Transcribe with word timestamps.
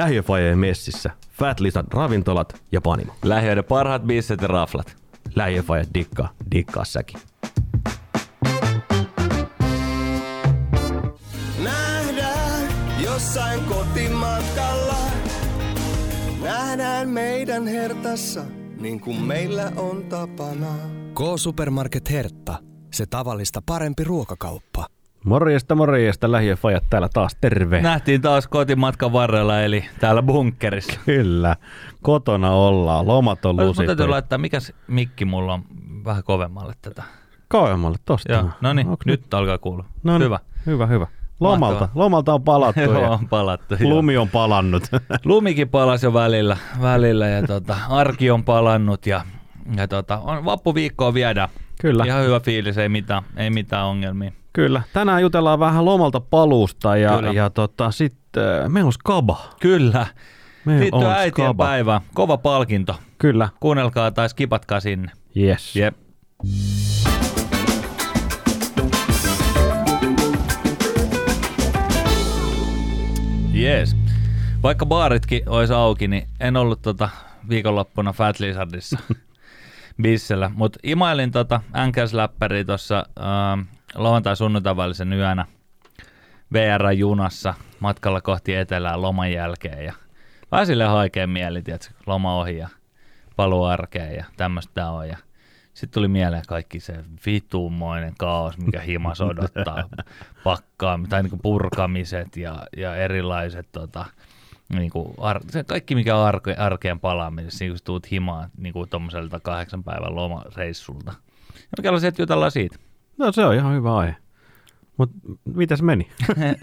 Lähiöfajeen 0.00 0.58
messissä, 0.58 1.10
Fat 1.32 1.60
Lisan 1.60 1.84
ravintolat 1.92 2.62
ja 2.72 2.80
panimo. 2.80 3.12
Lähiöiden 3.24 3.64
parhaat 3.64 4.02
bisset 4.02 4.42
ja 4.42 4.48
raflat. 4.48 4.96
Lähiöfaje 5.34 5.84
dikkaa, 5.94 6.28
dikkaa 6.52 6.84
säkin. 6.84 7.20
Nähdään 11.64 12.68
jossain 13.04 13.60
kotimatkalla. 13.64 14.96
Nähdään 16.42 17.08
meidän 17.08 17.66
hertassa, 17.66 18.44
niin 18.80 19.00
kuin 19.00 19.22
meillä 19.22 19.72
on 19.76 20.04
tapana. 20.04 20.74
K-Supermarket 21.14 22.10
Hertta. 22.10 22.56
Se 22.92 23.06
tavallista 23.06 23.62
parempi 23.66 24.04
ruokakauppa. 24.04 24.86
Morjesta, 25.24 25.74
morjesta, 25.74 26.32
lähiöfajat 26.32 26.84
täällä 26.90 27.08
taas, 27.14 27.36
terve. 27.40 27.80
Nähtiin 27.80 28.20
taas 28.22 28.46
kotimatkan 28.46 29.12
varrella, 29.12 29.60
eli 29.60 29.84
täällä 30.00 30.22
bunkkerissa. 30.22 31.00
Kyllä, 31.06 31.56
kotona 32.02 32.50
ollaan, 32.50 33.06
lomat 33.06 33.44
on 33.44 33.56
Mun 33.56 33.66
lusittu. 33.66 33.86
täytyy 33.86 34.06
laittaa, 34.08 34.38
mikäs 34.38 34.72
mikki 34.86 35.24
mulla 35.24 35.54
on 35.54 35.62
vähän 36.04 36.24
kovemmalle 36.24 36.72
tätä. 36.82 37.02
Kauemmalle 37.48 37.98
tosta. 38.04 38.32
Joo, 38.32 38.50
no 38.60 38.72
niin, 38.72 38.88
Onks 38.88 39.06
nyt 39.06 39.34
alkaa 39.34 39.58
kuulua. 39.58 39.84
No 40.02 40.18
niin, 40.18 40.24
Hyvä. 40.24 40.38
Hyvä, 40.66 40.86
hyvä. 40.86 41.06
Lomalta, 41.40 41.88
lomalta 41.94 42.34
on 42.34 42.42
palattu 42.42 42.80
Joo, 43.00 43.12
on 43.12 43.28
palattu. 43.28 43.74
lumi 43.80 44.16
on 44.16 44.28
palannut. 44.28 44.82
Lumikin 45.24 45.68
palasi 45.68 46.06
jo 46.06 46.12
välillä, 46.14 46.56
välillä 46.82 47.28
ja 47.28 47.46
tota, 47.46 47.76
arki 47.88 48.30
on 48.30 48.44
palannut 48.44 49.06
ja, 49.06 49.20
ja 49.76 49.88
tota, 49.88 50.18
on, 50.18 50.44
vappuviikkoa 50.44 51.14
viedään. 51.14 51.48
Kyllä. 51.80 52.04
Ihan 52.04 52.24
hyvä 52.24 52.40
fiilis, 52.40 52.78
ei 52.78 52.88
mitään, 52.88 53.22
ei 53.36 53.50
mitään 53.50 53.86
ongelmia. 53.86 54.32
Kyllä. 54.52 54.82
Tänään 54.92 55.22
jutellaan 55.22 55.60
vähän 55.60 55.84
lomalta 55.84 56.20
paluusta 56.20 56.96
ja, 56.96 57.16
Kyllä. 57.16 57.32
ja 57.32 57.50
tota, 57.50 57.90
sitten 57.90 58.44
äh, 58.62 58.68
meillä 58.68 58.88
on 58.88 58.92
skaba. 58.92 59.40
Kyllä. 59.60 60.06
Meillä 60.64 60.80
Liittyy 60.80 60.98
on 61.08 61.10
äitien 61.14 61.46
skaba. 61.48 61.64
päivään. 61.64 62.00
Kova 62.14 62.36
palkinto. 62.36 62.96
Kyllä. 63.18 63.48
Kuunnelkaa 63.60 64.10
tai 64.10 64.28
skipatkaa 64.28 64.80
sinne. 64.80 65.10
Yes. 65.36 65.76
Jep. 65.76 65.96
Jees. 73.52 73.96
Vaikka 74.62 74.86
baaritkin 74.86 75.48
olisi 75.48 75.72
auki, 75.72 76.08
niin 76.08 76.28
en 76.40 76.56
ollut 76.56 76.82
tota 76.82 77.08
viikonloppuna 77.48 78.12
Fat 78.12 78.40
Lizardissa 78.40 78.98
bissellä. 80.02 80.50
Mutta 80.54 80.78
imailin 80.82 81.30
tota 81.30 81.60
NKS-läppäriä 81.86 82.64
tuossa 82.64 83.06
äh, 83.18 83.66
lauantai 83.94 84.36
sunnuntai 84.36 84.76
välisen 84.76 85.12
yönä 85.12 85.46
VR-junassa 86.52 87.54
matkalla 87.80 88.20
kohti 88.20 88.54
etelää 88.54 89.02
loman 89.02 89.32
jälkeen. 89.32 89.84
Ja 89.84 89.92
vähän 90.52 90.66
silleen 90.66 90.90
haikea 90.90 91.26
mieli, 91.26 91.62
tiedätkö, 91.62 91.94
loma 92.06 92.40
ohi 92.40 92.56
ja 92.56 92.68
paluu 93.36 93.64
arkeen 93.64 94.14
ja 94.14 94.24
tämmöistä 94.36 94.90
on. 94.90 95.08
Ja 95.08 95.16
sitten 95.74 95.94
tuli 95.94 96.08
mieleen 96.08 96.42
kaikki 96.48 96.80
se 96.80 96.94
vitumoinen 97.26 98.14
kaos, 98.18 98.58
mikä 98.58 98.80
himas 98.80 99.20
odottaa 99.20 99.84
pakkaa, 100.44 101.00
tai 101.08 101.22
niinku 101.22 101.38
purkamiset 101.42 102.36
ja, 102.36 102.66
ja 102.76 102.96
erilaiset 102.96 103.68
tota, 103.72 104.04
niinku 104.70 105.14
ar- 105.18 105.40
se 105.50 105.64
kaikki 105.64 105.94
mikä 105.94 106.16
on 106.16 106.34
arke- 106.34 106.58
arkeen 106.60 107.00
palaamisessa, 107.00 107.64
niin 107.64 107.72
kun 107.72 107.78
tuut 107.84 108.10
himaan 108.10 108.50
niinku 108.56 108.86
tommoselta 108.86 109.40
kahdeksan 109.40 109.84
päivän 109.84 110.14
lomareissulta. 110.16 111.12
Ja 111.56 111.68
mikä 111.78 111.98
se, 111.98 112.06
että 112.06 112.22
jutellaan 112.22 112.50
siitä. 112.50 112.76
No 113.18 113.32
se 113.32 113.44
on 113.44 113.54
ihan 113.54 113.74
hyvä 113.74 113.96
aihe. 113.96 114.16
Mutta 114.96 115.16
mitäs 115.54 115.82
meni? 115.82 116.08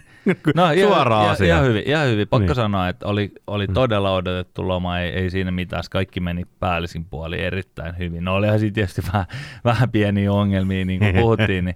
No, 0.55 0.63
Suoraan 0.83 1.21
ihan, 1.21 1.31
asiaan. 1.33 1.57
ihan 1.59 1.69
hyvin, 1.69 1.83
ihan 1.85 2.07
hyvin. 2.07 2.27
Pakko 2.27 2.39
Niin. 2.39 2.47
niin. 2.47 2.55
sanoa, 2.55 2.89
että 2.89 3.07
oli, 3.07 3.31
oli 3.47 3.67
todella 3.67 4.13
odotettu 4.13 4.67
loma, 4.67 4.99
ei, 4.99 5.09
ei 5.11 5.29
siinä 5.29 5.51
mitään. 5.51 5.83
Kaikki 5.91 6.19
meni 6.19 6.43
päällisin 6.59 7.05
puoli 7.05 7.41
erittäin 7.41 7.97
hyvin. 7.97 8.23
No 8.23 8.35
olihan 8.35 8.59
siinä 8.59 8.73
tietysti 8.73 9.01
vähän, 9.13 9.25
vähän 9.63 9.91
pieniä 9.91 10.33
ongelmia, 10.33 10.85
niin 10.85 10.99
kuin 10.99 11.15
puhuttiin, 11.21 11.65
niin, 11.65 11.75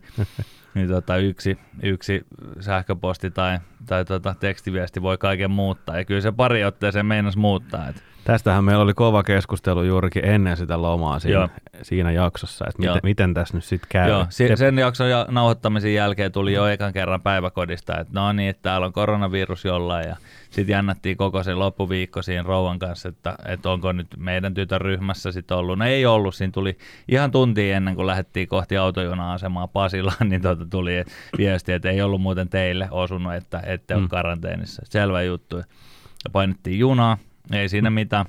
niin 0.74 0.88
tota, 0.88 1.18
yksi, 1.18 1.58
yksi 1.84 2.26
sähköposti 2.59 3.32
tai, 3.32 3.59
tai 3.86 4.06
tota, 4.06 4.36
tekstiviesti 4.40 5.02
voi 5.02 5.18
kaiken 5.18 5.52
muuttaa. 5.52 5.98
Ja 5.98 6.06
kyllä 6.06 6.22
se 6.22 6.32
pari 6.32 6.64
otteeseen 6.64 7.06
meinas 7.06 7.38
muuttaa. 7.38 7.88
Että 7.88 8.02
Tästähän 8.24 8.64
meillä 8.64 8.84
oli 8.84 8.94
kova 8.94 9.24
keskustelu 9.24 9.84
juurikin 9.84 10.26
ennen 10.26 10.58
sitä 10.58 10.82
lomaa 10.82 11.20
siinä, 11.20 11.36
Joo. 11.40 11.50
siinä 11.82 12.12
jaksossa, 12.12 12.66
että 12.70 12.80
miten, 12.82 13.00
miten 13.04 13.34
tässä 13.34 13.58
nyt 13.58 13.64
sitten 13.64 13.88
käy. 13.92 14.09
Joo, 14.09 14.26
si- 14.30 14.58
sen 14.58 14.78
jakson 14.80 15.09
ja 15.09 15.26
nauhoittamisen 15.30 15.94
jälkeen 15.94 16.32
tuli 16.32 16.54
jo 16.54 16.68
ekan 16.68 16.94
kerran 16.94 17.22
päiväkodista, 17.22 17.98
että 18.00 18.14
no 18.20 18.34
niin, 18.34 18.50
että 18.50 18.62
täällä 18.62 18.88
on 18.88 18.94
koronavirus 18.94 19.66
jollain 19.66 20.08
ja 20.09 20.16
sitten 20.50 20.74
jännättiin 20.74 21.18
koko 21.18 21.44
se 21.44 21.54
loppuviikko 21.54 22.22
siinä 22.22 22.44
rouvan 22.44 22.80
kanssa, 22.80 23.09
että, 23.09 23.36
että 23.46 23.70
onko 23.70 23.92
nyt 23.92 24.08
meidän 24.18 24.53
tytön 24.53 24.82
ryhmässä 24.82 25.32
sitten 25.32 25.58
ollut. 25.58 25.78
No 25.80 25.86
ei 25.86 26.06
ollut, 26.06 26.36
siinä 26.36 26.52
tuli 26.52 26.78
ihan 27.08 27.32
tunti 27.32 27.72
ennen 27.72 27.96
kuin 27.96 28.08
lähdettiin 28.08 28.48
kohti 28.48 28.78
autojuna-asemaa 28.78 29.68
Pasilaan, 29.68 30.18
niin 30.30 30.42
tuota 30.42 30.66
tuli 30.66 31.03
viesti, 31.38 31.72
että 31.72 31.90
ei 31.90 32.02
ollut 32.02 32.22
muuten 32.22 32.50
teille 32.50 32.88
osunut, 32.92 33.34
että 33.34 33.59
ette 33.66 33.94
ole 33.96 34.02
Mm. 34.02 34.09
karanteenissa. 34.09 34.82
Selvä 34.86 35.22
juttu. 35.22 35.58
Ja 35.58 36.30
painettiin 36.32 36.80
junaa, 36.80 37.18
ei 37.53 37.69
siinä 37.69 37.89
mitään. 37.89 38.25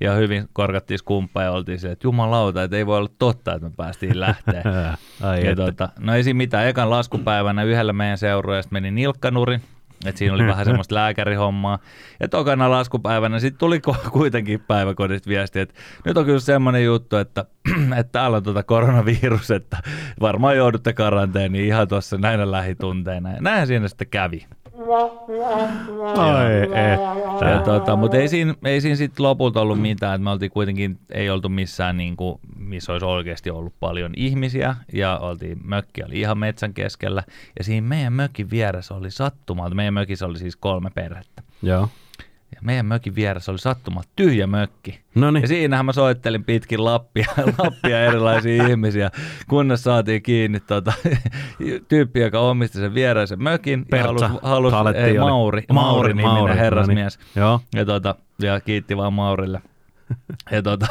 Ja 0.00 0.12
hyvin 0.14 0.48
korkattiin 0.52 0.98
skumppaa 0.98 1.42
ja 1.42 1.50
oltiin 1.52 1.78
silleen, 1.78 1.92
että 1.92 2.06
jumalauta, 2.06 2.62
että 2.62 2.76
ei 2.76 2.86
voi 2.86 2.96
olla 2.98 3.10
totta, 3.18 3.54
että 3.54 3.68
me 3.68 3.74
päästiin 3.76 4.20
lähteä. 4.20 4.62
Ai 5.22 5.44
Ja 5.44 5.50
että. 5.50 5.64
tota, 5.64 5.88
no 6.00 6.14
ei 6.14 6.22
siinä 6.24 6.36
mitään. 6.36 6.66
Ekan 6.68 6.90
laskupäivänä 6.90 7.62
yhdellä 7.62 7.92
meidän 7.92 8.18
seurueesta 8.18 8.72
meni 8.72 8.90
nilkkanurin. 8.90 9.60
että 10.06 10.18
siinä 10.18 10.34
oli 10.34 10.46
vähän 10.46 10.64
semmoista 10.70 10.94
lääkärihommaa. 10.94 11.78
Ja 12.20 12.28
tokana 12.28 12.70
laskupäivänä 12.70 13.38
sitten 13.38 13.58
tuli 13.58 13.80
kuitenkin 14.12 14.60
päiväkodista 14.60 15.28
viesti, 15.30 15.60
että 15.60 15.74
nyt 16.04 16.16
on 16.16 16.24
kyllä 16.24 16.40
semmoinen 16.40 16.84
juttu, 16.84 17.16
että, 17.16 17.44
että 18.00 18.12
täällä 18.12 18.36
on 18.36 18.42
tota 18.42 18.62
koronavirus, 18.62 19.50
että 19.50 19.76
varmaan 20.20 20.56
joudutte 20.56 20.92
karanteeniin 20.92 21.64
ihan 21.66 21.88
tuossa 21.88 22.18
näinä 22.18 22.50
lähitunteina. 22.50 23.32
Ja 23.32 23.40
näinhän 23.40 23.66
siinä 23.66 23.88
sitten 23.88 24.08
kävi. 24.08 24.46
Ai 26.16 26.62
että. 26.62 27.50
Ja 27.50 27.62
tota, 27.64 27.96
mutta 27.96 28.16
ei 28.16 28.28
siinä, 28.28 28.54
ei 28.64 28.80
siinä 28.80 28.96
sitten 28.96 29.22
lopulta 29.22 29.60
ollut 29.60 29.80
mitään, 29.80 30.14
että 30.14 30.24
me 30.24 30.30
oltiin 30.30 30.50
kuitenkin, 30.50 30.98
ei 31.12 31.30
oltu 31.30 31.48
missään 31.48 31.96
niin 31.96 32.16
kuin, 32.16 32.40
missä 32.56 32.92
olisi 32.92 33.06
oikeasti 33.06 33.50
ollut 33.50 33.74
paljon 33.80 34.12
ihmisiä 34.16 34.76
ja 34.92 35.18
oltiin, 35.18 35.60
mökki 35.64 36.02
oli 36.04 36.20
ihan 36.20 36.38
metsän 36.38 36.74
keskellä 36.74 37.22
ja 37.58 37.64
siinä 37.64 37.86
meidän 37.86 38.12
mökin 38.12 38.50
vieressä 38.50 38.94
oli 38.94 39.10
sattumalta, 39.10 39.74
meidän 39.74 39.94
mökissä 39.94 40.26
oli 40.26 40.38
siis 40.38 40.56
kolme 40.56 40.90
perhettä 40.94 41.42
Joo. 41.62 41.88
Ja 42.54 42.60
meidän 42.62 42.86
mökin 42.86 43.14
vieressä 43.14 43.52
oli 43.52 43.58
sattumalta 43.58 44.08
tyhjä 44.16 44.46
mökki. 44.46 45.00
No 45.14 45.30
niin. 45.30 45.42
Ja 45.42 45.48
siinähän 45.48 45.86
mä 45.86 45.92
soittelin 45.92 46.44
pitkin 46.44 46.84
Lappia, 46.84 47.26
Lappia 47.58 48.04
erilaisia 48.04 48.66
ihmisiä, 48.68 49.10
kunnes 49.48 49.84
saatiin 49.84 50.22
kiinni 50.22 50.60
tota, 50.60 50.92
tyyppi, 51.88 52.20
joka 52.20 52.40
omisti 52.40 52.78
sen 52.78 52.94
vieraisen 52.94 53.42
mökin. 53.42 53.86
Pertsa, 53.90 54.24
ja 54.24 54.30
halusi, 54.42 54.76
Taletti 54.76 55.02
ei. 55.02 55.18
Mauri, 55.18 55.62
Mauri, 55.72 56.14
Mauri, 56.14 56.38
Mauri, 56.38 56.54
herrasmies. 56.54 57.18
no 57.18 57.22
niin. 57.34 57.42
Joo. 57.42 57.60
Ja, 57.74 57.84
tota, 57.84 58.14
ja 58.42 58.60
kiitti 58.60 58.96
vaan 58.96 59.12
Maurille. 59.12 59.62
Ja, 60.50 60.62
tota, 60.62 60.86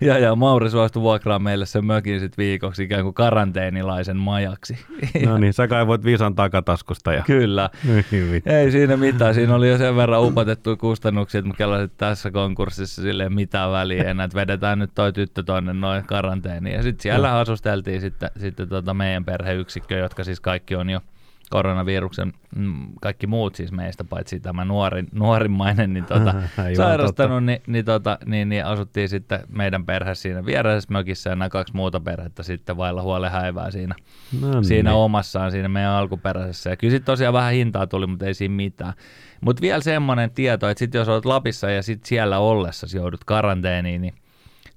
ja, 0.00 0.18
ja 0.18 0.34
Mauri 0.34 0.70
suostui 0.70 1.02
vuokraamaan 1.02 1.42
meille 1.42 1.66
sen 1.66 1.84
mökin 1.84 2.20
sit 2.20 2.38
viikoksi 2.38 2.82
ikään 2.82 3.02
kuin 3.02 3.14
karanteenilaisen 3.14 4.16
majaksi. 4.16 4.78
No 5.26 5.38
niin, 5.38 5.52
sä 5.52 5.68
kaivoit 5.68 6.04
visan 6.04 6.34
takataskusta 6.34 7.12
ja... 7.12 7.22
Kyllä. 7.22 7.70
Hyvin. 8.12 8.42
Ei 8.46 8.70
siinä 8.70 8.96
mitään. 8.96 9.34
Siinä 9.34 9.54
oli 9.54 9.68
jo 9.70 9.78
sen 9.78 9.96
verran 9.96 10.22
upotettu 10.22 10.76
kustannuksia, 10.76 11.38
että 11.38 11.66
mä 11.66 11.88
tässä 11.96 12.30
konkurssissa 12.30 13.02
silleen 13.02 13.32
mitään 13.32 13.72
väliä 13.72 14.10
enää, 14.10 14.24
että 14.24 14.38
vedetään 14.38 14.78
nyt 14.78 14.90
toi 14.94 15.12
tyttö 15.12 15.42
tonne 15.42 15.72
noin 15.72 16.04
karanteeniin. 16.04 16.76
Ja 16.76 16.82
sitten 16.82 17.02
siellä 17.02 17.38
asusteltiin 17.38 18.00
sitten, 18.00 18.30
sitten 18.36 18.68
tota 18.68 18.94
meidän 18.94 19.24
perheyksikkö, 19.24 19.98
jotka 19.98 20.24
siis 20.24 20.40
kaikki 20.40 20.76
on 20.76 20.90
jo 20.90 21.00
koronaviruksen, 21.50 22.32
mm, 22.56 22.86
kaikki 23.00 23.26
muut 23.26 23.54
siis 23.54 23.72
meistä, 23.72 24.04
paitsi 24.04 24.40
tämä 24.40 24.64
nuorin, 24.64 25.08
nuorimmainen, 25.12 25.92
niin 25.92 26.04
tota, 26.04 26.34
sairastanut, 26.76 27.44
niin, 27.44 27.62
niin, 27.66 27.84
tota, 27.84 28.18
niin, 28.26 28.48
niin, 28.48 28.66
asuttiin 28.66 29.08
sitten 29.08 29.40
meidän 29.48 29.86
perhe 29.86 30.14
siinä 30.14 30.46
vieressä 30.46 30.92
mökissä 30.92 31.30
ja 31.30 31.36
nämä 31.36 31.48
kaksi 31.48 31.76
muuta 31.76 32.00
perhettä 32.00 32.42
sitten 32.42 32.76
vailla 32.76 33.02
huolen 33.02 33.30
häivää 33.30 33.70
siinä, 33.70 33.94
No 34.40 34.62
siinä 34.62 34.90
niin. 34.90 34.96
omassaan, 34.96 35.50
siinä 35.50 35.68
meidän 35.68 35.92
alkuperäisessä. 35.92 36.70
Ja 36.70 36.76
kyllä 36.76 36.92
sitten 36.92 37.06
tosiaan 37.06 37.34
vähän 37.34 37.52
hintaa 37.52 37.86
tuli, 37.86 38.06
mutta 38.06 38.26
ei 38.26 38.34
siinä 38.34 38.54
mitään. 38.54 38.92
Mutta 39.40 39.62
vielä 39.62 39.80
semmoinen 39.80 40.30
tieto, 40.30 40.68
että 40.68 40.78
sitten 40.78 40.98
jos 40.98 41.08
olet 41.08 41.24
Lapissa 41.24 41.70
ja 41.70 41.82
sitten 41.82 42.08
siellä 42.08 42.38
ollessa 42.38 42.86
joudut 42.94 43.24
karanteeniin, 43.24 44.02
niin, 44.02 44.14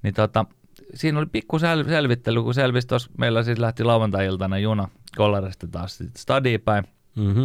niin 0.04 0.14
tota, 0.14 0.46
siinä 0.94 1.18
oli 1.20 1.26
pikku 1.26 1.58
sel- 1.58 1.90
selvittely, 1.90 2.44
kun 2.44 2.54
selvisi 2.54 2.88
tuossa, 2.88 3.12
meillä 3.18 3.44
siis 3.44 3.60
lähti 3.60 3.84
lauantai-iltana 3.84 4.58
juna 4.58 4.88
Kollarista 5.18 5.68
taas 5.68 5.98
sitten 5.98 6.22
stadiin 6.22 6.62
päin. 6.62 6.84
Mhm. 7.16 7.40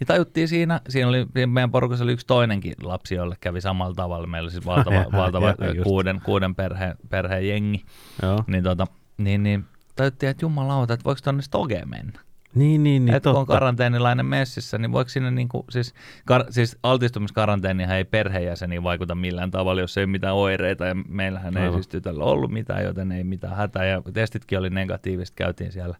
Niin 0.00 0.06
tajuttiin 0.06 0.48
siinä, 0.48 0.80
siinä 0.88 1.08
oli, 1.08 1.26
siinä 1.34 1.46
meidän 1.46 1.70
porukassa 1.70 2.04
oli 2.04 2.12
yksi 2.12 2.26
toinenkin 2.26 2.74
lapsi, 2.82 3.14
jolle 3.14 3.36
kävi 3.40 3.60
samalla 3.60 3.94
tavalla. 3.94 4.26
Meillä 4.26 4.46
oli 4.46 4.50
siis 4.50 4.66
valtava, 4.66 5.04
valtava 5.22 5.54
Joo, 5.58 5.72
just. 5.72 5.82
kuuden, 5.82 6.20
kuuden 6.24 6.54
perheen, 6.54 6.96
perheen 7.10 7.48
jengi. 7.48 7.84
Joo. 8.22 8.44
Niin, 8.46 8.64
tota, 8.64 8.86
niin, 9.18 9.42
niin 9.42 9.64
tajuttiin, 9.96 10.30
että 10.30 10.44
jumalauta, 10.44 10.94
että 10.94 11.04
voiko 11.04 11.20
tonne 11.24 11.42
Stogeen 11.42 11.88
mennä. 11.88 12.20
Niin, 12.54 12.82
niin, 12.82 13.04
niin 13.04 13.14
että 13.16 13.30
kun 13.30 13.38
on 13.38 13.46
karanteenilainen 13.46 14.26
messissä, 14.26 14.78
niin 14.78 14.92
voiko 14.92 15.08
sinne 15.08 15.30
niinku, 15.30 15.64
siis, 15.70 15.94
kar, 16.26 16.44
siis 16.50 16.78
altistumiskaranteenihan 16.82 17.96
ei 17.96 18.04
perheenjäseniin 18.04 18.82
vaikuta 18.82 19.14
millään 19.14 19.50
tavalla, 19.50 19.80
jos 19.80 19.96
ei 19.96 20.04
ole 20.04 20.10
mitään 20.10 20.34
oireita, 20.34 20.86
ja 20.86 20.94
meillähän 21.08 21.56
ei 21.56 21.62
Aivan. 21.62 21.74
siis 21.74 21.88
tytöllä 21.88 22.24
ollut 22.24 22.50
mitään, 22.50 22.84
joten 22.84 23.12
ei 23.12 23.24
mitään 23.24 23.56
hätää, 23.56 23.84
ja 23.84 24.02
testitkin 24.12 24.58
oli 24.58 24.70
negatiiviset, 24.70 25.34
käytiin 25.34 25.72
siellä 25.72 25.96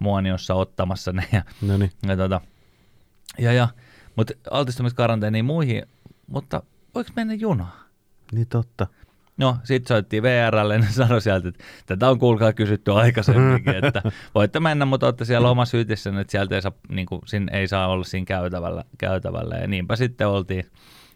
Muoniossa 0.00 0.54
ottamassa 0.54 1.12
ne, 1.12 1.24
ja, 1.32 1.42
No 1.62 1.76
niin. 1.78 1.90
ja, 2.08 2.16
tota, 2.16 2.40
ja, 3.38 3.52
ja 3.52 3.68
mutta 4.16 4.32
altistumiskaranteeniin 4.50 5.44
muihin, 5.44 5.82
mutta 6.26 6.62
voiko 6.94 7.10
mennä 7.16 7.34
junaan? 7.34 7.72
Niin 8.32 8.46
totta. 8.46 8.86
No, 9.42 9.56
sitten 9.64 9.88
soittiin 9.88 10.22
VRlle, 10.22 10.78
ne 10.78 10.86
sanoi 10.90 11.20
sieltä, 11.20 11.48
että 11.48 11.64
tätä 11.86 12.10
on 12.10 12.18
kuulkaa 12.18 12.52
kysytty 12.52 12.92
aikaisemminkin, 12.92 13.84
että 13.84 14.02
voitte 14.34 14.60
mennä, 14.60 14.84
mutta 14.84 15.06
olette 15.06 15.24
siellä 15.24 15.50
omassa 15.50 15.76
hytissä, 15.76 16.10
että 16.20 16.30
sieltä 16.30 16.54
ei 16.54 16.62
saa, 16.62 16.72
niin 16.88 17.06
kuin, 17.06 17.20
siinä 17.26 17.58
ei 17.58 17.68
saa 17.68 17.88
olla 17.88 18.04
siinä 18.04 18.24
käytävällä, 18.24 18.84
käytävällä. 18.98 19.54
Ja 19.54 19.66
niinpä 19.66 19.96
sitten 19.96 20.28
oltiin, 20.28 20.64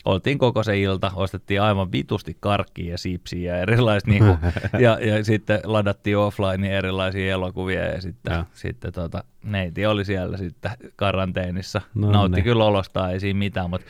oltiin 0.05 0.39
koko 0.39 0.63
se 0.63 0.81
ilta, 0.81 1.13
ostettiin 1.15 1.63
aivan 1.63 1.93
vitusti 1.93 2.37
karkkia 2.41 2.91
ja 2.91 2.99
sipsiä 2.99 3.55
ja 3.55 3.63
erilaista, 3.63 4.11
niin 4.11 4.25
kuin, 4.25 4.39
ja, 4.85 4.99
ja, 5.01 5.25
sitten 5.25 5.61
ladattiin 5.65 6.19
offline 6.19 6.79
erilaisia 6.79 7.33
elokuvia 7.33 7.85
ja 7.85 8.01
sitten, 8.01 8.33
ja. 8.35 8.45
sitten 8.53 8.93
tota, 8.93 9.25
neiti 9.45 9.87
oli 9.87 10.05
siellä 10.05 10.37
sitten 10.37 10.71
karanteenissa. 10.97 11.81
No 11.95 12.11
Nautti 12.13 12.37
niin. 12.37 12.45
kyllä 12.45 12.65
olostaan, 12.65 13.13
ei 13.13 13.21
siinä 13.21 13.39
mitään, 13.39 13.71
mutta 13.71 13.87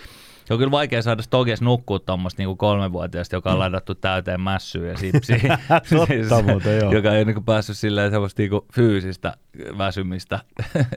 se 0.46 0.54
on 0.54 0.58
kyllä 0.58 0.70
vaikea 0.70 1.02
saada 1.02 1.22
Stoges 1.22 1.62
nukkua 1.62 1.98
tuommoista 1.98 2.40
niinku 2.40 2.56
kolmevuotiaasta, 2.56 3.36
joka 3.36 3.52
on 3.52 3.58
ladattu 3.58 3.94
täyteen 3.94 4.40
mässyä 4.40 4.90
ja 4.90 4.98
sipsiä. 4.98 5.36
Totta 6.28 6.42
muuten, 6.42 6.78
joo. 6.78 6.92
Joka 6.92 7.12
ei 7.12 7.24
niinku 7.24 7.40
päässyt 7.40 7.76
silleen 7.78 8.10
semmoista 8.10 8.42
niinku 8.42 8.66
fyysistä 8.72 9.34
väsymistä. 9.78 10.40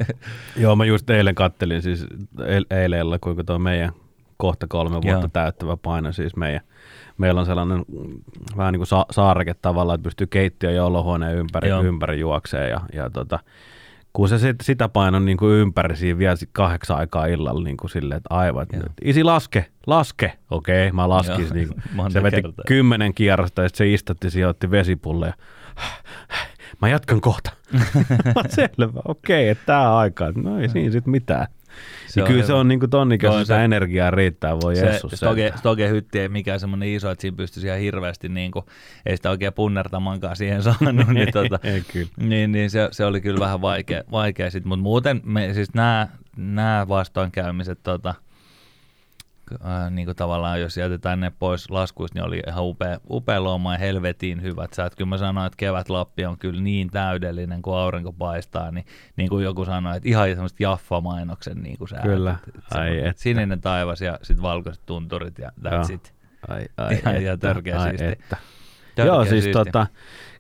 Joo, 0.57 0.75
mä 0.75 0.85
just 0.85 1.09
eilen 1.09 1.35
kattelin 1.35 1.81
siis 1.81 2.05
eilen, 2.69 2.99
illalla, 2.99 3.19
kuinka 3.19 3.43
tuo 3.43 3.59
meidän 3.59 3.91
kohta 4.37 4.67
kolme 4.67 4.93
vuotta 4.93 5.09
Joo. 5.09 5.27
täyttävä 5.33 5.77
paino, 5.77 6.11
siis 6.11 6.35
meidän, 6.35 6.61
meillä 7.17 7.39
on 7.39 7.45
sellainen 7.45 7.77
mm, 7.77 8.21
vähän 8.57 8.73
niin 8.73 8.79
kuin 8.79 8.87
sa- 8.87 9.05
saareke 9.11 9.53
tavallaan, 9.53 9.95
että 9.95 10.03
pystyy 10.03 10.27
keittiö 10.27 10.71
ja 10.71 10.85
olohuoneen 10.85 11.37
ympäri, 11.37 11.69
Joo. 11.69 11.83
ympäri 11.83 12.19
juokseen 12.19 12.69
ja, 12.69 12.81
ja 12.93 13.09
tota, 13.09 13.39
kun 14.13 14.29
se 14.29 14.37
sit, 14.39 14.55
sitä 14.63 14.89
painon 14.89 15.25
niin 15.25 15.37
kuin 15.37 15.51
ympäri 15.53 15.95
siinä 15.95 16.17
vielä 16.19 16.35
kahdeksan 16.51 16.97
aikaa 16.97 17.25
illalla 17.25 17.63
niin 17.63 17.77
kuin 17.77 17.89
silleen, 17.89 18.17
että 18.17 18.35
aivan, 18.35 18.63
että 18.63 18.77
Joo. 18.77 18.85
isi 19.01 19.23
laske, 19.23 19.65
laske, 19.87 20.33
okei, 20.51 20.91
mä 20.91 21.09
laskin. 21.09 21.45
Joo, 21.45 21.53
Niin 21.53 21.69
kuin, 21.95 22.11
se 22.11 22.23
veti 22.23 22.41
kertaa. 22.41 22.63
kymmenen 22.67 23.13
kierrosta 23.13 23.61
ja 23.61 23.69
sitten 23.69 23.87
se 23.87 23.93
istutti, 23.93 24.29
siihen 24.29 24.49
otti 24.49 24.71
vesipulleja. 24.71 25.33
Mä 26.81 26.89
jatkan 26.89 27.21
kohta. 27.21 27.51
Selvä, 28.55 29.01
okei, 29.05 29.49
että 29.49 29.65
tää 29.65 29.97
aika. 29.97 30.31
No 30.35 30.59
ei 30.59 30.69
siinä 30.69 30.91
sit 30.91 31.05
mitään. 31.07 31.47
Se 32.07 32.21
on 32.21 32.27
kyllä 32.27 32.43
se 32.45 32.53
on 32.53 32.67
niinku 32.67 32.87
ton 32.87 33.07
Joo, 33.11 33.15
ikäisessä 33.15 33.39
se- 33.39 33.45
sitä 33.45 33.63
energiaa 33.63 34.11
riittää, 34.11 34.55
voi 34.61 34.75
Se 34.75 34.85
Jessus. 34.85 35.11
stoge, 35.11 35.41
sentään. 35.41 35.59
stoge 35.59 35.89
hytti 35.89 36.19
ei 36.19 36.29
mikään 36.29 36.59
semmoinen 36.59 36.89
iso, 36.89 37.11
että 37.11 37.21
siinä 37.21 37.37
pystyisi 37.37 37.67
ihan 37.67 37.79
hirveästi, 37.79 38.29
niin 38.29 38.51
kuin, 38.51 38.65
ei 39.05 39.15
sitä 39.17 39.29
oikein 39.29 39.53
punnertamankaan 39.53 40.35
siihen 40.35 40.63
saanut, 40.73 41.07
niin, 41.07 41.31
tota, 41.33 41.59
niin, 42.29 42.51
niin 42.51 42.69
se, 42.69 42.87
se, 42.91 43.05
oli 43.05 43.21
kyllä 43.21 43.39
vähän 43.39 43.61
vaikea, 43.61 44.03
vaikea 44.11 44.51
sit, 44.51 44.65
mutta 44.65 44.83
muuten 44.83 45.21
me, 45.23 45.53
siis 45.53 45.73
nämä, 45.73 46.07
nämä 46.37 46.85
vastoinkäymiset, 46.89 47.79
tota, 47.83 48.15
ää, 49.63 49.89
niin 49.89 50.05
kuin 50.05 50.15
tavallaan 50.15 50.61
jos 50.61 50.77
jätetään 50.77 51.19
ne 51.19 51.31
pois 51.39 51.69
laskuista, 51.69 52.19
niin 52.19 52.25
oli 52.25 52.41
ihan 52.47 52.63
upea, 52.63 52.99
upea 53.09 53.43
loma 53.43 53.73
ja 53.73 53.77
helvetin 53.79 54.41
hyvät 54.41 54.73
säät. 54.73 54.95
Kyllä 54.95 55.09
mä 55.09 55.17
sanoin, 55.17 55.47
että 55.47 55.57
kevät 55.57 55.89
Lappi 55.89 56.25
on 56.25 56.37
kyllä 56.37 56.61
niin 56.61 56.89
täydellinen, 56.89 57.61
kun 57.61 57.77
aurinko 57.77 58.13
paistaa, 58.13 58.71
niin, 58.71 58.85
niin 59.15 59.29
kuin 59.29 59.43
joku 59.43 59.65
sanoi, 59.65 59.97
että 59.97 60.09
ihan 60.09 60.29
semmoista 60.29 60.63
Jaffa-mainoksen 60.63 61.63
niin 61.63 61.77
kuin 61.77 61.87
säät. 61.87 62.01
Kyllä. 62.01 62.35
Ai 62.71 62.97
että. 62.97 63.21
Sininen 63.21 63.61
taivas 63.61 64.01
ja 64.01 64.19
sitten 64.21 64.43
valkoiset 64.43 64.85
tunturit 64.85 65.39
ja 65.39 65.51
that's 65.67 65.93
it. 65.93 66.13
Ai, 66.47 66.65
ai, 66.77 66.93
Ihan- 66.95 67.21
ihan 67.21 67.33
että, 67.33 67.47
törkeä 67.47 67.79
ai, 67.79 67.89
siisti. 67.89 68.05
että. 68.05 68.37
Törkeä 68.95 69.13
Joo, 69.13 69.25
siis 69.25 69.29
siisti. 69.43 69.51
tota, 69.51 69.87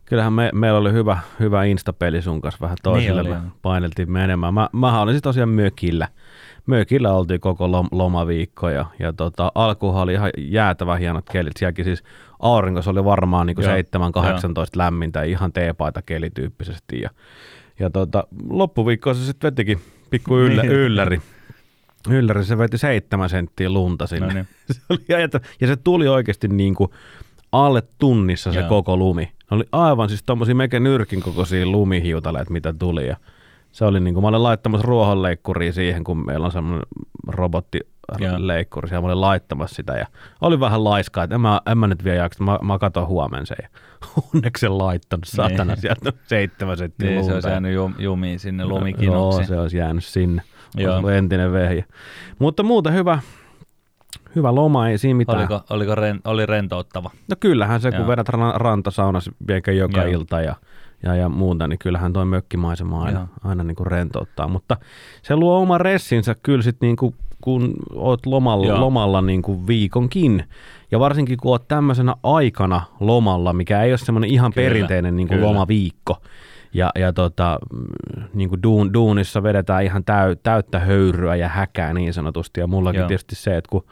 kyllähän 0.05 0.33
me, 0.33 0.49
meillä 0.53 0.79
oli 0.79 0.91
hyvä, 0.91 1.19
hyvä 1.39 1.63
Insta-peli 1.63 2.21
sun 2.21 2.41
kanssa 2.41 2.61
vähän 2.61 2.77
toisille. 2.83 3.23
Niin 3.23 3.33
me 3.33 3.39
oli, 3.39 3.47
paineltiin 3.61 4.11
menemään. 4.11 4.53
Mä, 4.53 4.69
mähän 4.73 5.01
olin 5.01 5.13
siis 5.13 5.21
tosiaan 5.23 5.49
mökillä. 5.49 6.07
Mökillä 6.65 7.13
oltiin 7.13 7.39
koko 7.39 7.67
lom- 7.67 7.87
lomaviikko 7.91 8.69
ja, 8.69 8.85
ja 8.99 9.13
tota, 9.13 9.51
alkuhan 9.55 10.03
oli 10.03 10.13
ihan 10.13 10.29
jäätävä 10.37 10.95
hienot 10.95 11.25
kelit. 11.31 11.57
Sielläkin 11.57 11.85
siis 11.85 12.03
aurinkossa 12.39 12.91
oli 12.91 13.05
varmaan 13.05 13.47
niin 13.47 13.57
Joo, 13.61 13.71
7-18 13.71 13.75
lämmintä, 14.75 15.23
ihan 15.23 15.53
teepaita 15.53 16.01
kelityyppisesti. 16.01 17.01
Ja, 17.01 17.09
ja 17.79 17.89
tota, 17.89 18.27
loppuviikkoa 18.49 19.13
se 19.13 19.25
sitten 19.25 19.51
vetikin 19.51 19.79
pikku 20.09 20.37
yllä, 20.37 20.61
Niin. 20.61 20.73
ylläri. 20.73 21.21
Ylläri, 22.09 22.43
se 22.43 22.57
veti 22.57 22.77
seitsemän 22.77 23.29
senttiä 23.29 23.69
lunta 23.69 24.07
sinne. 24.07 24.27
No 24.27 24.33
niin. 24.33 24.47
se 24.71 24.81
oli 24.89 24.99
ja 25.61 25.67
se 25.67 25.75
tuli 25.75 26.07
oikeasti 26.07 26.47
niin 26.47 26.75
kuin 26.75 26.89
alle 27.51 27.83
tunnissa 27.97 28.53
se 28.53 28.59
Joo. 28.59 28.69
koko 28.69 28.97
lumi. 28.97 29.23
Ne 29.23 29.55
oli 29.55 29.63
aivan 29.71 30.09
siis 30.09 30.23
tommosia 30.23 30.55
mekä 30.55 30.79
nyrkin 30.79 31.21
kokoisia 31.21 31.65
lumihiutaleita, 31.65 32.51
mitä 32.51 32.73
tuli. 32.73 33.07
Ja 33.07 33.17
se 33.71 33.85
oli 33.85 33.99
niin 33.99 34.13
kuin, 34.13 34.23
mä 34.23 34.27
olin 34.27 34.43
laittamassa 34.43 34.87
ruohonleikkuria 34.87 35.73
siihen, 35.73 36.03
kun 36.03 36.25
meillä 36.25 36.45
on 36.45 36.51
semmoinen 36.51 36.85
robottileikkuri, 37.27 38.87
siellä 38.89 39.01
mä 39.01 39.07
olin 39.07 39.21
laittamassa 39.21 39.75
sitä 39.75 39.93
ja 39.93 40.05
oli 40.41 40.59
vähän 40.59 40.83
laiskaa, 40.83 41.23
että 41.23 41.35
en 41.35 41.41
mä, 41.41 41.61
en 41.71 41.77
mä 41.77 41.87
nyt 41.87 42.03
vielä 42.03 42.17
jaksa, 42.23 42.43
mä, 42.43 42.59
mä 42.61 42.79
katon 42.79 43.07
huomen 43.07 43.45
sen. 43.45 43.57
Ja 43.61 43.69
onneksi 44.33 44.61
sen 44.61 44.77
laittanut, 44.77 45.25
satana, 45.25 45.73
Niin. 45.73 45.81
sieltä 45.81 46.13
seitsemän 46.27 46.77
senttiä 46.77 47.09
Niin, 47.09 47.25
se 47.25 47.33
olisi 47.33 47.49
jäänyt 47.49 47.73
jum, 47.73 47.93
jumiin 47.99 48.39
sinne 48.39 48.63
Joo, 48.63 48.69
lumikinoksi. 48.69 49.45
se 49.45 49.59
olisi 49.59 49.77
jäänyt 49.77 50.03
sinne. 50.05 50.41
Olisi 50.75 50.83
Joo. 50.87 50.97
ollut 50.97 51.11
entinen 51.11 51.51
vehje. 51.51 51.85
Mutta 52.39 52.63
muuta 52.63 52.91
hyvä, 52.91 53.19
hyvä 54.35 54.55
loma, 54.55 54.89
ei 54.89 54.97
siinä 54.97 55.17
mitään. 55.17 55.37
Oliko, 55.39 55.61
oliko 55.69 55.95
ren, 55.95 56.19
oli 56.25 56.45
rentouttava? 56.45 57.11
No 57.29 57.35
kyllähän 57.39 57.81
se, 57.81 57.91
kun 57.91 57.99
Joo. 57.99 58.07
vedät 58.07 58.29
ran- 58.29 58.55
rantasaunas 58.55 59.29
eikä 59.49 59.71
joka 59.71 60.01
Joo. 60.01 60.07
ilta 60.11 60.41
ja, 60.41 60.55
ja, 61.03 61.15
ja 61.15 61.29
muuta, 61.29 61.67
niin 61.67 61.79
kyllähän 61.79 62.13
toi 62.13 62.25
mökkimaisema 62.25 63.03
aina, 63.03 63.19
Joo. 63.19 63.27
aina 63.43 63.63
niin 63.63 63.75
kuin 63.75 63.87
rentouttaa. 63.87 64.47
Mutta 64.47 64.77
se 65.21 65.35
luo 65.35 65.59
oma 65.61 65.77
ressinsä 65.77 66.35
kyllä 66.43 66.61
sit 66.61 66.77
niin 66.81 66.95
kuin, 66.95 67.15
kun 67.41 67.73
oot 67.95 68.25
lomalla, 68.25 68.67
Joo. 68.67 68.79
lomalla 68.79 69.21
niin 69.21 69.41
kuin 69.41 69.67
viikonkin. 69.67 70.43
Ja 70.91 70.99
varsinkin 70.99 71.37
kun 71.37 71.51
oot 71.51 71.67
tämmöisenä 71.67 72.15
aikana 72.23 72.81
lomalla, 72.99 73.53
mikä 73.53 73.83
ei 73.83 73.91
ole 73.91 73.97
semmoinen 73.97 74.29
ihan 74.29 74.53
Kyllä, 74.53 74.67
perinteinen 74.67 75.15
niin 75.15 75.27
kuin 75.27 75.37
kyllä. 75.37 75.49
lomaviikko. 75.49 76.21
Ja, 76.73 76.91
ja 76.95 77.13
tota, 77.13 77.59
niin 78.33 78.49
kuin 78.49 78.63
duun, 78.63 78.93
duunissa 78.93 79.43
vedetään 79.43 79.83
ihan 79.83 80.03
täy, 80.03 80.35
täyttä 80.35 80.79
höyryä 80.79 81.35
ja 81.35 81.47
häkää 81.47 81.93
niin 81.93 82.13
sanotusti. 82.13 82.59
Ja 82.59 82.67
mullakin 82.67 82.99
Joo. 82.99 83.07
tietysti 83.07 83.35
se, 83.35 83.57
että 83.57 83.69
kun 83.69 83.85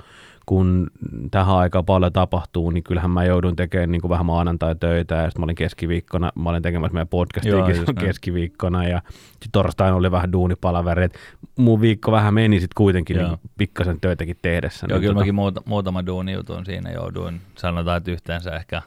kun 0.48 0.88
tähän 1.32 1.56
aikaan 1.56 1.86
paljon 1.86 2.14
tapahtuu, 2.14 2.70
niin 2.72 2.84
kyllähän 2.84 3.12
mä 3.12 3.26
joudun 3.26 3.56
tekemään 3.56 3.92
niin 3.92 4.02
kuin 4.02 4.10
vähän 4.10 4.26
maanantai-töitä 4.26 5.16
ja 5.16 5.24
sitten 5.24 5.42
mä 5.42 5.44
olin 5.44 5.56
keskiviikkona, 5.56 6.32
mä 6.36 6.50
olin 6.50 6.64
tekemässä 6.64 6.94
meidän 6.94 7.08
Joo, 7.44 7.70
just 7.70 7.88
näin. 7.88 8.08
keskiviikkona 8.08 8.88
ja 8.88 9.02
sitten 9.10 9.52
torstaina 9.52 9.96
oli 9.96 10.12
vähän 10.12 10.32
duunipalaveri, 10.32 11.04
että 11.04 11.20
mun 11.58 11.82
viikko 11.82 12.12
vähän 12.12 12.34
meni 12.34 12.60
sitten 12.60 12.76
kuitenkin 12.78 13.18
Joo. 13.18 13.28
niin 13.28 13.40
pikkasen 13.58 14.02
töitäkin 14.02 14.38
tehdessä. 14.42 14.88
Joo, 14.90 14.98
niin 14.98 15.02
kyllä 15.02 15.14
tota- 15.14 15.20
mäkin 15.22 15.36
muuta, 15.36 15.62
muutama 15.66 16.06
duunijutun 16.06 16.66
siinä 16.66 16.92
jouduin. 16.92 17.42
Sanotaan, 17.56 17.98
että 17.98 18.12
yhteensä 18.12 18.56
ehkä 18.56 18.82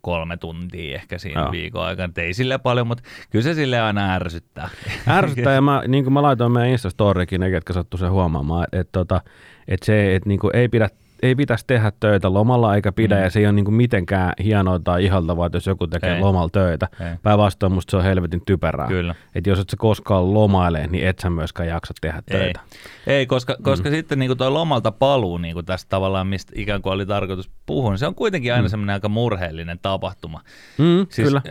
kolme 0.00 0.36
tuntia 0.36 0.94
ehkä 0.94 1.18
siinä 1.18 1.40
Joo. 1.40 1.52
viikon 1.52 1.84
aikana. 1.84 2.12
Ei 2.16 2.34
sille 2.34 2.58
paljon, 2.58 2.86
mutta 2.86 3.04
kyllä 3.30 3.42
se 3.42 3.54
sille 3.54 3.80
aina 3.80 4.14
ärsyttää. 4.14 4.68
Ärsyttää 5.08 5.54
ja 5.54 5.60
mä, 5.60 5.82
niin 5.88 6.04
kuin 6.04 6.14
mä 6.14 6.22
laitoin 6.22 6.52
meidän 6.52 6.70
Instastoriikin, 6.70 7.40
ne 7.40 7.50
ketkä 7.50 7.72
sattu 7.72 7.96
sen 7.96 8.10
huomaamaan, 8.10 8.66
että 8.72 8.92
tota, 8.92 9.20
et 9.68 9.82
se, 9.82 10.14
että 10.14 10.28
niin 10.28 10.40
ei 10.52 10.68
pidä 10.68 10.88
ei 11.22 11.34
pitäisi 11.34 11.64
tehdä 11.66 11.92
töitä 12.00 12.32
lomalla 12.32 12.74
eikä 12.74 12.92
pidä, 12.92 13.16
Mm. 13.16 13.22
ja 13.22 13.30
se 13.30 13.38
ei 13.38 13.46
ole 13.46 13.52
niin 13.52 13.64
kuin 13.64 13.74
mitenkään 13.74 14.32
hienoa 14.44 14.78
tai 14.78 15.04
ihaltavaa, 15.04 15.46
että 15.46 15.56
jos 15.56 15.66
joku 15.66 15.86
tekee 15.86 16.14
Ei. 16.14 16.20
lomalla 16.20 16.48
töitä. 16.52 16.88
Ei. 17.00 17.06
Päinvastoin 17.22 17.72
musta 17.72 17.90
se 17.90 17.96
on 17.96 18.02
helvetin 18.02 18.42
typerää. 18.46 18.88
Kyllä. 18.88 19.14
Että 19.34 19.50
jos 19.50 19.58
et 19.58 19.70
sä 19.70 19.76
koskaan 19.76 20.34
lomaile, 20.34 20.86
niin 20.86 21.06
et 21.06 21.18
sä 21.18 21.30
myöskään 21.30 21.68
jaksa 21.68 21.94
tehdä 22.00 22.22
Ei, 22.30 22.38
töitä. 22.38 22.60
ei 23.06 23.26
koska, 23.26 23.56
koska 23.62 23.88
mm. 23.88 23.94
sitten 23.94 24.18
niin 24.18 24.38
tuo 24.38 24.54
lomalta 24.54 24.92
paluu 24.92 25.38
niin 25.38 25.64
tästä 25.66 25.88
tavallaan, 25.88 26.26
mistä 26.26 26.52
ikään 26.56 26.82
kuin 26.82 26.92
oli 26.92 27.06
tarkoitus 27.06 27.50
puhua, 27.66 27.90
niin 27.90 27.98
se 27.98 28.06
on 28.06 28.14
kuitenkin 28.14 28.52
aina 28.52 28.62
mm. 28.62 28.70
semmoinen 28.70 28.94
aika 28.94 29.08
murheellinen 29.08 29.78
tapahtuma. 29.82 30.40
Mm, 30.78 31.06
Siis, 31.10 31.28
kyllä. 31.28 31.42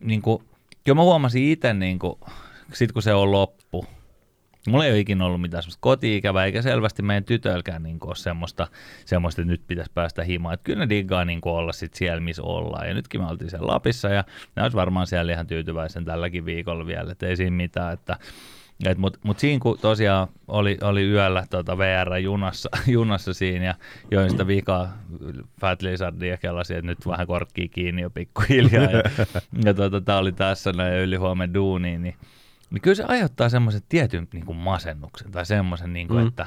Niin 0.00 0.22
kuin, 0.22 0.42
kyllä 0.84 0.96
mä 0.96 1.02
huomasin 1.02 1.44
itse, 1.44 1.74
niin 1.74 1.98
kuin, 1.98 2.14
sit 2.72 2.92
kun 2.92 3.02
se 3.02 3.14
on 3.14 3.32
loppu, 3.32 3.86
Mulla 4.68 4.84
ei 4.84 4.90
ole 4.90 4.98
ikinä 4.98 5.24
ollut 5.24 5.40
mitään 5.40 5.62
semmoista 5.62 5.80
koti-ikävää, 5.80 6.44
eikä 6.44 6.62
selvästi 6.62 7.02
meidän 7.02 7.24
tytöilläkään 7.24 7.82
niin 7.82 7.98
ole 8.00 8.14
semmoista, 8.14 8.66
semmoista, 9.04 9.42
että 9.42 9.50
nyt 9.52 9.62
pitäisi 9.66 9.90
päästä 9.94 10.24
himaan. 10.24 10.54
Että 10.54 10.64
kyllä 10.64 10.78
ne 10.78 10.88
diggaa 10.88 11.24
niin 11.24 11.40
olla 11.44 11.72
sit 11.72 11.94
siellä, 11.94 12.20
missä 12.20 12.42
ollaan. 12.42 12.88
Ja 12.88 12.94
nytkin 12.94 13.20
me 13.20 13.26
oltiin 13.26 13.50
siellä 13.50 13.66
Lapissa 13.66 14.08
ja 14.08 14.24
ne 14.56 14.62
olisi 14.62 14.76
varmaan 14.76 15.06
siellä 15.06 15.32
ihan 15.32 15.46
tyytyväisen 15.46 16.04
tälläkin 16.04 16.44
viikolla 16.44 16.86
vielä, 16.86 17.12
että 17.12 17.26
ei 17.26 17.36
siinä 17.36 17.56
mitään. 17.56 17.92
Että, 17.92 18.18
et, 18.86 18.98
Mutta 18.98 19.18
mut 19.22 19.38
siinä 19.38 19.60
kun 19.60 19.78
tosiaan 19.78 20.28
oli, 20.48 20.78
oli 20.80 21.02
yöllä 21.02 21.46
tota 21.50 21.78
VR-junassa 21.78 22.70
junassa 22.86 23.34
siinä 23.34 23.64
ja 23.64 23.74
join 24.10 24.30
sitä 24.30 24.46
vikaa 24.46 24.98
Fat 25.60 25.82
Lizardia 25.82 26.36
kelasin, 26.36 26.76
että 26.76 26.86
nyt 26.86 27.06
vähän 27.06 27.26
korkkii 27.26 27.68
kiinni 27.68 28.02
jo 28.02 28.10
pikkuhiljaa. 28.10 28.90
Ja, 28.90 29.02
ja 29.64 29.74
tota, 29.74 30.00
tämä 30.00 30.18
oli 30.18 30.32
tässä 30.32 30.72
näin 30.72 30.94
yli 30.94 31.16
huomen 31.16 31.54
duuniin, 31.54 32.02
niin 32.02 32.14
niin 32.72 32.82
kyllä 32.82 32.94
se 32.94 33.04
aiheuttaa 33.08 33.48
semmoisen 33.48 33.82
tietyn 33.88 34.28
niin 34.32 34.46
kuin 34.46 34.58
masennuksen 34.58 35.30
tai 35.32 35.46
semmoisen, 35.46 35.92
niin 35.92 36.08
kuin, 36.08 36.20
Mm. 36.22 36.28
että 36.28 36.46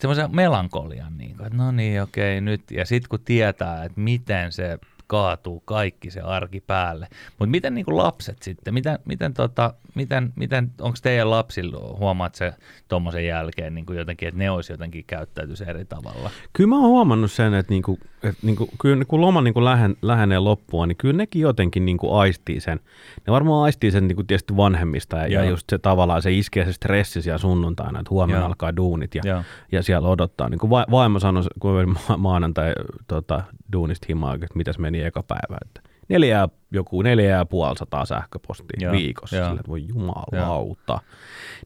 semmoisen 0.00 0.36
melankolian, 0.36 1.18
niin 1.18 1.36
kuin, 1.36 1.46
että 1.46 1.58
no 1.58 1.72
niin, 1.72 2.02
okei, 2.02 2.40
nyt. 2.40 2.70
Ja 2.70 2.86
sitten 2.86 3.08
kun 3.08 3.20
tietää, 3.24 3.84
että 3.84 4.00
miten 4.00 4.52
se 4.52 4.78
kaatuu 5.08 5.60
kaikki 5.60 6.10
se 6.10 6.20
arki 6.20 6.60
päälle. 6.60 7.08
Mutta 7.38 7.50
miten 7.50 7.74
niin 7.74 7.84
kuin 7.84 7.96
lapset 7.96 8.42
sitten? 8.42 8.74
Miten, 8.74 8.98
miten, 9.04 9.34
tota, 9.34 9.74
miten, 9.94 10.32
miten 10.36 10.70
onko 10.80 10.98
teidän 11.02 11.30
lapsilla, 11.30 11.96
huomaat 11.98 12.34
se 12.34 12.52
tuommoisen 12.88 13.26
jälkeen 13.26 13.74
niin 13.74 13.86
kuin 13.86 13.98
jotenkin, 13.98 14.28
että 14.28 14.38
ne 14.38 14.50
olisi 14.50 14.72
jotenkin 14.72 15.04
käyttäytyisi 15.06 15.64
eri 15.68 15.84
tavalla? 15.84 16.30
Kyllä 16.52 16.68
mä 16.68 16.76
oon 16.78 16.88
huomannut 16.88 17.32
sen, 17.32 17.54
että, 17.54 17.72
niinku, 17.72 17.98
että 18.22 18.46
niinku, 18.46 18.68
kyllä 18.80 19.04
kun 19.04 19.20
loma 19.20 19.40
niinku 19.40 19.64
lähen, 19.64 19.96
lähenee 20.02 20.38
loppua, 20.38 20.86
niin 20.86 20.96
kyllä 20.96 21.16
nekin 21.16 21.42
jotenkin 21.42 21.84
niinku 21.84 22.14
aistii 22.14 22.60
sen. 22.60 22.80
Ne 23.26 23.32
varmaan 23.32 23.64
aistii 23.64 23.90
sen 23.90 24.08
niinku 24.08 24.22
tietysti 24.24 24.56
vanhemmista 24.56 25.16
ja, 25.16 25.26
ja 25.26 25.44
just 25.44 25.70
se 25.70 25.78
tavallaan 25.78 26.22
se 26.22 26.32
iskee 26.32 26.64
se 26.64 26.72
stressi 26.72 27.22
siellä 27.22 27.38
sunnuntaina, 27.38 28.00
että 28.00 28.10
huomenna 28.10 28.40
Joo. 28.40 28.46
alkaa 28.46 28.76
duunit 28.76 29.14
ja, 29.14 29.22
Joo. 29.24 29.42
ja 29.72 29.82
siellä 29.82 30.08
odottaa. 30.08 30.48
Niin 30.48 30.58
kuin 30.58 30.70
va- 30.70 30.86
vaimo 30.90 31.18
sanoi, 31.18 31.42
kun 31.60 31.96
maanantai 32.16 32.72
tota, 33.06 33.42
duunista 33.72 34.06
himaa, 34.08 34.34
että 34.34 34.46
mitäs 34.54 34.78
meni 34.78 34.97
eka 35.06 35.22
päivä, 35.22 35.58
että 35.66 35.80
neljä, 36.08 36.48
joku 36.70 37.02
neljä 37.02 37.36
ja 37.36 37.44
puoli 37.44 37.76
sataa 37.76 38.04
sähköpostia 38.04 38.78
Joo, 38.80 38.92
viikossa. 38.92 39.36
joo. 39.36 39.46
Sille, 39.46 39.60
että 39.60 39.70
voi 39.70 39.84
jumalauta. 39.88 41.00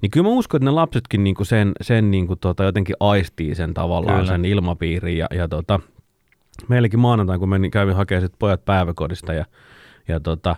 Niin 0.03 0.11
kyllä 0.11 0.29
mä 0.29 0.35
uskon, 0.35 0.59
että 0.59 0.65
ne 0.65 0.71
lapsetkin 0.71 1.25
niinku 1.25 1.45
sen, 1.45 1.73
sen 1.81 2.11
niinku 2.11 2.37
tota, 2.37 2.65
jotenkin 2.65 2.97
aistii 3.01 3.55
sen 3.55 3.75
tavallaan 3.75 4.21
Kyllä. 4.21 4.33
sen 4.33 4.45
ilmapiirin. 4.45 5.19
Ja, 5.19 5.27
ja 5.35 5.49
tota, 5.49 5.81
meilläkin 6.69 7.01
maanantai, 7.01 7.39
kun 7.39 7.49
menin, 7.49 7.71
kävin 7.71 7.97
hakemaan 7.97 8.23
sit 8.23 8.39
pojat 8.39 8.65
päiväkodista 8.65 9.33
ja, 9.33 9.45
ja 10.09 10.21
tota, 10.21 10.57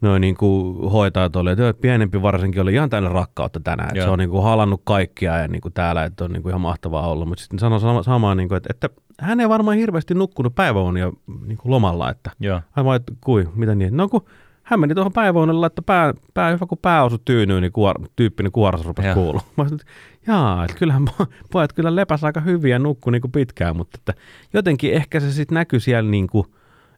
noin 0.00 0.20
niin 0.20 0.36
kuin 0.36 0.90
hoitajat 0.90 1.36
oli, 1.36 1.50
että 1.50 1.74
pienempi 1.80 2.22
varsinkin 2.22 2.62
oli 2.62 2.74
ihan 2.74 2.90
täynnä 2.90 3.08
rakkautta 3.08 3.60
tänään, 3.60 3.90
Joo. 3.94 4.04
se 4.04 4.10
on 4.10 4.18
niin 4.18 4.30
kuin 4.30 4.42
halannut 4.42 4.80
kaikkia 4.84 5.38
ja 5.38 5.48
niin 5.48 5.60
kuin 5.60 5.74
täällä, 5.74 6.04
että 6.04 6.24
on 6.24 6.32
niin 6.32 6.42
kuin 6.42 6.50
ihan 6.50 6.60
mahtavaa 6.60 7.08
olla, 7.08 7.24
mutta 7.24 7.42
sitten 7.42 7.58
sanoi 7.58 7.80
sama, 7.80 8.02
samaa, 8.02 8.34
niin 8.34 8.48
kuin, 8.48 8.56
että, 8.56 8.68
että 8.70 8.88
hän 9.20 9.40
ei 9.40 9.48
varmaan 9.48 9.76
hirveästi 9.76 10.14
nukkunut 10.14 10.54
päiväunia 10.54 11.12
niin 11.46 11.58
kuin 11.58 11.70
lomalla, 11.70 12.10
että 12.10 12.30
Joo. 12.40 12.60
hän 12.70 12.84
vaan, 12.84 12.96
että 12.96 13.12
kui, 13.24 13.48
mitä 13.54 13.74
niin, 13.74 13.96
no 13.96 14.08
kun 14.08 14.24
hän 14.62 14.80
meni 14.80 14.94
tuohon 14.94 15.12
päiväunelle, 15.12 15.66
että 15.66 15.82
pää, 15.82 16.14
pää, 16.34 16.50
hyvä 16.50 16.66
kun 16.66 16.78
pää 16.82 17.04
osui 17.04 17.18
tyynyyn, 17.24 17.62
niin 17.62 17.72
kuor, 17.72 17.96
tyyppinen 18.16 18.52
kuoras 18.52 18.84
rupesi 18.84 19.08
Joo. 19.08 19.14
kuulumaan. 19.14 19.48
Mä 19.56 19.64
sanoin, 19.64 19.80
jaa, 20.26 20.64
että 20.64 20.76
kyllähän 20.76 21.08
po- 21.08 21.26
pojat 21.52 21.72
kyllä 21.72 21.96
lepäs 21.96 22.24
aika 22.24 22.40
hyvin 22.40 22.70
ja 22.70 22.78
nukkui 22.78 23.12
niin 23.12 23.20
kuin 23.22 23.32
pitkään, 23.32 23.76
mutta 23.76 23.98
että 24.00 24.14
jotenkin 24.52 24.92
ehkä 24.92 25.20
se 25.20 25.32
sitten 25.32 25.54
näkyy 25.54 25.80
siellä 25.80 26.10
niin 26.10 26.26
kuin, 26.26 26.46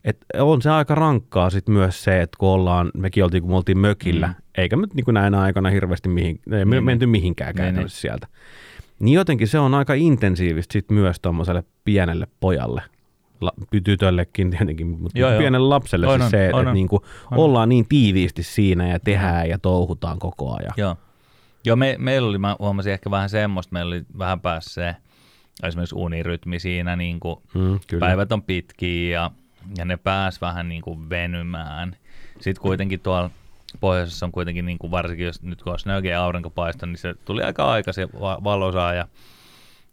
että 0.04 0.26
on 0.44 0.62
se 0.62 0.70
aika 0.70 0.94
rankkaa 0.94 1.50
sitten 1.50 1.72
myös 1.74 2.04
se, 2.04 2.22
että 2.22 2.36
kun 2.38 2.48
ollaan, 2.48 2.90
mekin 2.94 3.24
oltiin, 3.24 3.42
kun 3.42 3.50
me 3.52 3.56
oltiin 3.56 3.78
mökillä, 3.78 4.26
Mm. 4.26 4.32
mm. 4.32 4.42
eikä 4.54 4.76
me 4.76 4.86
niin 4.94 5.04
näinä 5.14 5.40
aikana 5.40 5.70
hirveästi 5.70 6.08
mihin, 6.08 6.40
ei 6.52 6.64
Niin. 6.64 6.84
menty 6.84 7.06
mihinkään 7.06 7.48
Niin, 7.48 7.56
käytännössä 7.56 8.00
sieltä. 8.00 8.26
Niin 8.98 9.14
jotenkin 9.14 9.48
se 9.48 9.58
on 9.58 9.74
aika 9.74 9.94
intensiivistä 9.94 10.72
sit 10.72 10.90
myös 10.90 11.20
tuommoiselle 11.20 11.64
pienelle 11.84 12.26
pojalle, 12.40 12.82
la, 13.40 13.52
tytöllekin 13.84 14.50
tietenkin, 14.50 14.86
mutta 14.86 15.18
Joo, 15.18 15.30
joo. 15.30 15.38
pienelle 15.38 15.68
lapselle 15.68 16.06
On, 16.06 16.12
siis 16.12 16.24
on, 16.24 16.30
se, 16.30 16.46
että 16.46 16.72
niinku 16.72 16.96
On. 17.30 17.38
ollaan 17.38 17.68
niin 17.68 17.86
tiiviisti 17.88 18.42
siinä 18.42 18.88
ja 18.88 19.00
tehdään 19.00 19.48
ja 19.48 19.58
touhutaan 19.58 20.18
koko 20.18 20.56
ajan. 20.56 20.72
Joo. 20.76 20.96
Joo, 21.64 21.76
me, 21.76 21.96
meillä 21.98 22.28
oli, 22.28 22.38
mä 22.38 22.56
huomasin 22.58 22.92
ehkä 22.92 23.10
vähän 23.10 23.28
semmoista, 23.30 23.72
meillä 23.72 23.88
oli 23.94 24.02
vähän 24.18 24.40
päässä 24.40 24.70
se 24.74 24.96
esimerkiksi 25.66 25.94
unirytmi 25.98 26.58
siinä, 26.58 26.96
niin 26.96 27.20
kuin 27.20 27.36
Mm, 27.54 27.78
kyllä. 27.86 28.06
päivät 28.06 28.32
on 28.32 28.42
pitkiä 28.42 29.12
ja, 29.20 29.30
ja 29.78 29.84
ne 29.84 29.96
pääs 29.96 30.40
vähän 30.40 30.68
niin 30.68 30.82
kuin 30.82 31.10
venymään. 31.10 31.96
Sitten 32.40 32.62
kuitenkin 32.62 33.00
tuolla 33.00 33.30
pohjoisessa 33.80 34.26
on 34.26 34.32
kuitenkin, 34.32 34.66
niin 34.66 34.78
kuin 34.78 34.90
varsinkin 34.90 35.26
jos 35.26 35.42
nyt 35.42 35.62
kun 35.62 35.72
on 35.72 35.78
snögeä 35.78 36.22
aurinko 36.22 36.50
paistoi, 36.50 36.88
niin 36.88 36.98
se 36.98 37.14
tuli 37.24 37.42
aika 37.42 37.64
aikaisin 37.70 38.08
va- 38.20 38.40
valosaa 38.44 38.94
ja 38.94 39.08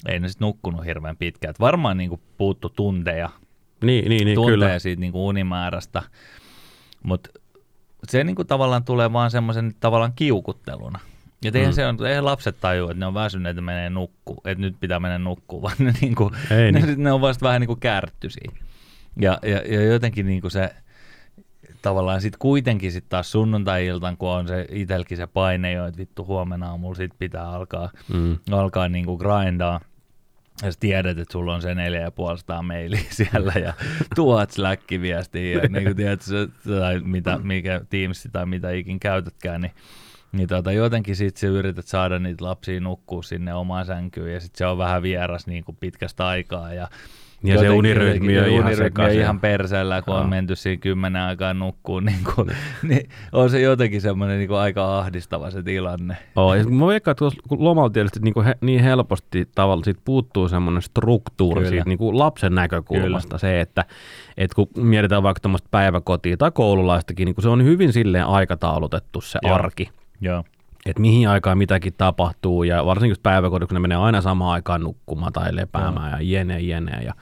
ei 0.07 0.19
ne 0.19 0.27
sitten 0.29 0.45
nukkunut 0.45 0.85
hirveän 0.85 1.17
pitkään. 1.17 1.49
Et 1.49 1.59
varmaan 1.59 1.97
niin 1.97 2.09
kuin 2.09 2.21
puuttu 2.37 2.69
tunteja 2.69 3.29
Niin, 3.83 4.09
niin, 4.09 4.25
niin 4.25 4.35
tuntee 4.35 4.53
kyllä. 4.53 4.79
siitä 4.79 4.99
niin 4.99 5.11
kuin 5.11 5.21
unimäärästä, 5.21 6.03
mutta 7.03 7.29
se 8.07 8.23
niin 8.23 8.35
kuin 8.35 8.47
tavallaan 8.47 8.83
tulee 8.83 9.13
vaan 9.13 9.31
semmoisen 9.31 9.73
tavallaan 9.79 10.13
kiukutteluna. 10.15 10.99
Ja 11.43 11.51
eihän, 11.53 11.69
Mm. 11.71 11.75
se 11.75 11.87
on, 11.87 12.05
eihän 12.07 12.25
lapset 12.25 12.59
tajua, 12.61 12.91
että 12.91 12.99
ne 12.99 13.05
on 13.05 13.13
väsyneet 13.13 13.55
ja 13.55 13.61
menee 13.61 13.89
nukkuu, 13.89 14.41
että 14.45 14.61
nyt 14.61 14.75
pitää 14.79 14.99
mennä 14.99 15.17
nukkuu, 15.17 15.61
vaan 15.61 15.75
ne, 15.79 15.93
niin 16.01 16.15
kuin, 16.15 16.33
Ei 16.51 16.71
ne, 16.71 16.79
niin. 16.79 17.03
ne 17.03 17.11
on 17.11 17.21
vasta 17.21 17.45
vähän 17.45 17.61
niin 17.61 17.67
kuin 17.67 17.79
kärttysiä. 17.79 18.51
Ja, 19.21 19.39
ja, 19.43 19.57
ja 19.57 19.83
jotenkin 19.83 20.25
niin 20.25 20.41
kuin 20.41 20.51
se 20.51 20.69
tavallaan 21.81 22.21
sitten 22.21 22.39
kuitenkin 22.39 22.91
sitten 22.91 23.09
taas 23.09 23.31
sunnuntai-iltan, 23.31 24.17
kun 24.17 24.29
on 24.29 24.47
se 24.47 24.65
itselläkin 24.71 25.17
se 25.17 25.27
paine 25.27 25.71
jo, 25.71 25.85
että 25.85 25.97
vittu 25.97 26.25
huomenna 26.25 26.69
aamulla 26.69 26.95
sit 26.95 27.11
pitää 27.19 27.49
alkaa, 27.49 27.89
Mm. 28.13 28.37
alkaa 28.51 28.89
niin 28.89 29.05
kuin 29.05 29.17
grindaa. 29.19 29.81
Ja 30.63 30.71
sä 30.71 30.77
tiedät, 30.79 31.17
että 31.17 31.31
sulla 31.31 31.55
on 31.55 31.61
se 31.61 31.75
4500 31.75 32.61
mailiä 32.61 32.99
siellä 33.17 33.53
ja 33.63 33.73
tuhat 34.15 34.51
Slack-viestiä 34.51 35.61
ja 35.61 35.69
niin 35.69 35.83
kuin 35.83 35.95
tiedät, 35.95 36.21
tai 36.79 36.99
mitä, 36.99 37.37
mikä 37.37 37.81
Teams 37.89 38.27
tai 38.31 38.45
mitä 38.45 38.71
ikin 38.71 38.99
käytätkään, 38.99 39.61
niin, 39.61 39.71
niin 40.31 40.47
tota, 40.49 40.71
jotenkin 40.71 41.15
sit 41.15 41.37
sä 41.37 41.47
yrität 41.47 41.87
saada 41.87 42.19
niitä 42.19 42.45
lapsia 42.45 42.79
nukkuu 42.79 43.21
sinne 43.21 43.53
omaan 43.53 43.85
sänkyyn 43.85 44.33
ja 44.33 44.39
sitten 44.39 44.57
se 44.57 44.65
on 44.65 44.77
vähän 44.77 45.01
vieras 45.03 45.47
niin 45.47 45.63
kuin 45.63 45.77
pitkästä 45.79 46.27
aikaa 46.27 46.73
ja 46.73 46.87
Ja 47.43 47.47
se 47.47 47.53
jotenkin- 47.65 47.77
unirytmi 47.77 48.33
jotenkin- 48.33 48.39
on 48.39 48.47
ihan 48.49 48.59
unirytmi 48.65 48.85
sekaisin. 48.85 49.21
ihan 49.21 49.39
perseellä, 49.39 50.01
kun 50.01 50.13
Joo. 50.13 50.23
on 50.23 50.29
menty 50.29 50.55
siinä 50.55 50.79
kymmenen 50.81 51.21
aikaa 51.21 51.53
nukkuun, 51.53 52.05
niin, 52.05 52.19
kuin, 52.35 52.49
niin 52.89 53.09
on 53.31 53.49
se 53.49 53.61
jotenkin 53.61 54.01
semmoinen 54.01 54.37
niin 54.37 54.47
kuin 54.47 54.57
aika 54.59 54.99
ahdistava 54.99 55.51
se 55.51 55.63
tilanne. 55.63 56.17
Oh, 56.35 56.53
ja 56.53 56.63
mä 56.63 56.87
veikkaan, 56.87 57.11
että 57.11 57.41
kun 57.49 57.63
lomalla 57.63 57.89
tietysti 57.89 58.19
niin, 58.19 58.43
he, 58.45 58.55
niin 58.61 58.83
helposti 58.83 59.47
tavallaan 59.55 59.83
siitä 59.83 60.01
puuttuu 60.05 60.47
semmoinen 60.47 60.81
struktuuri 60.81 61.59
Kyllä. 61.59 61.69
siitä 61.69 61.85
niin 61.89 61.97
kuin 61.97 62.17
lapsen 62.19 62.55
näkökulmasta. 62.55 63.37
Se, 63.37 63.61
että, 63.61 63.85
että 64.37 64.55
kun 64.55 64.67
mietitään 64.77 65.23
vaikka 65.23 65.39
tämmöistä 65.39 65.67
päiväkotia 65.71 66.37
tai 66.37 66.51
koululaistakin, 66.51 67.25
niin 67.25 67.35
kun 67.35 67.41
se 67.41 67.49
on 67.49 67.63
hyvin 67.63 67.93
silleen 67.93 68.25
aikataulutettu 68.25 69.21
se 69.21 69.39
Joo. 69.43 69.53
arki. 69.55 69.89
Joo, 70.21 70.43
että 70.89 71.01
mihin 71.01 71.29
aikaan 71.29 71.57
mitäkin 71.57 71.93
tapahtuu 71.97 72.63
ja 72.63 72.85
varsinkin 72.85 73.11
just 73.11 73.23
päiväkodissa, 73.23 73.67
kun 73.67 73.73
ne 73.73 73.79
menee 73.79 73.97
aina 73.97 74.21
samaan 74.21 74.51
aikaan 74.51 74.81
nukkumaan 74.81 75.33
tai 75.33 75.55
lepäämään 75.55 76.11
ja 76.11 76.17
jene 76.21 76.59
jene 76.59 77.03
ja, 77.03 77.13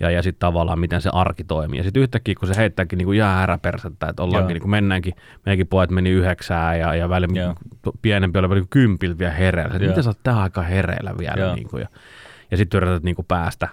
ja, 0.00 0.10
ja 0.10 0.22
sitten 0.22 0.40
tavallaan 0.40 0.78
miten 0.78 1.00
se 1.00 1.10
arki 1.12 1.44
toimii. 1.44 1.78
Ja 1.78 1.84
sitten 1.84 2.02
yhtäkkiä, 2.02 2.34
kun 2.40 2.48
se 2.48 2.56
heittääkin 2.56 2.96
niin 2.96 3.06
kuin 3.06 3.18
jää 3.18 3.36
häräpersettä, 3.36 4.08
että 4.08 4.22
ollaankin, 4.22 4.54
niin 4.54 4.62
kuin 4.62 4.70
mennäänkin, 4.70 5.14
meidänkin 5.46 5.66
pojat 5.66 5.90
meni 5.90 6.10
yhdeksään 6.10 6.78
ja, 6.78 6.94
ja 6.94 7.08
välillä 7.08 7.40
Joo. 7.40 7.54
pienempi 8.02 8.38
oli 8.38 8.50
vielä 8.50 8.66
kympiltä 8.70 9.18
vielä 9.18 9.32
hereillä. 9.32 9.78
Miten 9.78 10.02
sä 10.02 10.10
oot 10.10 10.18
tähän 10.22 10.42
aikaan 10.42 10.66
hereillä 10.66 11.14
vielä? 11.18 11.40
Joo. 11.40 11.54
Niin 11.54 11.68
kuin, 11.68 11.80
ja, 11.80 11.88
ja 12.50 12.56
sitten 12.56 12.78
yrität 12.78 13.02
niin 13.02 13.16
kuin 13.16 13.26
päästä. 13.26 13.68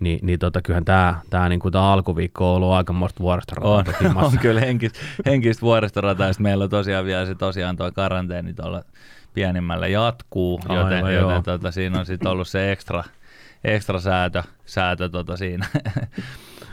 Niin, 0.00 0.18
niin 0.22 0.38
tota, 0.38 0.62
kyllähän 0.62 0.84
tämä 0.84 1.20
tää, 1.30 1.48
niin 1.48 1.60
kuin 1.60 1.72
tää 1.72 1.92
alkuviikko 1.92 2.50
on 2.50 2.56
ollut 2.56 2.72
aikamoista 2.72 3.20
vuoristorataa 3.20 3.70
on, 3.70 3.84
on 4.24 4.38
kyllä 4.38 4.60
henkistä, 4.60 4.98
henkistä 5.26 5.62
vuoristorataa. 5.62 6.26
ja 6.28 6.34
meillä 6.38 6.64
on 6.64 6.70
tosiaan 6.70 7.04
vielä 7.04 7.26
se 7.26 7.34
tosiaan 7.34 7.76
tuo 7.76 7.92
karanteeni 7.92 8.54
tuolla 8.54 8.82
pienimmällä 9.34 9.86
jatkuu, 9.86 10.60
Aivan, 10.68 10.92
joten, 10.92 11.14
joo. 11.14 11.30
joten 11.30 11.42
tota, 11.42 11.70
siinä 11.70 11.98
on 11.98 12.06
sitten 12.06 12.30
ollut 12.30 12.48
se 12.48 12.72
ekstra, 12.72 13.04
ekstra 13.64 14.00
säätö, 14.00 14.42
säätö 14.66 15.08
tota 15.08 15.36
siinä. 15.36 15.66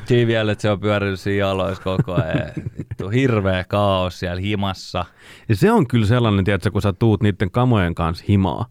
Siinä 0.05 0.27
vielä, 0.27 0.51
että 0.51 0.61
se 0.61 0.71
on 0.71 0.79
pyörinyt 0.79 1.19
siinä 1.19 1.39
jaloissa 1.39 1.83
koko 1.83 2.13
ajan. 2.13 2.51
Vittu, 2.77 3.09
hirveä 3.09 3.63
kaos 3.63 4.19
siellä 4.19 4.41
himassa. 4.41 5.05
Ja 5.49 5.55
se 5.55 5.71
on 5.71 5.87
kyllä 5.87 6.05
sellainen, 6.05 6.45
tiedätkö, 6.45 6.71
kun 6.71 6.81
sä 6.81 6.93
tuut 6.93 7.21
niiden 7.23 7.51
kamojen 7.51 7.95
kanssa 7.95 8.25
himaa, 8.29 8.65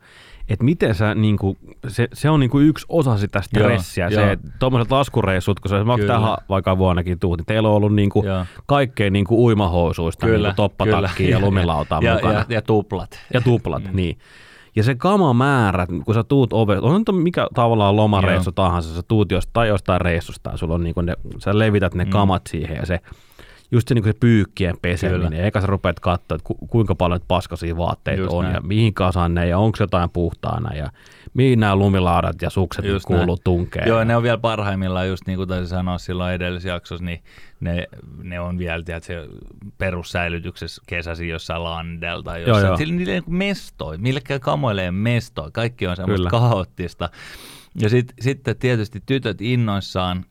että 0.49 0.65
miten 0.65 0.95
sä, 0.95 1.15
niinku, 1.15 1.57
se, 1.89 2.09
se 2.13 2.31
on 2.31 2.41
niinku 2.41 2.59
yksi 2.59 2.87
osa 2.89 3.17
sitä 3.19 3.41
stressiä, 3.41 4.09
Joo, 4.09 4.25
se, 4.25 4.33
että 4.33 4.49
tuommoiset 4.59 4.91
laskureissut, 4.93 5.61
kun 5.61 5.69
sä 5.69 5.87
vaikka 5.87 6.07
tähän 6.07 6.37
vaikka 6.49 6.79
vuonnakin 6.79 7.19
tuut, 7.19 7.39
niin 7.39 7.47
teillä 7.47 7.69
on 7.69 7.75
ollut 7.75 7.95
niinku 7.95 8.25
Joo. 8.27 8.45
kaikkea 8.67 9.11
niinku 9.11 9.45
uimahousuista, 9.45 10.27
Kyllä, 10.27 10.49
niinku 10.49 10.57
toppatakkiin 10.57 11.31
ja 11.31 11.41
lumilautaa 11.47 12.01
ja, 12.03 12.15
mukana. 12.15 12.33
ja, 12.39 12.45
ja 12.49 12.63
tuplat. 12.63 13.11
Ja 13.35 13.41
tuplat, 13.41 13.85
mm. 13.85 13.97
niin. 13.97 14.19
Ja 14.77 14.83
se 14.83 14.95
kamamäärä, 14.95 15.87
kun 16.05 16.15
sä 16.15 16.25
tuut 16.25 16.53
ove, 16.53 16.79
on 16.79 16.95
nyt 16.99 17.23
mikä 17.23 17.47
tavallaan 17.55 17.97
lomareissu 17.97 18.49
Joo. 18.49 18.55
tahansa, 18.55 18.95
sä 18.95 19.03
tuut 19.09 19.33
jostain, 19.33 19.69
jostain 19.69 20.01
reissusta 20.01 20.51
ja 20.51 20.57
sulla 20.57 20.75
on 20.75 20.85
niinku 20.85 21.01
ne, 21.01 21.15
sä 21.39 21.59
levität 21.59 21.95
ne 21.95 22.05
Mm. 22.05 22.11
kamat 22.11 22.43
siihen 22.49 22.77
ja 22.77 22.87
se, 22.87 23.01
just 23.75 23.88
se, 23.88 23.95
niinku 23.95 24.09
se 24.09 24.14
pyykkien 24.21 24.76
peseminen. 24.83 25.31
Kyllä. 25.33 25.43
Eka 25.47 25.61
sä 25.61 25.66
rupeat 25.66 26.00
katsoa, 26.00 26.35
että 26.35 26.45
ku, 26.45 26.54
kuinka 26.54 26.95
paljon 26.95 27.21
paskaisia 27.28 27.76
vaatteita 27.76 28.23
Just 28.23 28.33
on 28.33 28.45
näin. 28.45 28.54
ja 28.54 28.61
mihin 28.61 28.95
kasaan 28.95 29.35
ne 29.35 29.47
ja 29.47 29.59
onko 29.59 29.76
jotain 29.81 30.11
puhtaana 30.11 30.75
ja 30.75 30.90
mihin 31.35 31.61
nämä 31.61 31.76
lumilaudat 31.76 32.43
ja 32.43 32.50
sukset 32.50 32.85
Just 32.85 33.07
kuuluu 33.07 33.26
näin. 33.26 33.38
tunkeen. 33.45 33.88
Joo, 33.88 34.04
ne 34.04 34.16
on 34.16 34.23
vielä 34.23 34.38
parhaimmillaan, 34.38 35.09
just 35.09 35.26
niin 35.26 35.37
kuin 35.37 35.49
taisin 35.49 35.69
sanoa 35.69 35.99
silloin 35.99 36.35
edellisessä 36.35 36.69
jaksossa, 36.69 37.04
niin 37.04 37.23
ne, 37.61 37.87
ne 38.23 38.40
on 38.40 38.59
vielä 38.59 38.83
tiedätkö, 38.83 39.28
perussäilytyksessä 39.78 40.83
kesäsi 40.87 41.28
jossain 41.28 41.64
landella 41.64 42.23
tai 42.23 42.43
jossain. 42.43 42.66
joo. 42.66 42.76
Sillä 42.76 42.95
niille 42.95 43.12
niin 43.12 43.25
mestoi, 43.26 43.99
millekään 43.99 44.40
kamoille 44.40 44.85
ei 44.85 44.90
mestoi. 44.90 45.50
Kaikki 45.52 45.87
on 45.87 45.97
semmoista 45.97 46.28
kaoottista. 46.31 47.09
Ja 47.81 47.88
sit, 47.88 48.14
sitten 48.21 48.57
tietysti 48.57 49.02
tytöt 49.07 49.40
innoissaan 49.40 50.25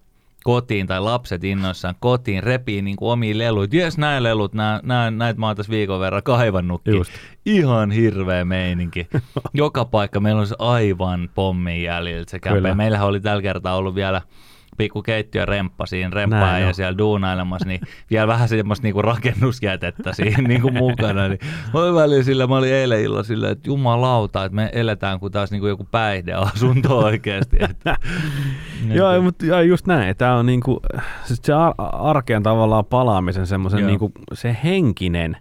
kotiin 0.44 0.88
tai 0.88 1.02
lapset 1.02 1.44
innoissaan 1.44 1.96
kotiin, 2.00 2.44
repii 2.44 2.82
niin 2.82 2.96
kuin 2.96 3.12
omia 3.12 3.38
leluja. 3.38 3.68
Jes, 3.72 3.98
nämä 3.98 4.24
lelut, 4.24 4.54
nää, 4.54 4.80
nää, 4.84 5.12
näitä 5.12 5.40
mä 5.40 5.48
oon 5.48 5.56
tässä 5.56 5.70
viikon 5.70 6.00
verran 6.00 6.24
kaivannutkin. 6.24 6.94
Just. 6.94 7.12
Ihan 7.46 7.92
hirveä 7.92 8.46
meininki. 8.46 9.08
Joka 9.54 9.86
paikka 9.86 10.20
meillä 10.20 10.42
on 10.42 10.48
se 10.48 10.56
aivan 10.60 11.30
pommin 11.36 11.84
jäljiltä 11.84 12.32
se. 12.32 12.40
Meillähän 12.76 13.08
oli 13.08 13.20
tällä 13.20 13.42
kertaa 13.42 13.76
ollut 13.76 13.96
vielä 13.96 14.22
pikku 14.78 15.02
keittiö 15.02 15.46
remppa 15.46 15.86
siinä, 15.86 16.10
remppaa 16.10 16.60
ja 16.60 16.74
siellä 16.74 16.98
duunailemassa, 16.98 17.68
niin 17.68 17.82
vielä 18.12 18.28
vähän 18.28 18.50
semmoista 18.50 18.84
niinku 18.84 19.02
rakennusjätettä 19.02 20.14
siinä 20.14 20.48
niinku 20.48 20.72
mukana. 20.72 21.28
Niin 21.28 21.40
mä 21.74 21.80
olin 21.80 21.96
välillä 21.96 22.24
sillä, 22.24 22.48
mä 22.48 22.58
olin 22.58 22.74
eilen 22.74 23.02
illalla 23.02 23.24
sillä, 23.24 23.50
että 23.50 23.70
jumalauta, 23.70 24.46
että 24.46 24.56
me 24.56 24.70
eletään 24.74 25.20
kuin 25.20 25.32
taas 25.32 25.52
niinku 25.52 25.68
joku 25.68 25.88
päihdeasunto 25.92 26.98
oikeasti. 27.06 27.58
Että, 27.60 27.98
Joo, 28.94 29.22
mutta 29.22 29.46
joo, 29.46 29.62
just 29.62 29.88
näin. 29.88 30.18
Tämä 30.18 30.36
on 30.36 30.46
niinku, 30.46 30.80
siis 31.24 31.40
se 31.44 31.54
ar- 31.54 31.74
arkeen 31.94 32.44
tavallaan 32.44 32.86
palaamisen 32.86 33.48
semmoisen 33.48 33.88
niinku, 33.88 34.12
se 34.34 34.58
henkinen, 34.64 35.38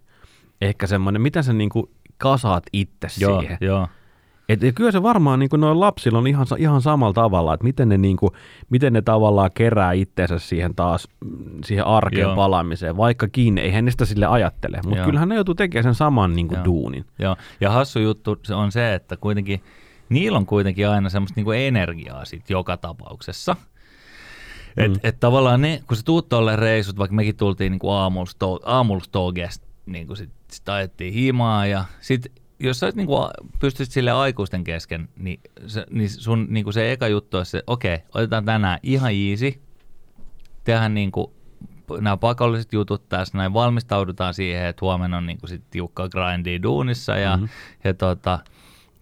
ehkä 0.60 0.86
semmoinen, 0.86 1.22
mitä 1.22 1.42
sä 1.42 1.52
niinku 1.52 1.90
kasaat 2.18 2.64
itse 2.72 3.08
joo, 3.20 3.40
siihen. 3.40 3.58
joo. 3.60 3.88
Et, 4.52 4.62
ja 4.62 4.72
kyllä 4.72 4.92
se 4.92 5.02
varmaan 5.02 5.38
niin 5.38 5.50
noilla 5.56 5.86
lapsilla 5.86 6.18
on 6.18 6.26
ihan, 6.26 6.46
ihan 6.58 6.82
samalla 6.82 7.12
tavalla, 7.12 7.54
että 7.54 7.64
miten 7.64 7.88
ne, 7.88 7.98
niin 7.98 8.16
kuin, 8.16 8.32
miten 8.70 8.92
ne 8.92 9.02
tavallaan 9.02 9.50
kerää 9.54 9.92
itseensä 9.92 10.38
siihen 10.38 10.74
taas, 10.74 11.08
mm, 11.24 11.58
siihen 11.64 11.86
arkeen 11.86 12.22
Joo. 12.22 12.36
Palaamiseen, 12.36 12.96
vaikkakin 12.96 13.58
eihän 13.58 13.84
ne 13.84 13.90
sitä 13.90 14.04
sille 14.04 14.26
ajattele, 14.26 14.80
mutta 14.84 15.04
kyllähän 15.04 15.28
ne 15.28 15.34
joutuu 15.34 15.54
tekemään 15.54 15.84
sen 15.84 15.94
saman 15.94 16.32
niin 16.36 16.48
kuin 16.48 16.56
Joo. 16.58 16.64
duunin. 16.64 17.04
Joo, 17.18 17.36
ja 17.60 17.70
hassu 17.70 17.98
juttu 17.98 18.38
se 18.42 18.54
on 18.54 18.72
se, 18.72 18.94
että 18.94 19.16
kuitenkin 19.16 19.62
niillä 20.08 20.38
on 20.38 20.46
kuitenkin 20.46 20.88
aina 20.88 21.08
semmoista 21.08 21.38
niinku 21.38 21.50
energiaa 21.50 22.24
sit 22.24 22.50
joka 22.50 22.76
tapauksessa. 22.76 23.56
Et, 24.76 24.92
Mm. 24.92 24.98
et 25.02 25.20
tavallaan 25.20 25.60
ne, 25.60 25.82
kun 25.86 25.96
sä 25.96 26.02
tuut 26.02 26.28
tolle 26.28 26.56
reissut, 26.56 26.98
vaikka 26.98 27.14
mekin 27.14 27.36
tultiin 27.36 27.70
niinku 27.72 27.88
aamulstogesta, 28.64 29.66
niinku 29.86 30.14
sit, 30.16 30.30
sit 30.50 30.68
ajettiin 30.68 31.12
himaa 31.14 31.66
ja 31.66 31.84
sit 32.00 32.32
jos 32.58 32.80
sä 32.80 32.86
a- 32.86 33.30
pystyisit 33.58 33.92
sille 33.92 34.10
aikuisten 34.10 34.64
kesken, 34.64 35.08
niin, 35.16 35.40
se, 35.66 35.86
niin 35.90 36.10
sun 36.10 36.46
niinku 36.50 36.72
se 36.72 36.92
eka 36.92 37.08
juttu 37.08 37.36
on 37.36 37.46
se, 37.46 37.62
okei, 37.66 37.98
otetaan 38.14 38.44
tänään 38.44 38.78
ihan 38.82 39.12
easy, 39.12 39.62
tehdään 40.64 40.94
niinku 40.94 41.34
nämä 42.00 42.16
pakolliset 42.16 42.72
jutut 42.72 43.08
tässä, 43.08 43.38
näin 43.38 43.52
valmistaudutaan 43.52 44.34
siihen, 44.34 44.66
että 44.66 44.84
huomenna 44.84 45.16
on 45.16 45.26
niinku 45.26 45.46
sit 45.46 45.62
tiukka 45.70 46.08
grindia 46.08 46.62
duunissa 46.62 47.16
ja, 47.16 47.36
mm-hmm. 47.36 47.48
ja, 47.84 47.94
tota, 47.94 48.38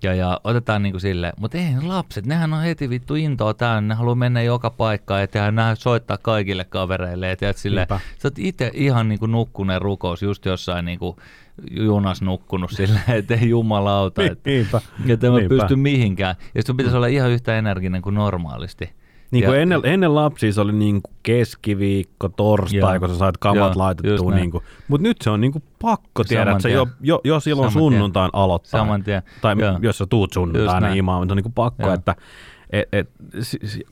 ja, 0.03 0.15
ja 0.15 0.41
otetaan 0.45 0.83
niinku 0.83 0.99
sille, 0.99 1.33
mutta 1.41 1.59
ei 1.59 1.65
ne 1.75 1.81
lapset, 1.83 2.27
nehän 2.27 2.53
on 2.53 2.63
heti 2.63 2.91
vittu 2.91 3.15
intoa 3.15 3.55
täynnä, 3.55 3.95
ne 3.95 3.99
haluaa 3.99 4.15
mennä 4.15 4.43
joka 4.43 4.71
paikkaan 4.71 5.21
ja 5.21 5.27
tehdä, 5.29 5.51
nää 5.51 5.75
soittaa 5.75 6.19
kaikille 6.23 6.65
kavereille 6.65 7.29
ja 7.29 7.37
tiedät 7.37 7.57
sille, 7.57 7.81
Niinpä. 7.81 8.01
sä 8.19 8.29
oot 8.29 8.39
itse 8.39 8.71
ihan 8.75 9.09
niinku 9.09 9.27
nukkuneen 9.27 9.83
rukous 9.83 10.23
just 10.23 10.45
jossain 10.47 10.85
niinku 10.85 11.17
junas 11.71 12.23
nukkunut 12.23 12.71
silleen, 12.71 13.05
että 13.19 13.35
ei 13.35 13.49
jumalauta, 13.49 14.23
että, 14.23 14.51
Niinpä. 14.51 14.81
että 15.09 15.27
en 15.27 15.33
mä 15.33 15.39
Niinpä. 15.39 15.55
pysty 15.55 15.77
mihinkään. 15.77 16.35
Ja 16.55 16.63
sun 16.67 16.77
pitäisi 16.77 16.97
olla 16.97 17.07
ihan 17.07 17.31
yhtä 17.31 17.59
energinen 17.59 18.03
kuin 18.03 18.15
normaalisti. 18.15 18.91
Niin 19.31 19.45
kuin 19.45 19.55
Ja- 19.57 19.63
ennen, 19.63 19.81
ennen 19.85 20.15
lapsia 20.15 20.53
se 20.53 20.61
oli 20.61 20.73
niin 20.73 21.03
kuin 21.03 21.15
keskiviikko, 21.23 22.29
torstai, 22.29 22.95
Joo. 22.95 23.01
kun 23.01 23.09
sä 23.09 23.15
sait 23.19 23.37
kamat 23.37 23.57
Joo, 23.57 23.73
laitettua. 23.77 24.35
Niin 24.35 24.51
kuin, 24.51 24.65
mutta 24.89 25.03
nyt 25.09 25.17
se 25.23 25.31
on 25.31 25.41
niin 25.41 25.53
kuin 25.53 25.65
pakko 25.83 26.25
tiedä, 26.25 26.51
että 26.51 26.63
tien. 26.63 26.75
jo, 26.75 26.87
jo, 27.01 27.21
jo 27.25 27.41
silloin 27.41 27.73
Saman 27.73 27.81
tien. 27.83 27.93
sunnuntain 27.93 28.31
aloittaa. 28.33 28.81
Saman 28.81 29.03
tien. 29.03 29.23
Tai 29.41 29.57
Joo. 29.59 29.79
jos 29.83 29.99
sä 29.99 30.07
tuut 30.07 30.33
sunnuntaina 30.33 30.81
näin. 30.87 30.99
imaan, 30.99 31.21
mutta 31.21 31.33
on 31.33 31.37
niin 31.37 31.43
kuin 31.45 31.53
pakko, 31.53 31.83
Joo. 31.83 31.95
että 31.95 32.15
et, 32.71 32.89
et, 32.93 33.11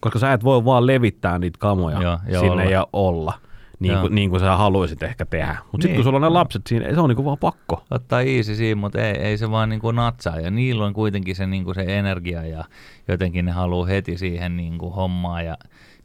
koska 0.01 0.19
sä 0.19 0.33
et 0.33 0.45
voi 0.45 0.65
vaan 0.65 0.87
levittää 0.87 1.39
niitä 1.39 1.59
kamoja 1.59 2.03
Joo, 2.03 2.19
ja 2.29 2.41
sinne 2.41 2.51
olla. 2.53 2.63
ja 2.65 2.87
olla. 2.93 3.33
Niin 3.81 3.93
Joo. 3.93 4.01
kuin, 4.01 4.15
niin 4.15 4.31
kuin 4.31 4.41
sä 4.41 4.57
haluaisit 4.57 5.03
ehkä 5.03 5.27
tehdä. 5.27 5.57
Mutta 5.73 5.83
sitten 5.83 5.89
Niin. 5.91 5.97
kun 5.97 6.05
sulla 6.05 6.17
on 6.17 6.23
ne 6.23 6.29
lapset 6.29 6.67
siinä, 6.67 6.95
se 6.95 7.01
on 7.01 7.09
niin 7.09 7.17
kuin 7.17 7.27
vaan 7.27 7.39
pakko. 7.39 7.85
ottaa 7.91 8.21
easy 8.21 8.55
siinä, 8.55 8.81
mutta 8.81 9.01
ei, 9.03 9.15
ei 9.19 9.39
se 9.39 9.51
vaan 9.51 9.69
niinku 9.69 9.91
natsaa. 9.93 10.41
Ja 10.41 10.51
niillä 10.51 10.85
on 10.85 10.93
kuitenkin 10.95 11.37
se, 11.37 11.47
niinku 11.47 11.75
se 11.75 11.85
energia 11.99 12.47
ja 12.47 12.65
jotenkin 13.09 13.45
ne 13.45 13.53
haluaa 13.53 13.87
heti 13.87 14.17
siihen 14.19 14.57
niinku 14.57 14.91
hommaa 14.91 15.43
ja 15.43 15.57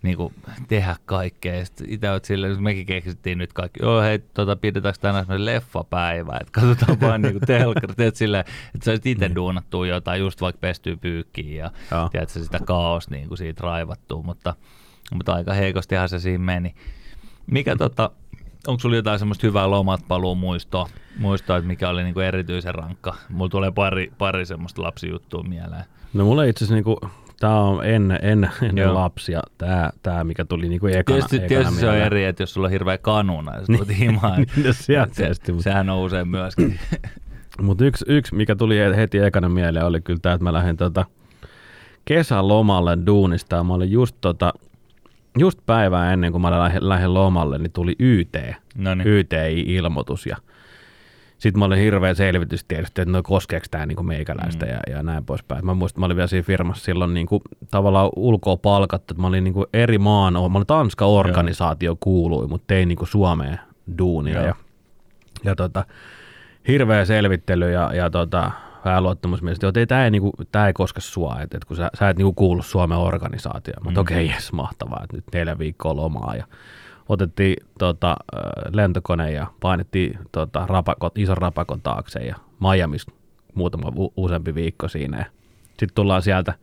niinku 0.03 0.33
tehdä 0.67 0.95
kaikkea. 1.05 1.55
Ja 1.55 1.65
sitten 1.65 1.87
itse 1.89 2.07
silleen, 2.23 2.53
kun 2.53 2.63
mekin 2.63 2.85
keksittiin 2.85 3.37
nyt 3.37 3.53
kaikki, 3.53 3.79
joo 3.83 4.01
hei, 4.01 4.19
tota, 4.19 4.55
pidetäänkö 4.55 4.99
tänään 5.01 5.25
semmoinen 5.25 5.45
leffapäivä, 5.45 6.37
että 6.41 6.61
katsotaan 6.61 7.01
vaan 7.01 7.21
niinku 7.21 7.39
telkkari, 7.47 7.93
teet 7.93 8.15
silleen, 8.15 8.45
että 8.75 8.85
sä 8.85 8.91
olisit 8.91 9.05
itse 9.05 9.31
duunattua 9.35 9.87
jotain, 9.87 10.19
just 10.19 10.41
vaikka 10.41 10.59
pestyy 10.59 10.97
pyykkiin 10.97 11.55
ja 11.55 11.71
Joo. 11.91 12.09
tiedätkö, 12.09 12.39
sitä 12.39 12.59
kaos 12.65 13.09
niinku 13.09 13.35
siitä 13.35 13.61
raivattuu, 13.63 14.23
mutta, 14.23 14.55
mutta 15.13 15.33
aika 15.33 15.53
heikostihan 15.53 16.09
se 16.09 16.19
siinä 16.19 16.43
meni. 16.43 16.75
Mikä 17.51 17.75
tota, 17.75 18.09
onko 18.67 18.79
sulla 18.79 18.95
jotain 18.95 19.19
semmoista 19.19 19.47
hyvää 19.47 19.69
lomat 19.69 20.01
paluu 20.07 20.35
muistoa, 20.35 20.89
muistoa 21.17 21.57
että 21.57 21.67
mikä 21.67 21.89
oli 21.89 22.03
niinku 22.03 22.19
erityisen 22.19 22.75
rankka? 22.75 23.15
Mulla 23.29 23.49
tulee 23.49 23.71
pari, 23.71 24.11
pari 24.17 24.45
semmoista 24.45 24.81
lapsijuttua 24.83 25.43
mieleen. 25.43 25.83
No 26.13 26.23
mulla 26.23 26.43
itse 26.43 26.65
asiassa 26.65 26.75
niinku, 26.75 26.99
tää 27.39 27.59
on 27.59 27.85
ennen, 27.85 28.19
ennen, 28.21 28.51
ennen 28.61 28.93
lapsia, 28.93 29.41
tää, 29.57 29.89
tää 30.03 30.23
mikä 30.23 30.45
tuli 30.45 30.69
niinku 30.69 30.87
ekana, 30.87 31.03
Tietysti, 31.03 31.35
ekana 31.35 31.47
tietysti 31.47 31.79
se 31.79 31.89
on 31.89 31.95
eri, 31.95 32.25
että 32.25 32.43
jos 32.43 32.53
sulla 32.53 32.67
on 32.67 32.71
hirveä 32.71 32.97
kanuna 32.97 33.55
ja 33.55 33.59
sä 33.59 33.65
tulet 33.65 33.99
himaan. 33.99 34.37
Niin, 34.41 34.49
no 34.67 34.73
sieltä 34.73 35.13
se, 35.13 35.23
tietysti, 35.23 35.51
mutta- 35.51 35.63
sehän 35.63 35.89
on 35.89 35.99
usein 35.99 36.27
myöskin. 36.27 36.79
Mutta 37.61 37.85
yksi, 37.85 38.05
yksi, 38.07 38.35
mikä 38.35 38.55
tuli 38.55 38.77
heti 38.95 39.17
ekana 39.17 39.49
mieleen, 39.49 39.85
oli 39.85 40.01
kyllä 40.01 40.19
tämä, 40.21 40.35
että 40.35 40.43
mä 40.43 40.53
lähdin 40.53 40.77
tota 40.77 41.05
kesälomalle 42.05 42.97
duunista. 43.05 43.63
Mä 43.63 43.73
olin 43.73 43.91
just, 43.91 44.15
tota, 44.21 44.53
just 45.39 45.59
päivää 45.65 46.13
ennen 46.13 46.31
kuin 46.31 46.41
mä 46.41 46.59
lähdin, 46.59 46.89
lähdin 46.89 47.13
lomalle, 47.13 47.57
niin 47.57 47.71
tuli 47.71 47.95
YT, 47.99 48.37
No 48.77 48.95
niin. 48.95 49.07
YTI-ilmoitus. 49.07 50.25
Ja 50.25 50.37
sitten 51.37 51.59
mä 51.59 51.65
olin 51.65 51.79
hirveä 51.79 52.13
selvitys 52.13 52.63
tietysti, 52.63 53.01
että 53.01 53.11
no 53.11 53.23
koskeeko 53.23 53.65
tämä 53.71 53.85
niinku 53.85 54.03
meikäläistä 54.03 54.65
Mm. 54.65 54.71
ja, 54.71 54.79
ja 54.89 55.03
näin 55.03 55.25
poispäin. 55.25 55.65
Mä 55.65 55.73
muistan, 55.73 55.99
mä 55.99 56.05
olin 56.05 56.17
vielä 56.17 56.27
siinä 56.27 56.43
firmassa 56.43 56.83
silloin 56.85 57.13
niinku, 57.13 57.41
tavallaan 57.71 58.09
ulkoa 58.15 58.57
palkattu, 58.57 59.13
että 59.13 59.21
mä 59.21 59.27
olin 59.27 59.43
niinku 59.43 59.65
eri 59.73 59.97
maan, 59.97 60.33
mä 60.33 60.39
olin 60.39 60.67
Tanska 60.67 61.05
organisaatio 61.05 61.97
kuului, 61.99 62.47
mutta 62.47 62.67
tein 62.67 62.87
niinku 62.87 63.05
Suomeen 63.05 63.59
duunia. 63.97 64.33
Joo. 64.35 64.45
Ja, 64.45 64.55
ja 65.43 65.55
tota, 65.55 65.85
hirveä 66.67 67.05
selvittely 67.05 67.71
ja, 67.71 67.91
ja 67.93 68.09
tota, 68.09 68.51
vähän 68.85 69.03
luottamusmielistä, 69.03 69.67
että 69.67 69.85
tämä 69.85 70.03
ei, 70.05 70.11
niinku, 70.11 70.31
tää 70.51 70.67
ei 70.67 70.73
koske 70.73 71.01
sua, 71.01 71.41
että 71.41 71.57
et 71.57 71.65
kun 71.65 71.77
sä, 71.77 71.89
sä 71.99 72.09
et 72.09 72.17
niinku 72.17 72.33
kuulu 72.33 72.61
Suomen 72.63 72.97
organisaatioon. 72.97 73.83
Mutta 73.83 73.99
Mm. 73.99 74.01
okei, 74.01 74.25
okay, 74.25 74.35
jes, 74.35 74.53
mahtavaa, 74.53 75.01
että 75.03 75.17
nyt 75.17 75.23
neljä 75.33 75.59
viikkoa 75.59 75.95
lomaa 75.95 76.35
ja 76.35 76.45
otettiin 77.09 77.55
tota, 77.79 78.15
lentokone 78.73 79.31
ja 79.31 79.47
painettiin 79.59 80.19
tota, 80.31 80.65
rapakon, 80.67 81.11
ison 81.15 81.37
rapakon 81.37 81.81
taakse 81.81 82.19
ja 82.19 82.35
Miami's 82.61 83.13
muutama 83.53 83.91
u- 83.97 84.13
useampi 84.17 84.55
viikko 84.55 84.87
siinä. 84.87 85.25
Sitten 85.67 85.95
tullaan 85.95 86.21
sieltä 86.21 86.53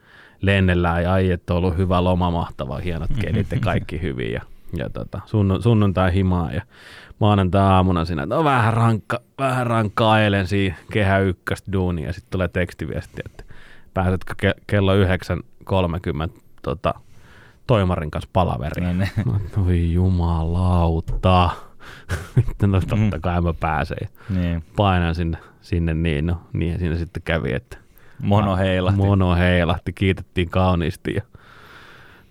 lennellään 0.43 1.03
ja 1.03 1.13
ai, 1.13 1.31
että 1.31 1.55
on 1.55 1.59
ollut 1.59 1.77
hyvä 1.77 2.05
loma, 2.05 2.31
mahtava, 2.31 2.79
hienot 2.79 3.11
kelit 3.21 3.53
ja 3.53 3.61
kaikki 3.61 4.01
hyvin. 4.07 4.33
Ja, 4.33 4.41
ja 4.77 4.91
tota, 4.91 5.21
sunnu, 5.27 5.63
sunnuntai 5.63 6.15
himaa 6.15 6.53
ja 6.53 6.63
maanantai 7.21 7.63
aamuna 7.63 8.05
siinä, 8.05 8.23
että 8.23 8.35
no 8.35 8.45
vähän 8.45 8.75
rankka, 8.75 9.21
vähän 9.39 9.67
rankka 9.67 10.11
ailen 10.11 10.47
siinä 10.47 10.75
kehä 10.93 11.19
ykköstä 11.19 11.73
duunia 11.73 12.07
ja 12.07 12.13
sitten 12.13 12.31
tulee 12.31 12.49
tekstiviesti, 12.49 13.23
että 13.27 13.45
pääsetkö 13.95 14.35
ke- 14.43 14.61
kello 14.67 14.93
9.30 14.97 16.41
tota, 16.63 16.95
toimarin 17.67 18.11
kanssa 18.11 18.31
palaveriin. 18.33 18.87
No 18.87 18.93
niin. 19.05 19.11
Mä 19.27 19.33
oon, 19.33 19.67
Oi 19.67 19.93
jumalauta. 19.93 21.51
No 22.67 22.81
totta 22.81 23.19
kai 23.21 23.41
mä 23.41 23.53
pääsen. 23.61 24.09
Niin. 24.31 24.65
Painan 24.77 25.15
sinne, 25.15 25.39
sinne 25.61 25.95
niin, 25.95 26.27
no 26.27 26.41
niin 26.53 26.79
siinä 26.79 26.97
sitten 26.97 27.23
kävi, 27.23 27.53
että 27.53 27.77
Mono 28.23 28.57
heilahti. 28.57 28.97
mono 29.01 29.35
heilahti, 29.35 29.93
kiitettiin 29.93 30.51
kauniisti 30.51 31.15
ja 31.15 31.23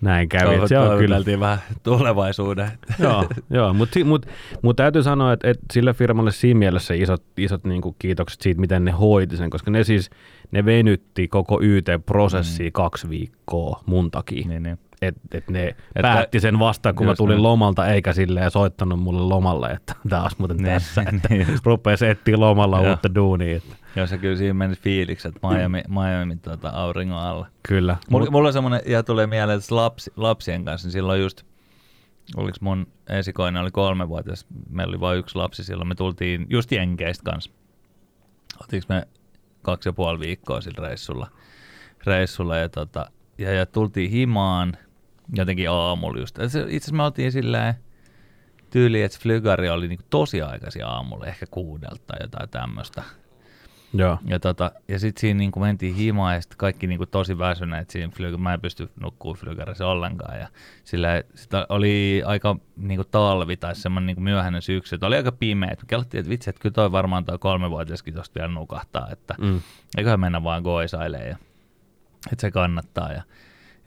näin 0.00 0.28
kävi. 0.28 0.54
Et 0.54 0.66
se 0.68 0.78
on 0.78 0.98
kyllä, 0.98 1.40
vähän 1.40 1.58
tulevaisuuden. 1.82 2.70
joo, 2.98 3.26
joo 3.50 3.74
mutta 3.74 4.04
mut, 4.04 4.26
mut 4.62 4.76
täytyy 4.76 5.02
sanoa, 5.02 5.32
että, 5.32 5.50
että 5.50 5.66
sille 5.72 5.94
firmalle 5.94 6.32
siinä 6.32 6.58
mielessä 6.58 6.94
isot, 6.94 7.22
isot 7.36 7.64
niin 7.64 7.82
kiitokset 7.98 8.40
siitä, 8.40 8.60
miten 8.60 8.84
ne 8.84 8.90
hoiti 8.90 9.36
sen, 9.36 9.50
koska 9.50 9.70
ne 9.70 9.84
siis 9.84 10.10
ne 10.50 10.64
venytti 10.64 11.28
koko 11.28 11.60
YT-prosessia 11.62 12.66
mm. 12.66 12.72
kaksi 12.72 13.08
viikkoa 13.10 13.82
mun 13.86 14.10
takia. 14.10 14.48
niin, 14.48 14.62
niin. 14.62 14.78
että 15.02 15.20
et 15.32 15.50
ne 15.50 15.66
Että- 15.68 16.02
päätti 16.02 16.40
sen 16.40 16.58
vasta, 16.58 16.92
kun 16.92 17.06
mä 17.06 17.14
tulin 17.14 17.34
näin. 17.34 17.42
lomalta, 17.42 17.86
eikä 17.86 18.12
silleen 18.12 18.50
soittanut 18.50 19.00
mulle 19.00 19.20
lomalle, 19.22 19.66
että 19.70 19.94
tämä 20.08 20.22
olisi 20.22 20.36
muuten 20.38 20.56
Niin, 20.56 20.66
tässä, 20.66 21.02
että 21.02 21.28
niin 21.34 21.46
etsiä 22.10 22.40
lomalla 22.40 22.80
Joo. 22.80 22.90
uutta 22.90 23.14
duunia. 23.14 23.56
Että 23.56 23.76
Joo, 23.96 24.06
se 24.06 24.18
kyllä 24.18 24.36
siinä 24.36 24.54
meni 24.54 24.74
fiilikset 24.74 25.34
Miami, 25.50 25.82
Miami 25.88 26.36
tota, 26.36 26.68
auringon 26.68 27.18
alla. 27.18 27.46
kyllä. 27.62 27.96
Mulla, 28.10 28.30
mulla 28.30 28.48
on 28.48 28.52
semmoinen, 28.52 28.80
ja 28.86 29.02
tulee 29.02 29.26
mieleen, 29.26 29.58
että 29.58 29.76
lapsi, 29.76 30.12
lapsien 30.16 30.64
kanssa, 30.64 30.86
niin 30.86 30.92
silloin 30.92 31.20
just, 31.20 31.42
oliko 32.36 32.58
mun 32.60 32.86
esikoinen 33.08 33.62
oli 33.62 33.70
kolmevuotias, 33.70 34.46
meillä 34.68 34.90
oli 34.90 35.00
vain 35.00 35.18
yksi 35.18 35.36
lapsi 35.36 35.64
silloin, 35.64 35.88
me 35.88 35.94
tultiin 35.94 36.46
just 36.50 36.72
Jenkeistä 36.72 37.24
kanssa. 37.24 37.50
Otiinko 38.62 38.86
me 38.88 39.08
kaksi 39.62 39.88
ja 39.88 39.92
puoli 39.92 40.20
viikkoa 40.20 40.60
sillä 40.60 40.88
reissulla, 40.88 41.30
reissulla 42.06 42.56
ja, 42.56 42.68
tota, 42.68 43.10
ja, 43.38 43.52
ja 43.52 43.66
tultiin 43.66 44.10
himaan, 44.10 44.76
jotenkin 45.34 45.70
aamulla 45.70 46.20
just. 46.20 46.38
Itse 46.38 46.62
asiassa 46.62 46.94
me 46.94 47.02
oltiin 47.02 47.32
silleen 47.32 47.74
tyyli, 48.70 49.02
että 49.02 49.18
flygari 49.22 49.70
oli 49.70 49.88
niinku 49.88 50.04
tosi 50.10 50.42
aikaisin 50.42 50.86
aamulla, 50.86 51.26
ehkä 51.26 51.46
kuudelta 51.50 52.02
tai 52.06 52.18
jotain 52.20 52.48
tämmöistä. 52.50 53.02
Joo. 53.92 54.18
Ja, 54.26 54.40
tota, 54.40 54.72
ja 54.88 54.98
sitten 54.98 55.20
siinä 55.20 55.38
niinku 55.38 55.60
mentiin 55.60 55.94
himaan 55.94 56.34
ja 56.34 56.40
sitten 56.40 56.58
kaikki 56.58 56.86
niinku 56.86 57.06
tosi 57.06 57.38
väsyneet 57.38 57.90
siinä 57.90 58.12
flyg- 58.16 58.36
Mä 58.38 58.54
en 58.54 58.60
pysty 58.60 58.90
nukkuu 59.00 59.34
flygarissa 59.34 59.86
ollenkaan. 59.86 60.38
Ja 60.40 60.48
sillä 60.84 61.22
sitä 61.34 61.66
oli 61.68 62.22
aika 62.26 62.56
niinku 62.76 63.04
talvi 63.04 63.56
tai 63.56 63.74
semmoinen 63.76 64.06
niinku 64.06 64.20
myöhäinen 64.22 64.62
syksy. 64.62 64.94
että 64.94 65.06
Oli 65.06 65.16
aika 65.16 65.32
pimeä. 65.32 65.70
Me 65.70 65.76
kellattiin, 65.86 66.18
että 66.18 66.30
vitsi, 66.30 66.50
että 66.50 66.62
kyllä 66.62 66.72
toi 66.74 66.92
varmaan 66.92 67.24
toi 67.24 67.38
kolmevuotiaskin 67.38 68.14
tosta 68.14 68.40
vielä 68.40 68.52
nukahtaa. 68.52 69.08
Että 69.12 69.34
Mm. 69.38 69.60
eiköhän 69.96 70.20
mennä 70.20 70.44
vaan 70.44 70.62
goisailemaan 70.62 71.28
ja 71.28 71.36
että 72.32 72.40
se 72.40 72.50
kannattaa. 72.50 73.12
Ja, 73.12 73.22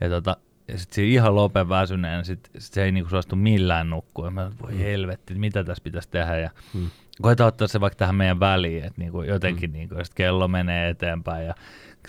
ja, 0.00 0.08
tota, 0.08 0.36
ja 0.68 0.78
sitten 0.78 0.94
siinä 0.94 1.12
ihan 1.14 1.34
lopen 1.34 1.68
väsyneen, 1.68 2.24
sit, 2.24 2.50
sit 2.58 2.72
se 2.74 2.84
ei 2.84 2.92
niinku 2.92 3.10
suostu 3.10 3.36
millään 3.36 3.90
nukkua. 3.90 4.24
Ja 4.26 4.30
Mä, 4.30 4.50
voi 4.62 4.78
helvetti, 4.78 5.34
mitä 5.34 5.64
tässä 5.64 5.82
pitäisi 5.84 6.08
tehdä. 6.10 6.38
Ja 6.38 6.50
Mm. 6.74 6.90
Koetaan 7.22 7.48
ottaa 7.48 7.68
se 7.68 7.80
vaikka 7.80 7.96
tähän 7.96 8.14
meidän 8.14 8.40
väliin, 8.40 8.84
että 8.84 9.00
niinku 9.00 9.22
jotenkin 9.22 9.70
mm. 9.70 9.74
niinku, 9.74 9.94
kello 10.14 10.48
menee 10.48 10.88
eteenpäin 10.88 11.46
ja 11.46 11.54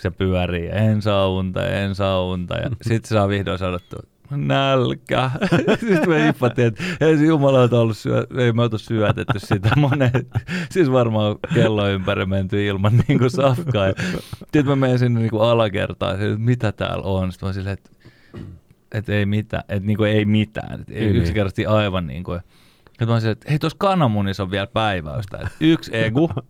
se 0.00 0.10
pyörii 0.10 0.66
ja 0.66 0.74
en 0.90 1.02
saa 1.02 1.28
unta 1.28 1.60
ja 1.60 1.80
en 1.80 1.94
saa 1.94 2.24
unta. 2.24 2.54
Ja 2.54 2.70
sitten 2.82 3.08
saa 3.08 3.28
vihdoin 3.28 3.58
sanottua, 3.58 4.00
nälkä. 4.30 5.30
Sitten 5.88 6.08
me 6.08 6.26
hippattiin, 6.26 6.68
että 6.68 6.84
ei 7.00 7.18
se 7.18 7.24
jumalauta 7.24 7.80
ollut 7.80 7.96
syö, 7.96 8.26
ei 8.38 8.52
me 8.52 8.62
oltu 8.62 8.78
syötetty 8.78 9.38
sitä 9.38 9.70
monet. 9.76 10.28
Siis 10.72 10.92
varmaan 10.92 11.36
kello 11.54 11.88
ympäri 11.88 12.26
menty 12.26 12.66
ilman 12.66 13.02
niin 13.08 13.18
kuin 13.18 13.30
safkaa. 13.30 13.86
Sitten 14.38 14.66
mä 14.66 14.76
menen 14.76 14.98
sinne 14.98 15.20
niin 15.20 15.30
kuin 15.30 15.42
alakertaan, 15.42 16.14
että 16.14 16.38
mitä 16.38 16.72
täällä 16.72 17.04
on. 17.04 17.32
Sitten 17.32 17.48
mä 17.48 17.52
silleen, 17.52 17.72
että, 17.72 17.90
että 18.92 19.12
ei 19.12 19.26
mitään, 19.26 19.64
että 19.68 19.86
niin 19.86 19.96
kuin 19.96 20.10
ei 20.10 20.24
mitään. 20.24 20.80
Että 20.80 20.92
Niin, 20.92 21.02
niin. 21.02 21.16
yksinkertaisesti 21.16 21.66
aivan 21.66 22.06
niin 22.06 22.24
kuin. 22.24 22.40
Sitten 22.98 23.08
mä 23.08 23.20
silleen, 23.20 23.32
että 23.32 23.46
hei 23.50 23.58
tuossa 23.58 23.76
kananmunissa 23.78 24.42
on 24.42 24.50
vielä 24.50 24.66
päiväystä. 24.66 25.36
Että 25.36 25.50
yksi 25.60 25.90
egu, 25.96 26.30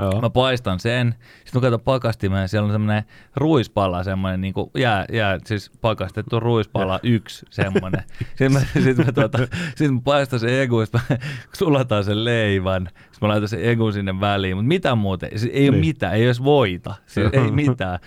Joo. 0.00 0.20
Mä 0.20 0.30
paistan 0.30 0.80
sen, 0.80 1.14
sitten 1.44 1.60
mä 1.60 1.60
katson 1.60 1.80
pakastimeen, 1.80 2.40
ja 2.42 2.48
siellä 2.48 2.66
on 2.66 2.72
semmoinen 2.72 3.02
ruispala, 3.36 4.04
semmoinen 4.04 4.40
niin 4.40 4.54
jää, 4.76 5.04
jää, 5.12 5.38
siis 5.44 5.70
pakastettu 5.80 6.40
ruispala 6.40 7.00
yksi 7.02 7.46
semmoinen. 7.50 8.02
Sitten 8.28 8.52
mä, 8.52 8.60
sit 8.82 8.96
mä, 8.96 9.12
tuota, 9.12 9.38
sit 9.76 9.94
mä 9.94 10.00
paistan 10.04 10.40
sen 10.40 10.60
egu, 10.60 10.84
sitten 10.84 11.00
mä 11.10 11.16
sulataan 11.58 12.04
sen 12.04 12.24
leivän, 12.24 12.88
sitten 12.94 13.18
mä 13.20 13.28
laitan 13.28 13.48
sen 13.48 13.64
egu 13.64 13.92
sinne 13.92 14.20
väliin, 14.20 14.56
mutta 14.56 14.68
mitä 14.68 14.94
muuta, 14.94 15.26
siis 15.36 15.50
ei 15.54 15.68
ole 15.68 15.76
Niin. 15.76 15.86
mitään, 15.86 16.14
ei 16.14 16.24
edes 16.24 16.44
voita, 16.44 16.94
siis 17.06 17.28
ei 17.32 17.50
mitään. 17.50 17.98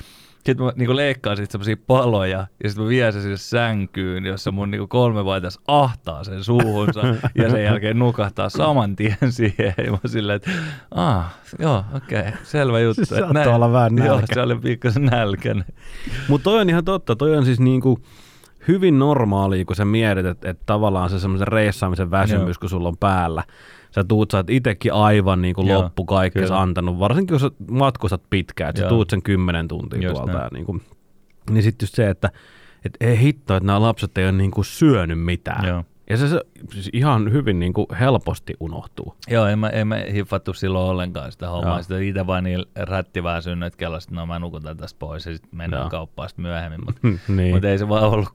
Sitten 0.46 0.66
mä 0.66 0.72
niinku 0.76 0.96
leikkaan 0.96 1.38
siitä 1.38 1.52
semmosia 1.52 1.76
paloja 1.88 2.48
ja 2.64 2.70
sitten 2.70 2.84
mä 2.84 2.90
vien 2.90 3.14
sen 3.14 3.22
sinne 3.22 3.38
sänkyyn, 3.38 4.26
jossa 4.26 4.52
mun 4.52 4.72
niinku 4.72 4.88
kolmevaitas 4.88 5.60
ahtaa 5.68 6.24
sen 6.24 6.44
suuhunsa 6.44 7.02
ja 7.36 7.50
sen 7.50 7.64
jälkeen 7.64 8.00
nukahtaa 8.00 8.50
saman 8.50 8.96
tien 8.96 9.18
siihen. 9.30 9.74
Ja 9.86 9.92
mä 9.92 9.98
silleen, 10.06 10.36
että 10.36 10.52
ah, 10.92 11.36
joo, 11.60 11.84
okei, 11.96 12.20
okay, 12.20 12.32
selvä 12.44 12.80
juttu. 12.80 13.02
Että 13.02 13.20
saattoi 13.20 13.54
olla 13.54 13.72
vähän 13.72 13.98
Joo, 13.98 14.16
nälkä. 14.16 14.34
se 14.34 14.42
oli 14.42 14.56
pikkasen 14.56 15.06
nälkäinen. 15.06 15.66
Mutta 16.28 16.44
toi 16.44 16.62
on 16.62 16.70
ihan 16.70 16.86
totta. 16.86 17.16
Toi 17.16 17.38
on 17.38 17.46
siis 17.46 17.60
niinku 17.60 18.00
hyvin 18.68 19.00
normaali, 19.00 19.66
kun 19.66 19.76
sä 19.76 19.86
mietit, 19.86 20.26
että, 20.26 20.50
että 20.50 20.64
tavallaan 20.66 21.10
se 21.10 21.20
semmoisen 21.20 21.48
reissaamisen 21.48 22.12
väsymys, 22.12 22.56
Joo. 22.56 22.60
kun 22.60 22.70
sulla 22.70 22.88
on 22.88 22.98
päällä. 22.98 23.44
Sä 23.92 24.04
tuut, 24.04 24.32
sä 24.32 24.38
oot 24.38 24.50
itekin 24.50 24.94
aivan 24.94 25.42
niin 25.42 25.56
kuin 25.56 25.68
Joo, 25.68 25.82
loppu 25.84 26.06
kaikkea 26.06 26.62
antanut, 26.62 27.00
varsinkin 27.00 27.34
jos 27.36 27.42
sä 27.42 27.52
matkustat 27.72 28.22
pitkään, 28.30 28.70
että 28.70 28.82
sä 28.82 28.90
tuut 28.90 29.10
sen 29.10 29.22
kymmenen 29.22 29.68
tuntia 29.68 30.02
Just 30.02 30.14
tuolta. 30.16 30.32
näin. 30.32 30.44
Ja 30.44 30.50
niin, 30.54 30.66
kuin, 30.66 30.82
niin 31.50 31.64
sitten 31.64 31.84
just 31.86 31.96
se, 31.96 32.10
että 32.10 32.32
et 32.86 32.98
ei 33.02 33.20
hitto, 33.20 33.56
että 33.56 33.68
nämä 33.68 33.82
lapset 33.82 34.18
ei 34.18 34.26
ole 34.26 34.32
niin 34.32 34.52
kuin 34.52 34.66
syönyt 34.66 35.20
mitään. 35.20 35.68
Joo. 35.68 35.84
Ja 36.12 36.18
se, 36.18 36.28
se 36.28 36.42
siis 36.74 36.90
ihan 36.94 37.32
hyvin 37.32 37.60
niin 37.60 37.74
kuin 37.74 37.88
helposti 38.00 38.54
unohtuu. 38.60 39.16
Joo, 39.28 39.46
en 39.46 39.60
mä, 39.60 39.70
en 39.70 39.88
mä 39.88 39.98
hiffattu 40.14 40.54
silloin 40.54 40.90
ollenkaan 40.90 41.32
sitä 41.32 41.50
hommaa. 41.50 41.74
Joo. 41.74 41.84
Sitä 41.84 42.00
itse 42.00 42.28
vaan 42.28 42.44
niin 42.44 42.66
rättiväsynyt, 42.76 43.68
että 43.68 43.78
kellasin, 43.78 44.16
no 44.16 44.26
mä 44.26 44.40
nukutan 44.40 44.78
tästä 44.78 45.00
pois 45.00 45.26
ja 45.26 45.34
sitten 45.34 45.50
mennään 45.58 45.84
Joo. 45.84 45.90
kauppaan 45.90 46.30
sitten 46.30 46.44
myöhemmin. 46.44 46.80
Mutta 46.86 47.02
niin. 47.34 47.56
mut 47.56 47.64
ei 47.64 47.78
se 47.78 47.90
vaan 47.90 48.04
ollut, 48.04 48.30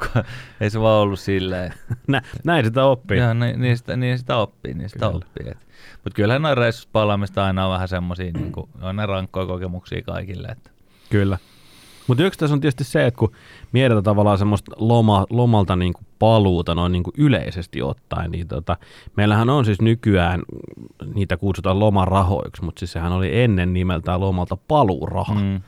ei 0.61 0.71
se 0.71 0.81
vaan 0.81 1.03
ollut 1.03 1.21
silleen. 1.21 1.75
Nä, 2.09 2.23
näin 2.45 2.65
sitä 2.65 2.85
oppii. 2.85 3.19
Joo, 3.19 3.35
ni, 3.35 3.53
niistä, 3.53 3.97
niin 3.97 4.19
sitä 4.19 4.37
oppii, 4.37 4.75
niistä 4.75 4.99
Kyllä. 4.99 5.11
Kyllä. 5.11 5.25
oppii. 5.27 5.67
Mutta 6.05 6.17
kyllähän 6.17 6.43
noin 6.43 6.59
reissussa 6.59 6.89
palaamista 6.93 7.45
aina 7.45 7.67
on 7.67 7.73
vähän 7.73 7.89
semmosia, 7.89 8.33
niin 8.33 8.53
kuin, 8.53 8.69
on 8.83 8.97
ne 8.97 9.07
rankkoja 9.07 9.47
kokemuksia 9.47 10.03
kaikille. 10.03 10.49
Että. 10.49 10.71
Kyllä. 11.11 11.39
Mutta 12.07 12.25
yksi 12.25 12.39
tässä 12.39 12.55
on 12.55 12.61
tietysti 12.61 12.85
se, 12.85 13.07
että 13.07 13.19
kun 13.19 13.33
mietitään 13.73 14.05
tavallaan 14.05 14.39
semmoista 14.39 14.73
loma, 14.77 15.27
lomalta 15.31 15.77
niin 15.77 15.93
kuin 15.93 16.07
paluuta 16.19 16.75
noin 16.75 16.93
niin 16.93 17.03
kuin 17.03 17.15
yleisesti 17.19 17.83
ottaen, 17.83 18.31
niin 18.31 18.49
tota, 18.49 18.77
meillähän 19.17 19.51
on 19.51 19.65
siis 19.65 19.81
nykyään, 19.81 20.43
niitä 21.15 21.37
kutsutaan 21.37 21.81
lomarahoiksi, 21.81 22.65
mutta 22.65 22.79
siis 22.79 22.93
sehän 22.93 23.13
oli 23.13 23.41
ennen 23.41 23.73
nimeltään 23.73 24.21
lomalta 24.21 24.57
paluuraha. 24.69 25.35
Mm. 25.35 25.61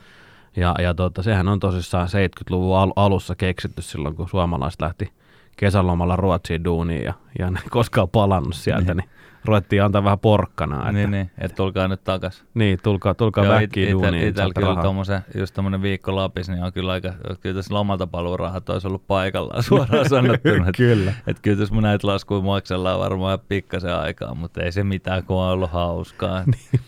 Ja, 0.55 0.75
ja 0.79 0.93
tota, 0.93 1.23
sehän 1.23 1.47
on 1.47 1.59
tosissaan 1.59 2.07
70-luvun 2.07 2.77
al- 2.77 2.93
alussa 2.95 3.35
keksitty 3.35 3.81
silloin, 3.81 4.15
kun 4.15 4.29
suomalaiset 4.29 4.81
lähti 4.81 5.11
kesälomalla 5.57 6.15
Ruotsiin 6.15 6.63
duuniin 6.63 7.03
ja, 7.03 7.13
ja 7.39 7.51
ne 7.51 7.59
ei 7.63 7.69
koskaan 7.79 8.09
palannut 8.09 8.55
sieltä, 8.55 8.93
niin, 8.93 9.09
ruvettiin 9.45 9.83
antaa 9.83 10.03
vähän 10.03 10.19
porkkanaa. 10.19 10.79
Että, 10.81 10.91
niin, 10.91 11.11
niin, 11.11 11.31
että 11.37 11.55
tulkaa 11.55 11.87
nyt 11.87 12.03
takas. 12.03 12.45
niin, 12.53 12.79
tulkaa, 12.83 13.13
tulkaa 13.13 13.45
Joo, 13.45 13.53
väkkiin 13.53 13.87
it- 13.87 13.91
duuniin. 13.93 14.13
Itellä 14.13 14.25
niin 14.25 14.35
saatte 14.35 14.61
kyllä 14.61 14.81
tommosen, 14.83 15.21
just 15.37 15.53
tommonen 15.55 15.81
viikko 15.81 16.15
Lapis, 16.15 16.49
niin 16.49 16.63
on 16.63 16.73
kyllä 16.73 16.91
aika, 16.91 17.13
kyllä 17.39 17.55
tässä 17.55 17.73
lomalta 17.73 18.07
paluurahat 18.07 18.69
olisi 18.69 18.87
ollut 18.87 19.07
paikallaan 19.07 19.63
suoraan 19.69 20.09
sanottuna. 20.09 20.55
että 20.55 20.71
Kyllä. 20.77 21.13
et 21.27 21.39
kyllä 21.41 21.57
tässä 21.57 21.73
mun 21.73 21.83
näitä 21.83 22.07
laskuja 22.07 22.41
maksellaan 22.41 22.99
varmaan 22.99 23.39
pikkasen 23.47 23.95
aikaa, 23.95 24.35
mutta 24.35 24.63
ei 24.63 24.71
se 24.71 24.83
mitään, 24.83 25.23
kun 25.23 25.37
on 25.37 25.49
ollut 25.51 25.71
hauskaa. 25.71 26.43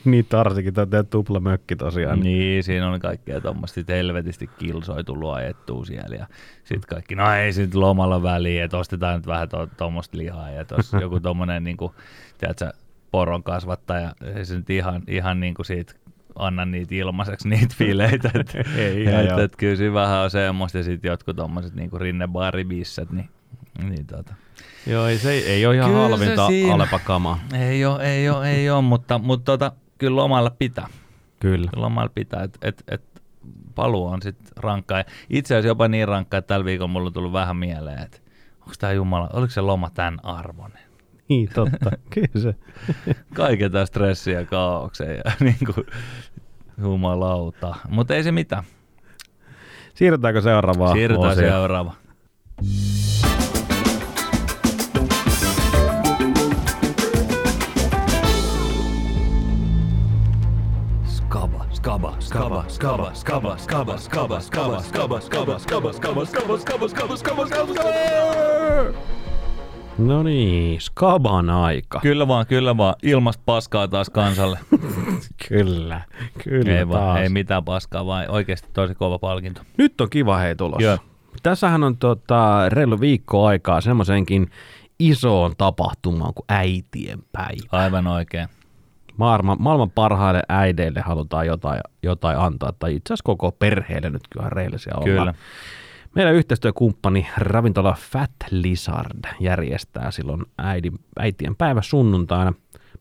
niin 0.06 0.26
varsinkin 0.34 0.74
tämä 0.74 0.86
teidän 0.86 1.08
tuplamökki 1.08 1.76
tosiaan. 1.76 2.20
Niin. 2.20 2.40
Niin, 2.40 2.64
siinä 2.64 2.90
on 2.90 3.00
kaikkea 3.00 3.42
tuommoista 3.42 3.82
helvetisti 3.90 4.50
kilsoi 4.60 5.04
tullut 5.04 5.34
ajettua 5.34 5.86
siellä 5.86 6.16
ja 6.16 6.28
sitten 6.64 6.90
kaikki, 6.96 7.16
no 7.16 7.34
ei 7.34 7.54
sit 7.54 7.76
lomalla 7.76 8.24
väliä, 8.24 8.64
että 8.66 8.78
ostetaan 8.78 9.16
nyt 9.16 9.28
vähän 9.28 9.48
tuommoista 9.78 10.18
lihaa 10.32 10.50
ja 10.50 10.66
tuossa 10.66 10.98
joku 10.98 11.20
tuommoinen 11.20 11.64
niinku, 11.64 11.96
tiedätkö, 12.38 12.74
poron 13.12 13.44
kasvattaja, 13.44 14.14
ei 14.36 14.46
se 14.46 14.56
nyt 14.56 14.70
ihan, 14.70 15.04
ihan 15.08 15.40
niinku 15.40 15.64
siitä 15.64 15.94
anna 16.36 16.66
niitä 16.66 16.96
ilmaiseksi 16.96 17.50
niitä 17.50 17.76
fileitä. 17.78 18.32
Et, 18.34 18.56
Ei 18.78 19.04
ihan 19.04 19.24
et, 19.24 19.30
joo. 19.30 19.40
et, 19.40 19.56
kyllä 19.56 19.76
siinä 19.76 19.94
vähän 19.94 20.20
on 20.20 20.32
semmoista 20.32 20.78
ja 20.78 20.84
sitten 20.84 21.10
jotkut 21.10 21.36
tuommoiset 21.36 21.74
niinku 21.74 21.98
rinnebaaribissat, 21.98 23.12
niin, 23.12 23.30
niin 23.90 24.06
tota. 24.06 24.34
Joo, 24.88 25.08
ei, 25.08 25.18
se 25.18 25.32
ei, 25.32 25.44
ei 25.44 25.66
ole 25.66 25.76
ihan 25.76 25.90
Kyllä 25.90 26.02
halvinta 26.02 26.48
alepakamaa. 26.74 27.40
Ei 27.60 27.86
ole, 27.86 28.14
ei 28.14 28.30
ole, 28.30 28.52
ei 28.52 28.70
ole, 28.70 28.82
mutta, 28.82 29.20
mutta 29.20 29.46
tota, 29.46 29.72
kyllä 29.98 30.16
lomalla 30.16 30.50
pitää. 30.50 30.88
Kyllä. 31.40 31.70
Kyllä 31.70 31.84
lomalla 31.84 32.12
pitää, 32.16 32.44
että 32.44 32.60
et, 32.62 32.84
et 32.88 33.04
paluu 33.76 34.06
on 34.08 34.22
sitten 34.22 34.48
rankkaa. 34.58 35.04
Itse 35.30 35.56
asiassa 35.56 35.68
jopa 35.68 35.88
niin 35.88 36.08
rankkaa, 36.08 36.38
että 36.38 36.48
tällä 36.48 36.66
viikolla 36.66 36.92
mulla 36.92 37.08
on 37.08 37.14
tullut 37.14 37.34
vähän 37.34 37.56
mieleen, 37.56 38.00
että 38.00 38.18
onko 38.62 38.74
tämä 38.80 38.94
Jumala, 38.94 39.30
oliko 39.34 39.52
se 39.52 39.62
loma 39.62 39.90
tämän 39.90 40.26
arvoinen? 40.26 40.82
Niin, 41.30 41.50
totta. 41.54 41.92
Kyllä 42.14 42.42
se. 42.42 42.56
Kaiken 43.34 43.72
tämä 43.72 43.86
stressi 43.86 44.32
ja 44.32 44.46
kaauksen 44.46 45.16
ja 45.16 45.32
niin 45.40 45.58
kuin, 45.66 45.88
jumalauta. 46.82 47.76
Mutta 47.90 48.16
ei 48.16 48.24
se 48.24 48.32
mitään. 48.32 48.64
Siirrytäänkö 49.94 50.42
seuraavaan 50.42 50.94
Siirrytään 50.94 51.32
osioon? 51.32 51.92
Skaba, 61.82 62.16
skaba, 62.20 62.66
skaba, 62.68 63.12
skaba, 63.16 63.58
skaba, 63.58 63.98
skaba, 63.98 64.40
skaba, 64.40 64.40
skaba, 64.40 65.20
skaba, 65.20 65.20
skaba, 65.20 65.60
skaba, 65.60 66.26
skaba, 66.26 66.26
skaba, 66.26 66.88
skaba, 66.88 67.18
skaba, 67.18 67.18
skaba, 67.18 67.74
skaba. 67.74 68.94
No 69.98 70.24
niin, 70.24 70.82
skaban 70.82 71.50
aika. 71.50 72.00
Kyllä 72.00 72.28
vaan, 72.28 72.46
kyllä 72.46 72.78
vaan. 72.78 72.96
Ilmasta 73.04 73.44
paskaa 73.46 73.88
taas 73.88 74.10
kansalle. 74.10 74.60
Kyllä, 75.50 76.02
kyllä 76.44 76.78
ei, 76.78 76.90
vaan, 76.90 77.02
taas. 77.02 77.20
ei 77.20 77.30
mitään 77.30 77.64
paskaa, 77.64 78.06
vaan 78.06 78.30
oikeasti 78.30 78.70
tosi 78.74 78.96
kova 78.96 79.20
palkinto. 79.20 79.62
Nyt 79.78 80.02
on 80.02 80.10
kiva 80.10 80.38
hei 80.38 80.56
tulossa. 80.56 80.84
Joo. 80.84 80.98
Tässähän 81.44 81.84
on 81.84 81.98
tota, 81.98 82.70
reilu 82.70 83.00
viikko 83.00 83.46
aikaa 83.46 83.82
semmoisenkin 83.82 84.52
isoon 85.00 85.54
tapahtumaan 85.58 86.34
kuin 86.34 86.46
äitien 86.50 87.20
päivä. 87.32 87.68
Aivan 87.72 88.08
oikein. 88.08 88.48
Maailman, 89.18 89.58
maailman 89.60 89.92
parhaille 89.92 90.42
äideille 90.50 91.02
halutaan 91.02 91.48
jotain, 91.48 91.82
jotain 92.04 92.38
antaa, 92.38 92.74
tai 92.80 92.96
itse 92.96 93.14
asiassa 93.14 93.26
koko 93.26 93.52
perheelle 93.52 94.10
nyt 94.10 94.24
kyllä 94.30 94.50
rehellisiä 94.50 94.94
ollaan. 94.96 95.18
Kyllä. 95.18 95.34
Meidän 96.16 96.34
yhteistyökumppani 96.34 97.28
ravintola 97.38 97.98
Fat 98.12 98.32
Lizard 98.50 99.20
järjestää 99.40 100.12
silloin 100.12 100.46
äidin, 100.58 101.00
äitien 101.20 101.56
päivä 101.56 101.82
sunnuntaina 101.82 102.54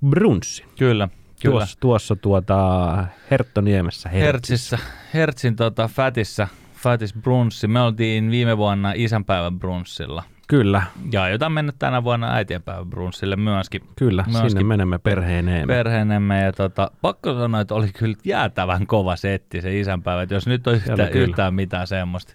brunssi. 0.08 0.64
Kyllä. 0.78 1.08
Kyllä. 1.42 1.52
Tuossa, 1.52 1.80
tuossa 1.80 2.16
tuota 2.16 3.04
Herttoniemessä. 3.30 4.08
Hertsissä, 4.08 4.78
Hertsin 5.14 5.56
tota, 5.56 5.88
Fätissä, 5.88 6.48
Fatis 6.74 7.14
brunssi. 7.14 7.68
Me 7.68 7.80
oltiin 7.80 8.30
viime 8.30 8.56
vuonna 8.56 8.92
isänpäivän 8.96 9.58
brunssilla. 9.58 10.22
Kyllä, 10.50 10.82
Ja 11.12 11.22
aiotaan 11.22 11.52
mennä 11.52 11.72
tänä 11.78 12.04
vuonna 12.04 12.32
äitienpäivän 12.34 12.90
brunssille 12.90 13.36
myöskin 13.36 13.80
kyllä. 13.96 14.24
Myöskin 14.26 14.50
Sinne 14.50 14.64
menemme 14.64 14.98
perheeneen. 14.98 15.66
perheenemme. 15.68 16.42
Ja 16.42 16.52
tota, 16.52 16.90
pakko 17.00 17.34
sanoa, 17.34 17.60
että 17.60 17.74
oli 17.74 17.88
kyllä 17.98 18.16
jäätävän 18.24 18.86
kova 18.86 19.16
setti 19.16 19.60
se 19.60 19.80
isänpäivä. 19.80 20.22
Et 20.22 20.30
jos 20.30 20.46
nyt 20.46 20.66
on 20.66 20.80
Siellä 20.80 21.08
yhtään, 21.08 21.54
mitään 21.54 21.86
semmoista, 21.86 22.34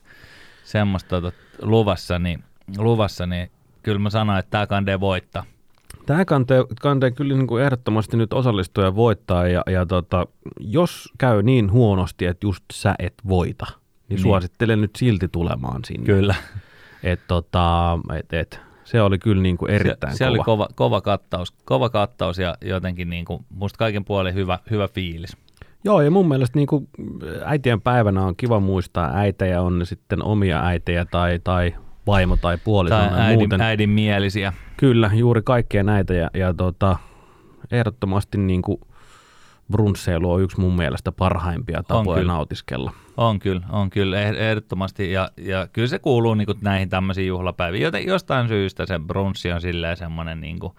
semmoista 0.63 1.21
tota, 1.21 1.37
luvassa, 1.61 2.19
niin, 2.19 2.43
luvassa, 2.77 3.25
niin 3.25 3.51
kyllä 3.83 3.99
mä 3.99 4.09
sanoin, 4.09 4.39
että 4.39 4.49
tämä 4.49 4.67
kandee 4.67 4.99
voittaa. 4.99 5.43
Tämä 6.05 6.25
kantee, 6.25 6.63
kantee 6.81 7.11
kyllä 7.11 7.35
niin 7.35 7.47
kuin 7.47 7.63
ehdottomasti 7.63 8.17
nyt 8.17 8.33
osallistua 8.33 8.83
ja 8.83 8.95
voittaa, 8.95 9.47
ja, 9.47 9.61
ja 9.71 9.85
tota, 9.85 10.27
jos 10.59 11.09
käy 11.17 11.43
niin 11.43 11.71
huonosti, 11.71 12.25
että 12.25 12.47
just 12.47 12.63
sä 12.73 12.95
et 12.99 13.13
voita, 13.27 13.65
Niin. 13.69 13.79
niin. 14.09 14.19
suosittelen 14.19 14.81
nyt 14.81 14.95
silti 14.97 15.27
tulemaan 15.27 15.81
sinne. 15.85 16.05
Kyllä. 16.05 16.35
Et, 17.05 17.19
tota, 17.27 17.99
et, 18.15 18.33
et, 18.33 18.59
se 18.83 19.01
oli 19.01 19.17
kyllä 19.17 19.41
niin 19.41 19.57
kuin 19.57 19.71
erittäin 19.71 20.13
se, 20.13 20.17
se 20.17 20.23
kova. 20.23 20.31
oli 20.31 20.43
kova, 20.43 20.67
kova, 20.75 21.01
kattaus, 21.01 21.51
kova 21.51 21.89
kattaus 21.89 22.37
ja 22.37 22.55
jotenkin 22.61 23.09
niin 23.09 23.25
kuin, 23.25 23.45
musta 23.49 23.77
kaiken 23.77 24.05
puolin 24.05 24.33
hyvä, 24.33 24.59
hyvä 24.71 24.87
fiilis. 24.87 25.37
Joo, 25.83 26.01
ja 26.01 26.11
mun 26.11 26.27
mielestä 26.27 26.59
niin 26.59 26.67
kuin 26.67 26.89
äitien 27.45 27.81
päivänä 27.81 28.23
on 28.23 28.35
kiva 28.35 28.59
muistaa 28.59 29.11
äitejä, 29.15 29.61
on 29.61 29.79
ne 29.79 29.85
sitten 29.85 30.23
omia 30.23 30.65
äitejä 30.65 31.05
tai, 31.05 31.39
tai 31.43 31.75
vaimo 32.07 32.37
tai 32.37 32.57
puoliso 32.63 32.95
Tai 32.95 33.09
tai 33.09 33.19
äidin, 33.21 33.39
muuten. 33.39 33.61
äidin 33.61 33.89
mielisiä. 33.89 34.53
Kyllä, 34.77 35.11
juuri 35.13 35.41
kaikkea 35.41 35.83
näitä 35.83 36.13
ja, 36.13 36.29
ja 36.33 36.53
tota, 36.53 36.97
ehdottomasti 37.71 38.37
niin 38.37 38.61
kuin 38.61 38.79
brunsseilu 39.71 40.31
on 40.31 40.41
yksi 40.41 40.59
mun 40.59 40.75
mielestä 40.75 41.11
parhaimpia 41.11 41.83
tapoja 41.83 42.19
kyllä. 42.19 42.33
nautiskella. 42.33 42.91
On 43.17 43.39
kyllä, 43.39 43.61
on 43.69 43.89
kyllä, 43.89 44.31
eh- 44.31 44.35
ehdottomasti. 44.35 45.11
Ja, 45.11 45.29
ja 45.37 45.67
kyllä 45.73 45.87
se 45.87 45.99
kuuluu 45.99 46.33
niin 46.33 46.45
kuin 46.45 46.57
näihin 46.61 46.89
tämmöisiin 46.89 47.27
juhlapäiviin. 47.27 47.83
Joten 47.83 48.05
jostain 48.05 48.47
syystä 48.47 48.85
se 48.85 48.99
brunssi 49.07 49.51
on 49.51 49.61
silleen 49.61 49.97
semmoinen 49.97 50.41
niin 50.41 50.59
kuin, 50.59 50.73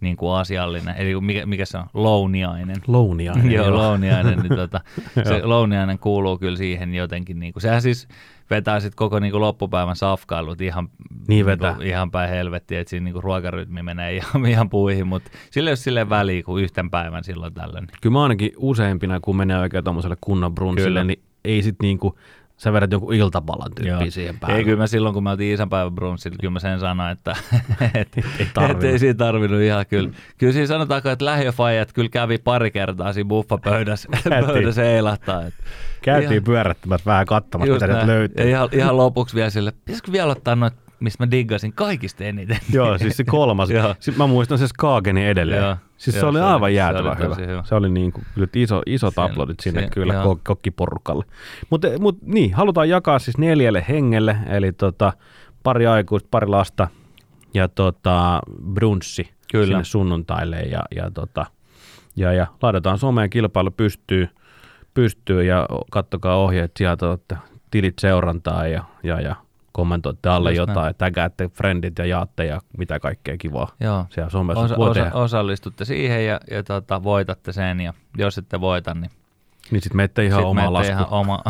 niin 0.00 0.16
kuin 0.16 0.36
asiallinen. 0.36 0.94
Eli 0.98 1.20
mikä, 1.20 1.46
mikä 1.46 1.64
se 1.64 1.78
on? 1.78 1.86
Louniainen. 1.94 2.76
Louniainen. 2.86 3.50
Joo, 3.50 3.66
joo. 3.66 3.76
louniainen, 3.76 4.38
niin 4.38 4.56
tota, 4.56 4.80
se 5.28 5.42
louniainen 5.42 5.98
kuuluu 5.98 6.38
kyllä 6.38 6.56
siihen 6.56 6.94
jotenkin, 6.94 7.40
niin 7.40 7.52
kuin, 7.52 7.62
sehän 7.62 7.82
siis 7.82 8.08
vetää 8.50 8.80
sitten 8.80 8.96
koko 8.96 9.18
niin 9.18 9.30
kuin 9.30 9.40
loppupäivän 9.40 9.96
safkailut 9.96 10.60
ihan, 10.60 10.88
Niin 11.28 11.46
vetää. 11.46 11.74
kuin, 11.74 11.86
ihan 11.86 12.10
päin 12.10 12.30
helvettiä, 12.30 12.80
että 12.80 12.90
siinä 12.90 13.04
niin 13.04 13.12
kuin 13.12 13.22
ruokarytmi 13.22 13.82
menee 13.82 14.14
ihan, 14.16 14.46
ihan 14.50 14.70
puihin, 14.70 15.06
mutta 15.06 15.30
sillä 15.50 15.68
ei 15.68 15.72
ole 15.72 15.76
silleen 15.76 16.10
väliä 16.10 16.42
kuin 16.42 16.64
yhten 16.64 16.90
päivän 16.90 17.24
silloin 17.24 17.54
tällöin. 17.54 17.86
Kyllä 18.00 18.12
mä 18.12 18.22
ainakin 18.22 18.52
useimpina, 18.56 19.20
kun 19.20 19.36
menee 19.36 19.58
oikein 19.58 19.84
tuommoiselle 19.84 20.16
kunnon 20.20 20.54
brunssille, 20.54 20.88
Kyllä. 21.00 21.04
niin 21.04 21.22
ei 21.44 21.62
sit 21.62 21.76
niinku, 21.82 22.18
sä 22.64 22.72
vedät 22.72 22.92
jonkun 22.92 23.14
iltapalan 23.14 23.70
tyyppiin 23.74 24.12
siihen 24.12 24.38
päälle. 24.38 24.58
Ei, 24.58 24.64
kyllä 24.64 24.76
mä 24.78 24.86
silloin, 24.86 25.14
kun 25.14 25.22
me 25.24 25.30
oltiin 25.30 25.54
isänpäivän 25.54 25.94
brunssilla, 25.94 26.36
kyllä 26.40 26.52
mä 26.52 26.58
sen 26.58 26.80
sanoin, 26.80 27.10
että 27.12 27.36
et, 27.94 28.08
Ei 28.16 28.46
tarvinnut. 28.54 28.84
et 28.84 28.90
ei 28.90 28.98
siinä 28.98 29.14
tarvinnut 29.14 29.60
ihan 29.60 29.86
kyllä. 29.86 30.10
Kyllä 30.38 30.52
siinä 30.52 30.66
sanotaanko, 30.66 31.10
että 31.10 31.24
lähiöfajat 31.24 31.92
kyllä 31.92 32.08
kävi 32.08 32.38
pari 32.38 32.70
kertaa 32.70 33.12
siinä 33.12 33.28
buffapöydässä 33.28 34.08
pöydässä 34.46 34.82
eilahtaa. 34.84 35.42
Että 35.46 35.62
Käytiin 36.02 36.32
ihan- 36.32 36.44
pyörättämässä 36.44 37.04
vähän 37.10 37.26
katsomassa, 37.26 37.74
mitä 37.74 37.86
näin. 37.86 37.98
nyt 37.98 38.06
löytyy. 38.06 38.44
Ja 38.44 38.50
ihan, 38.50 38.68
ihan 38.72 38.96
lopuksi 38.96 39.34
vielä 39.36 39.50
sille, 39.50 39.72
pitäisikö 39.72 40.12
vielä 40.12 40.32
ottaa 40.32 40.56
noita, 40.56 40.76
mistä 41.04 41.26
mä 41.26 41.30
diggasin 41.30 41.72
kaikista 41.72 42.24
eniten. 42.24 42.58
Joo, 42.72 42.98
siis 42.98 43.16
se 43.16 43.24
kolmas. 43.24 43.70
Joo. 43.78 43.94
Sitten 44.00 44.18
mä 44.18 44.26
muistan 44.26 44.58
se 44.58 44.68
Skageni 44.68 45.26
edelleen. 45.26 45.62
Joo. 45.62 45.76
Siis 45.96 46.14
se 46.14 46.20
Joo, 46.20 46.28
oli 46.30 46.38
se 46.38 46.44
oli- 46.44 46.52
aivan 46.52 46.94
se 46.94 46.98
oli 47.00 47.28
tosi 47.28 47.40
hyvä. 47.40 47.52
hyvä. 47.52 47.62
Se 47.64 47.74
oli 47.74 47.90
niin 47.90 48.12
kuin, 48.12 48.24
kyllä 48.34 48.46
iso, 48.54 48.82
isot 48.86 49.14
Siellä- 49.14 49.30
uploadit 49.30 49.60
sinne 49.60 49.80
siellä- 49.80 49.94
kyllä 49.94 50.24
kok- 50.24 50.40
kokkiporukalle. 50.44 51.24
Mutta 51.70 51.88
mut, 52.00 52.18
niin, 52.22 52.54
halutaan 52.54 52.88
jakaa 52.88 53.18
siis 53.18 53.38
neljälle 53.38 53.84
hengelle, 53.88 54.36
eli 54.48 54.72
tota, 54.72 55.12
pari 55.62 55.86
aikuista, 55.86 56.28
pari 56.30 56.46
lasta 56.46 56.88
ja 57.54 57.68
tota, 57.68 58.40
brunssi 58.74 59.30
Kyllä. 59.52 59.66
sinne 59.66 59.84
sunnuntaille 59.84 60.56
ja, 60.60 60.82
ja, 60.96 61.10
tota, 61.10 61.46
ja, 62.16 62.32
ja 62.32 62.46
laitetaan 62.62 62.98
someen 62.98 63.30
kilpailu 63.30 63.70
pystyy, 63.70 64.28
pystyy 64.94 65.42
ja 65.44 65.68
kattokaa 65.90 66.36
ohjeet 66.36 66.72
sieltä, 66.76 67.12
että 67.12 67.36
tilit 67.70 67.98
seurantaa 67.98 68.66
ja, 68.66 68.84
ja, 69.02 69.20
ja 69.20 69.36
kommentoitte 69.76 70.28
alle 70.28 70.50
Just 70.50 70.56
jotain, 70.58 70.84
näin. 70.84 70.94
tägäätte 70.98 71.48
friendit 71.48 71.98
ja 71.98 72.06
jaatte 72.06 72.44
ja 72.44 72.60
mitä 72.78 73.00
kaikkea 73.00 73.36
kivaa 73.36 73.68
Joo. 73.80 74.06
siellä 74.10 74.30
somessa 74.30 74.60
Osa, 74.64 74.76
osa, 74.76 74.94
tehdä. 74.94 75.10
osallistutte 75.14 75.84
siihen 75.84 76.26
ja, 76.26 76.40
ja 76.50 76.62
tota, 76.62 77.02
voitatte 77.02 77.52
sen 77.52 77.80
ja 77.80 77.94
jos 78.18 78.38
ette 78.38 78.60
voita, 78.60 78.94
niin 78.94 79.10
Niin 79.70 79.82
sit 79.82 79.94
menette 79.94 80.24
ihan 80.24 80.38
Sitten 80.38 80.50
omaa 80.50 80.70
menette 80.70 80.92
lasku. 80.92 80.92
ihan 80.92 81.06
oma, 81.20 81.42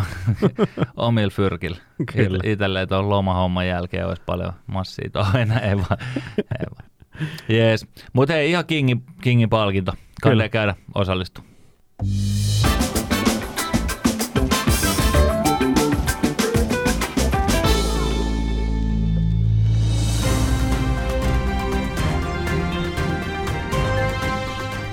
omilla 0.97 1.31
fyrkillä. 1.31 1.77
It, 2.15 2.45
itelle 2.45 2.87
tuon 2.87 3.09
lomahomman 3.11 3.67
jälkeen 3.69 4.07
olisi 4.07 4.23
paljon 4.27 4.53
massia 4.67 5.11
tuohon 5.13 5.41
enää. 5.41 5.59
Ei 5.59 5.77
vaan, 5.77 5.99
ei 6.39 6.67
vaan. 6.79 6.91
Jees. 7.49 7.87
Mutta 8.13 8.33
hei, 8.35 8.51
ihan 8.51 8.67
kingin, 8.67 9.03
kingin 9.23 9.49
palkinto. 9.51 9.93
Kannattaa 10.23 10.49
käydä 10.49 10.75
osallistu. 10.95 11.41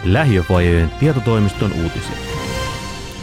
Lähiöfoajeen 0.04 0.92
tietotoimiston 1.00 1.72
uutisia. 1.84 2.16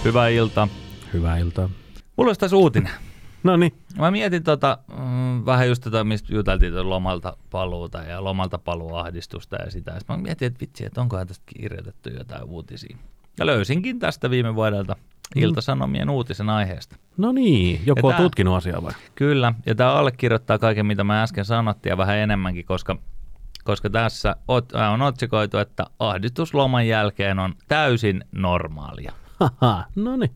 Hyvää 0.04 0.28
iltaa. 0.28 0.68
Hyvää 1.12 1.38
iltaa. 1.38 1.70
Mulla 2.16 2.28
olisi 2.28 2.40
tässä 2.40 2.56
uutinen. 2.56 2.92
No 3.42 3.56
niin, 3.56 3.72
Mä 3.98 4.10
mietin 4.10 4.42
tota, 4.42 4.78
mm, 4.98 5.46
vähän 5.46 5.68
just 5.68 5.82
tätä, 5.82 6.04
mistä 6.04 6.34
juteltiin 6.34 6.72
tuota 6.72 6.88
lomalta 6.88 7.36
paluuta 7.50 7.98
ja 8.02 8.24
lomalta 8.24 8.58
paluuahdistusta 8.58 9.56
ja 9.56 9.70
sitä. 9.70 9.92
Sitten 9.98 10.16
mä 10.16 10.22
mietin, 10.22 10.46
että 10.46 10.60
vitsi, 10.60 10.84
että 10.86 11.00
onkohan 11.00 11.26
tästä 11.26 11.44
kirjoitettu 11.58 12.08
jotain 12.08 12.44
uutisia. 12.44 12.96
Ja 13.38 13.46
löysinkin 13.46 13.98
tästä 13.98 14.30
viime 14.30 14.54
vuodelta 14.54 14.96
Ilta-Sanomien 15.36 16.10
uutisen 16.10 16.50
aiheesta. 16.50 16.96
no 17.16 17.32
niin. 17.32 17.80
Joku 17.86 18.00
Ja 18.00 18.08
on 18.08 18.14
tää- 18.14 18.22
tutkinut 18.22 18.54
asiaa 18.56 18.82
vai? 18.82 18.92
Kyllä, 19.14 19.54
ja 19.66 19.74
tämä 19.74 19.92
allekirjoittaa 19.92 20.58
kaiken, 20.58 20.86
mitä 20.86 21.04
mä 21.04 21.22
äsken 21.22 21.44
sanottiin 21.44 21.90
ja 21.90 21.96
vähän 21.96 22.16
enemmänkin, 22.18 22.64
koska, 22.64 22.98
koska 23.68 23.90
tässä 23.90 24.36
äh, 24.74 24.92
on 24.92 25.02
otsikoitu, 25.02 25.58
että 25.58 25.86
ahdistusloman 25.98 26.86
jälkeen 26.88 27.38
on 27.38 27.54
täysin 27.68 28.24
normaalia. 28.32 29.12
Haha, 29.40 29.84
no 29.94 30.16
niin. 30.16 30.30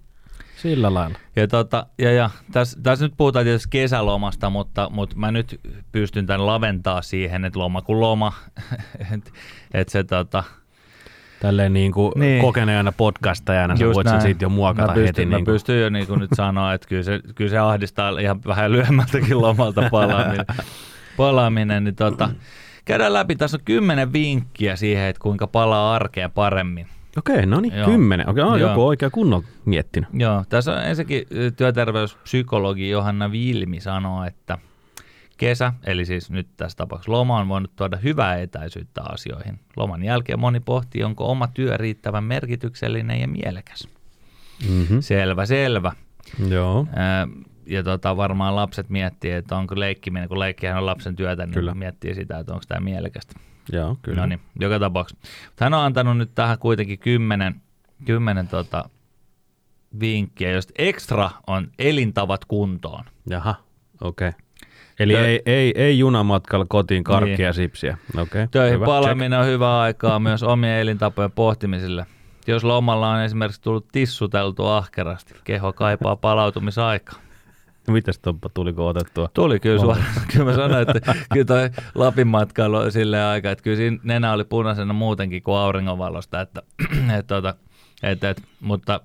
Sillä 0.57 0.95
lailla. 0.95 1.19
Ja, 1.37 1.49
tota, 1.49 1.87
ja, 1.99 2.13
ja 2.13 2.31
tässä, 2.53 2.81
tässä 2.83 3.05
nyt 3.05 3.15
puhutaan 3.17 3.45
tietysti 3.45 3.69
kesälomasta, 3.71 4.51
mutta, 4.51 4.91
mutta 4.91 5.17
mä 5.17 5.33
nyt 5.33 5.61
pystyn 5.93 6.27
tämän 6.27 6.47
laventaa 6.47 7.03
siihen, 7.03 7.45
että 7.45 7.59
loma 7.59 7.83
kuin 7.83 8.01
loma. 8.01 8.33
että 9.15 9.31
et 9.75 9.89
se 9.89 10.05
tota, 10.05 10.45
Tälleen 11.41 11.73
niin 11.73 11.93
kuin 11.93 12.13
Niin. 12.17 12.41
kokeneena 12.43 12.93
podcastajana 12.93 13.77
sä 13.77 13.85
voit 13.87 13.95
sen 13.95 14.05
näin. 14.05 14.23
siitä 14.23 14.45
jo 14.45 14.49
muokata 14.49 14.89
mä 14.89 14.95
pystyn, 14.95 15.07
heti. 15.07 15.27
Mä 15.27 15.37
Niin 15.37 15.45
kuin. 15.45 15.55
pystyn 15.55 15.81
jo 15.81 15.89
niin 15.91 16.07
kuin 16.07 16.21
nyt 16.21 16.31
sanoa, 16.37 16.73
että 16.75 16.89
kyllä 16.89 17.03
se, 17.03 17.21
kyllä 17.35 17.51
se 17.51 17.59
ahdistaa 17.59 18.19
ihan 18.21 18.41
vähän 18.47 18.73
lyhyemmältäkin 18.73 19.41
lomalta 19.43 19.83
palaaminen. 19.91 20.47
palaaminen 21.17 21.85
niin 21.85 21.97
tota, 21.97 22.31
käydään 22.85 23.13
läpi. 23.13 23.37
Tässä 23.37 23.57
on 23.57 23.65
kymmenen 23.65 24.13
vinkkiä 24.13 24.77
siihen, 24.77 25.05
että 25.05 25.21
kuinka 25.23 25.47
palaa 25.47 25.95
arkeen 25.95 26.31
paremmin. 26.31 26.87
Okei, 27.17 27.47
no 27.47 27.61
niin, 27.61 27.75
Joo. 27.77 27.87
kymmenen. 27.87 28.29
Okei, 28.29 28.45
on 28.45 28.61
Joo. 28.61 28.71
joku 28.71 28.87
oikein 28.87 29.13
kunnon 29.13 29.45
miettinyt. 29.65 30.09
Joo, 30.13 30.45
tässä 30.49 30.73
on 30.73 30.83
ensinnäkin 30.83 31.27
työterveyspsykologi 31.57 32.91
Johanna 32.91 33.33
Vilmi 33.33 33.81
sanoo, 33.81 34.25
että 34.25 34.59
kesä, 35.37 35.73
eli 35.87 36.05
siis 36.05 36.31
nyt 36.31 36.49
tässä 36.57 36.77
tapauksessa 36.77 37.13
loma 37.13 37.39
on 37.39 37.49
voinut 37.49 37.77
tuoda 37.77 37.97
hyvää 37.97 38.37
etäisyyttä 38.37 39.03
asioihin. 39.03 39.61
Loman 39.77 40.03
jälkeen 40.03 40.41
moni 40.41 40.61
pohtii, 40.61 41.03
onko 41.03 41.31
oma 41.31 41.47
työ 41.47 41.77
riittävän 41.77 42.25
merkityksellinen 42.25 43.21
ja 43.21 43.29
mielekäs. 43.29 43.89
Mm-hmm. 44.69 45.01
Selvä, 45.01 45.47
selvä. 45.47 45.93
Joo. 46.49 46.87
Ää, 46.97 47.29
ja 47.67 47.83
tota, 47.83 48.17
varmaan 48.17 48.57
lapset 48.57 48.89
miettii, 48.91 49.33
että 49.33 49.57
onko 49.57 49.81
leikkiminen, 49.81 50.29
kun 50.29 50.39
leikkihän 50.39 50.79
on 50.79 50.87
lapsen 50.87 51.17
työtä, 51.17 51.47
niin 51.47 51.55
Kyllä. 51.55 51.75
miettii 51.75 52.15
sitä, 52.15 52.39
että 52.39 52.53
onko 52.53 52.65
tämä 52.69 52.81
mielekästä. 52.81 53.41
Joo, 53.73 53.97
kyllä. 54.03 54.21
No 54.21 54.27
niin, 54.27 54.41
joka 54.61 54.79
tapauksessa. 54.79 55.29
Hän 55.61 55.75
on 55.75 55.81
antanut 55.81 56.17
nyt 56.17 56.31
tähän 56.35 56.59
kuitenkin 56.59 56.99
kymmenen, 56.99 57.55
kymmenen 58.05 58.49
tota, 58.49 58.89
vinkkiä, 60.01 60.51
joista 60.51 60.73
ekstra 60.79 61.31
on 61.47 61.69
elintavat 61.79 62.45
kuntoon. 62.45 63.05
Jaha, 63.31 63.55
okei. 64.01 64.29
Okay. 64.29 64.41
Eli 64.99 65.15
Tö- 65.15 65.19
ei, 65.19 65.43
ei, 65.47 65.73
ei 65.77 65.99
junamatkalla 65.99 66.67
kotiin 66.69 67.05
karkkia 67.05 67.37
Niin. 67.37 67.45
ja 67.45 67.53
sipsiä. 67.53 67.99
Okei. 68.19 68.49
Töihin 68.51 68.75
hyvä, 68.75 68.87
palaaminen 68.87 69.39
on 69.41 69.47
hyvä 69.47 69.81
aikaa 69.81 70.19
myös 70.19 70.43
omien 70.43 70.79
elintapojen 70.81 71.33
pohtimiselle. 71.33 72.07
Jos 72.47 72.65
lomalla 72.65 73.11
on 73.11 73.23
esimerkiksi 73.23 73.63
tullut 73.63 73.89
tissuteltu 73.93 74.67
ahkerasti, 74.67 75.35
keho 75.45 75.73
kaipaa 75.73 76.17
palautumisaikaa. 76.17 77.19
Check. 77.85 77.93
Mites 77.93 78.19
Toppa, 78.19 78.49
tuliko 78.55 78.89
otettua? 78.89 79.31
Tuli 79.35 79.61
kyllä 79.61 79.81
suoraan. 79.81 80.07
Kyllä 80.33 80.45
mä 80.45 80.55
sanoin, 80.55 80.89
että 80.89 81.15
kyllä 81.33 81.45
toi 81.45 81.71
Lapin 81.95 82.27
matkailu 82.27 82.77
oli 82.77 82.93
silleen 82.93 83.25
aika, 83.25 83.51
että 83.51 83.65
kyllä 83.65 83.77
siinä 83.77 83.99
nenä 84.03 84.33
oli 84.33 84.45
punaisena 84.45 84.93
muutenkin 84.93 85.43
kuin 85.43 85.57
auringonvalosta, 85.57 86.41
että, 86.41 86.63
että, 87.19 87.37
että, 87.37 87.55
Et, 88.03 88.25
et, 88.25 88.43
mutta 88.61 89.01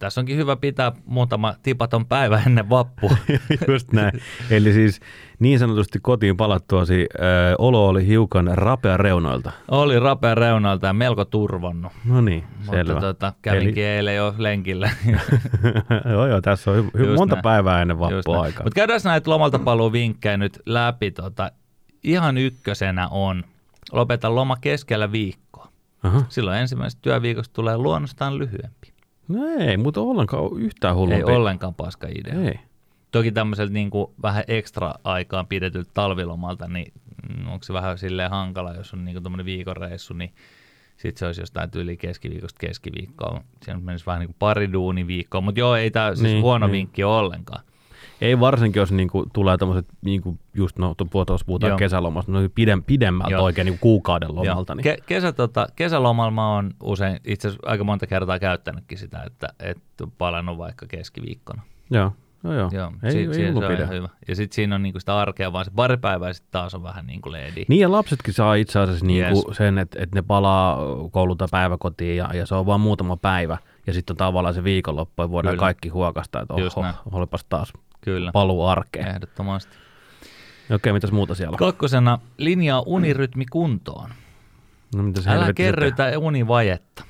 tässä 0.00 0.20
onkin 0.20 0.36
hyvä 0.36 0.56
pitää 0.56 0.92
muutama 1.06 1.54
tipaton 1.62 2.06
päivä 2.06 2.42
ennen 2.46 2.70
vappua. 2.70 3.16
Just 3.68 3.92
näin. 3.92 4.12
Eli 4.50 4.72
siis 4.72 5.00
niin 5.38 5.58
sanotusti 5.58 5.98
kotiin 6.02 6.36
palattuasi 6.36 7.06
äh, 7.20 7.54
olo 7.58 7.88
oli 7.88 8.06
hiukan 8.06 8.50
rapea 8.54 8.96
reunoilta. 8.96 9.52
Oli 9.70 9.98
rapea 9.98 10.34
reunalta 10.34 10.86
ja 10.86 10.92
melko 10.92 11.24
turvonnut. 11.24 11.92
No 12.04 12.20
niin, 12.20 12.44
selvä. 12.70 12.92
Mutta 12.92 13.06
tota, 13.14 13.32
kävinkin 13.42 13.84
Eli- 13.84 13.96
eilen 13.96 14.16
jo 14.16 14.34
lenkillä. 14.38 14.90
joo, 16.12 16.26
joo, 16.26 16.40
tässä 16.40 16.70
on 16.70 16.90
hy- 16.96 17.16
monta 17.16 17.34
näin. 17.34 17.42
päivää 17.42 17.82
ennen 17.82 17.98
vappua 17.98 18.40
aikaa. 18.42 18.64
Mutta 18.64 18.74
käydään 18.74 19.00
näitä 19.04 19.30
lomalta 19.30 19.58
paluu 19.58 19.92
vinkkejä 19.92 20.36
nyt 20.36 20.60
läpi. 20.66 21.10
Tota, 21.10 21.50
ihan 22.04 22.38
ykkösenä 22.38 23.08
on 23.08 23.44
lopeta 23.92 24.34
loma 24.34 24.56
keskellä 24.60 25.12
viikkoa. 25.12 25.47
Aha. 26.02 26.22
Silloin 26.28 26.58
ensimmäisestä 26.58 27.02
työviikosta 27.02 27.52
tulee 27.54 27.78
luonnostaan 27.78 28.38
lyhyempi. 28.38 28.92
No 29.28 29.38
ei, 29.58 29.76
mutta 29.76 30.00
ollenkaan 30.00 30.50
yhtään 30.58 30.92
Ei 30.92 30.96
hullumpi. 30.98 31.32
ollenkaan 31.32 31.74
paska 31.74 32.08
idea. 32.18 32.40
Ei. 32.48 32.58
Toki 33.10 33.32
tämmöiseltä 33.32 33.72
niin 33.72 33.90
kuin 33.90 34.10
vähän 34.22 34.44
ekstra 34.48 34.94
aikaan 35.04 35.46
pidetyltä 35.46 35.90
talvilomalta, 35.94 36.68
niin 36.68 36.92
mm, 37.28 37.48
onko 37.48 37.62
se 37.64 37.72
vähän 37.72 37.98
silleen 37.98 38.30
hankala, 38.30 38.74
jos 38.74 38.92
on 38.94 39.04
niin 39.04 39.22
kuin 39.22 39.44
viikon 39.44 39.76
reissu, 39.76 40.14
niin 40.14 40.32
sitten 40.96 41.18
se 41.18 41.26
olisi 41.26 41.40
jostain 41.42 41.70
tyyli 41.70 41.96
keskiviikosta 41.96 42.58
keskiviikkoon. 42.60 43.40
Siinä 43.64 43.80
menisi 43.80 44.06
vähän 44.06 44.20
niin 44.20 44.28
kuin 44.28 44.36
pari 44.38 44.72
duuniviikkoa, 44.72 45.40
mutta 45.40 45.60
joo, 45.60 45.76
ei 45.76 45.90
tämä 45.90 46.14
siis 46.14 46.22
Niin, 46.22 46.42
huono 46.42 46.66
niin. 46.66 46.72
vinkki 46.72 47.04
ollenkaan. 47.04 47.64
Ei 48.20 48.40
varsinkin, 48.40 48.80
jos 48.80 48.92
niinku 48.92 49.26
tulee 49.32 49.56
tämmöiset, 49.56 49.86
niinku 50.04 50.38
just 50.54 50.78
no, 50.78 50.94
puhutaan 51.46 51.70
Joo. 51.70 51.78
kesälomasta, 51.78 52.32
no 52.32 52.38
pidem, 52.54 52.82
pidemmältä 52.82 53.32
Joo. 53.32 53.44
oikein 53.44 53.64
niinku 53.64 53.78
kuukauden 53.80 54.34
lomalta. 54.34 54.74
Niin. 54.74 54.84
Ke- 54.86 55.02
kesä, 55.06 55.32
tota, 55.32 55.66
kesälomalla 55.76 56.30
mä 56.30 56.54
oon 56.54 56.70
usein 56.82 57.20
itse 57.24 57.48
asiassa 57.48 57.70
aika 57.70 57.84
monta 57.84 58.06
kertaa 58.06 58.38
käyttänytkin 58.38 58.98
sitä, 58.98 59.22
että 59.26 59.48
et 59.60 59.78
palannut 60.18 60.58
vaikka 60.58 60.86
keskiviikkona. 60.86 61.62
Joo, 61.90 62.12
joo, 62.44 62.52
joo. 62.54 62.70
Joo, 62.72 62.92
ei, 63.02 63.12
si- 63.12 63.18
ei 63.18 63.34
si- 63.34 63.40
se 63.40 63.48
on 63.54 63.72
pidä. 63.72 63.86
hyvä. 63.86 64.08
Ja 64.28 64.34
sitten 64.36 64.54
siinä 64.54 64.74
on 64.74 64.82
niinku 64.82 65.00
sitä 65.00 65.18
arkea, 65.18 65.52
vaan 65.52 65.64
se 65.64 65.70
pari 65.76 65.96
päivää 65.96 66.32
sitten 66.32 66.52
taas 66.52 66.74
on 66.74 66.82
vähän 66.82 67.06
niin 67.06 67.20
kuin 67.20 67.32
leedi. 67.32 67.64
Niin 67.68 67.80
ja 67.80 67.92
lapsetkin 67.92 68.34
saa 68.34 68.54
itse 68.54 68.78
asiassa 68.78 69.06
niinku 69.06 69.44
Yes. 69.48 69.56
sen, 69.56 69.78
että, 69.78 69.98
että 70.02 70.16
ne 70.16 70.22
palaa 70.22 70.78
koululta 71.10 71.46
päiväkotiin 71.50 72.16
ja, 72.16 72.30
ja 72.34 72.46
se 72.46 72.54
on 72.54 72.66
vain 72.66 72.80
muutama 72.80 73.16
päivä. 73.16 73.58
Ja 73.86 73.92
sitten 73.92 74.12
on 74.14 74.16
tavallaan 74.16 74.54
se 74.54 74.64
viikonloppu 74.64 75.22
ja 75.22 75.30
voidaan 75.30 75.52
Kyllä. 75.52 75.60
kaikki 75.60 75.88
huokasta, 75.88 76.40
että 76.40 76.54
oho, 76.54 76.84
olipas 77.12 77.44
taas 77.48 77.72
Kyllä, 78.08 78.32
paluu 78.32 78.66
arkeen. 78.66 79.08
ehdottomasti. 79.08 79.76
Okei, 80.74 80.92
mitäs 80.92 81.12
muuta 81.12 81.34
siellä 81.34 81.54
on? 81.54 81.58
Kakkosena 81.58 82.18
linjaa 82.38 82.82
unirytmi 82.86 83.46
kuntoon. 83.46 84.10
No, 84.96 85.02
mitäs 85.02 85.26
Älä 85.26 85.52
kerrytä 85.52 86.18
univajetta. 86.18 87.04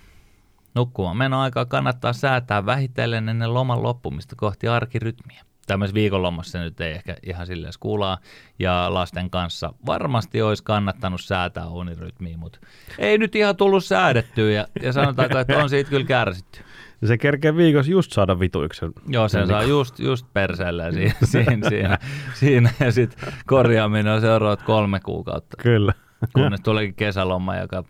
Nukkumaan 0.75 1.17
menoaikaa 1.17 1.65
kannattaa 1.65 2.13
säätää 2.13 2.67
vähitellen 2.67 3.29
ennen 3.29 3.55
loman 3.55 3.83
loppumista 3.83 4.37
kohti 4.37 4.69
arkirytmiä. 4.69 5.45
Tämmöisessä 5.67 5.95
viikonlomassa 5.95 6.53
se 6.53 6.59
nyt 6.59 6.81
ei 6.81 6.93
ehkä 6.93 7.17
ihan 7.23 7.47
silleen 7.47 7.73
skuulaa 7.73 8.19
ja 8.59 8.95
lasten 8.95 9.31
kanssa 9.31 9.73
varmasti 9.87 10.43
olisi 10.43 10.63
kannattanut 10.65 11.21
säätää 11.21 11.67
unirytmiä, 11.69 12.37
mutta 12.37 12.59
ei 12.99 13.19
nyt 13.19 13.37
ihan 13.37 13.57
tullut 13.57 13.85
säädettyä 13.85 14.51
ja, 14.51 14.67
ja 14.83 14.93
sanotaanko, 14.93 15.39
että 15.39 15.59
on 15.59 15.69
siitä 15.69 15.91
kyllä 15.91 16.07
kärsitty. 16.07 16.61
Se 17.05 17.19
kerkee 17.19 17.57
viikossa 17.57 17.93
just 17.93 18.13
saada 18.13 18.41
vituiksen. 18.41 18.93
Joo, 19.09 19.29
sen 19.29 19.47
saa 19.47 19.63
just, 19.63 19.99
just 19.99 20.27
perseelle 20.33 20.93
siinä, 20.93 21.15
siinä, 21.33 21.69
siinä, 21.69 21.99
siinä 22.35 22.71
ja 22.81 22.93
sitten 22.93 23.33
korjaaminen 23.47 24.13
on 24.13 24.21
seuraavat 24.21 24.63
kolme 24.63 25.01
kuukautta, 25.01 25.57
Kyllä. 25.63 25.93
kunnes 26.33 26.61
tuleekin 26.61 26.95
kesäloma, 26.95 27.57
joka 27.57 27.85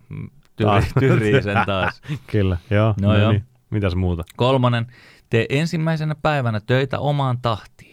tyri, 0.57 0.87
tyrii 0.99 1.42
sen 1.42 1.59
taas. 1.66 2.03
Kyllä, 2.33 2.57
joo. 2.71 2.94
No 3.01 3.18
joo. 3.18 3.33
Niin. 3.33 3.44
Mitäs 3.71 3.94
muuta? 3.94 4.25
Kolmonen, 4.37 4.87
tee 5.31 5.47
ensimmäisenä 5.49 6.14
päivänä 6.23 6.61
töitä 6.66 6.99
omaan 6.99 7.38
tahtiin. 7.42 7.88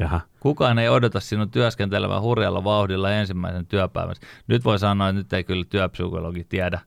Jaha. 0.00 0.20
Kukaan 0.40 0.78
ei 0.78 0.88
odota 0.88 1.20
sinun 1.20 1.50
työskentelevän 1.50 2.22
hurjalla 2.22 2.64
vauhdilla 2.64 3.12
ensimmäisen 3.12 3.66
työpäivän. 3.66 4.14
Nyt 4.46 4.64
voi 4.64 4.78
sanoa, 4.78 5.08
että 5.08 5.18
nyt 5.18 5.32
ei 5.32 5.44
kyllä 5.44 5.64
työpsykologi 5.68 6.44
tiedä, 6.44 6.80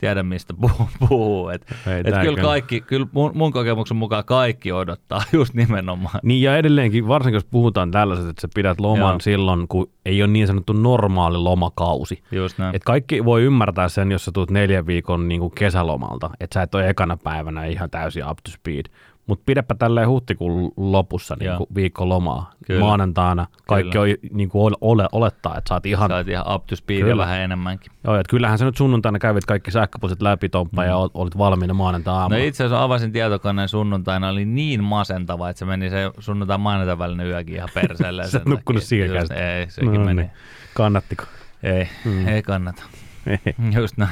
tiedä 0.00 0.22
mistä 0.22 0.54
puhuu. 0.60 0.88
puhuu. 1.08 1.48
Et, 1.48 1.66
Ei 1.86 2.00
et 2.04 2.14
kyllä. 2.22 2.42
kaikki, 2.42 2.80
kyllä 2.80 3.06
mun, 3.12 3.30
mun 3.34 3.52
kokemuksen 3.52 3.96
mukaan 3.96 4.24
kaikki 4.24 4.72
odottaa 4.72 5.22
just 5.32 5.54
nimenomaan. 5.54 6.20
Niin 6.22 6.42
ja 6.42 6.56
edelleenkin, 6.56 7.08
varsinkin 7.08 7.36
jos 7.36 7.44
puhutaan 7.44 7.90
tällaiset, 7.90 8.28
että 8.28 8.40
sä 8.40 8.48
pidät 8.54 8.80
loman 8.80 9.12
Joo. 9.12 9.20
silloin, 9.20 9.68
kun 9.68 9.90
ei 10.06 10.22
ole 10.22 10.30
niin 10.30 10.46
sanottu 10.46 10.72
normaali 10.72 11.38
lomakausi. 11.38 12.22
Just 12.32 12.58
näin. 12.58 12.76
Et 12.76 12.84
kaikki 12.84 13.24
voi 13.24 13.42
ymmärtää 13.42 13.88
sen, 13.88 14.12
jos 14.12 14.24
sä 14.24 14.32
tulet 14.32 14.50
neljän 14.50 14.86
viikon 14.86 15.28
niin 15.28 15.40
kuin 15.40 15.52
kesälomalta, 15.54 16.30
että 16.40 16.54
sä 16.54 16.62
et 16.62 16.74
ole 16.74 16.88
ekana 16.88 17.16
päivänä 17.16 17.64
ihan 17.64 17.90
täysin 17.90 18.24
up 18.30 18.38
to 18.44 18.50
speed. 18.50 18.86
Mutta 19.30 19.42
pidäpä 19.46 19.74
tälleen 19.74 20.08
huhtikuun 20.08 20.72
lopussa 20.76 21.36
niin 21.40 21.56
kuin 21.56 21.66
viikko 21.74 22.08
lomaa. 22.08 22.52
Kyllä. 22.66 22.80
Maanantaina 22.80 23.46
kaikki 23.68 23.98
on, 23.98 24.06
niin 24.32 24.48
kuin 24.48 24.62
ole, 24.62 24.76
ole, 24.80 25.08
olettaa, 25.12 25.56
että 25.58 25.74
oot 25.74 25.86
ihan... 25.86 26.12
Oot 26.12 26.28
ihan 26.28 26.54
up 26.54 26.66
to 26.66 26.76
speed 26.76 27.00
Kyllä. 27.00 27.22
vähän 27.22 27.40
enemmänkin. 27.40 27.92
Joo, 28.04 28.16
että 28.16 28.30
kyllähän 28.30 28.58
sä 28.58 28.64
nyt 28.64 28.76
sunnuntaina 28.76 29.18
kävit 29.18 29.44
kaikki 29.44 29.70
sähköpostit 29.70 30.22
läpi 30.22 30.48
Tomppa 30.48 30.84
ja 30.84 30.96
ol- 30.96 31.08
olit 31.14 31.38
valmiina 31.38 31.74
maanantai 31.74 32.14
No 32.14 32.18
aamulla. 32.20 32.42
itse 32.44 32.64
asiassa 32.64 32.82
avasin 32.84 33.12
tietokoneen 33.12 33.68
sunnuntaina, 33.68 34.28
oli 34.28 34.44
niin 34.44 34.84
masentava, 34.84 35.48
että 35.50 35.58
se 35.58 35.64
meni 35.64 35.90
se 35.90 36.10
sunnuntai 36.18 36.58
maanantai 36.58 36.98
välinen 36.98 37.26
yökin 37.26 37.56
ihan 37.56 37.68
perseelle. 37.74 38.26
Sä 38.28 38.38
et 38.38 38.46
nukkunut 38.46 38.82
siihenkään. 38.82 39.38
Ei, 39.38 39.70
sekin 39.70 39.92
No 39.94 40.04
meni. 40.04 40.22
niin. 40.22 40.30
Kannattiko? 40.74 41.24
Ei, 41.62 41.88
mm. 42.04 42.28
ei 42.28 42.42
kannata. 42.42 42.82
Ei. 43.26 43.54
Just 43.80 43.96
näin. 43.96 44.10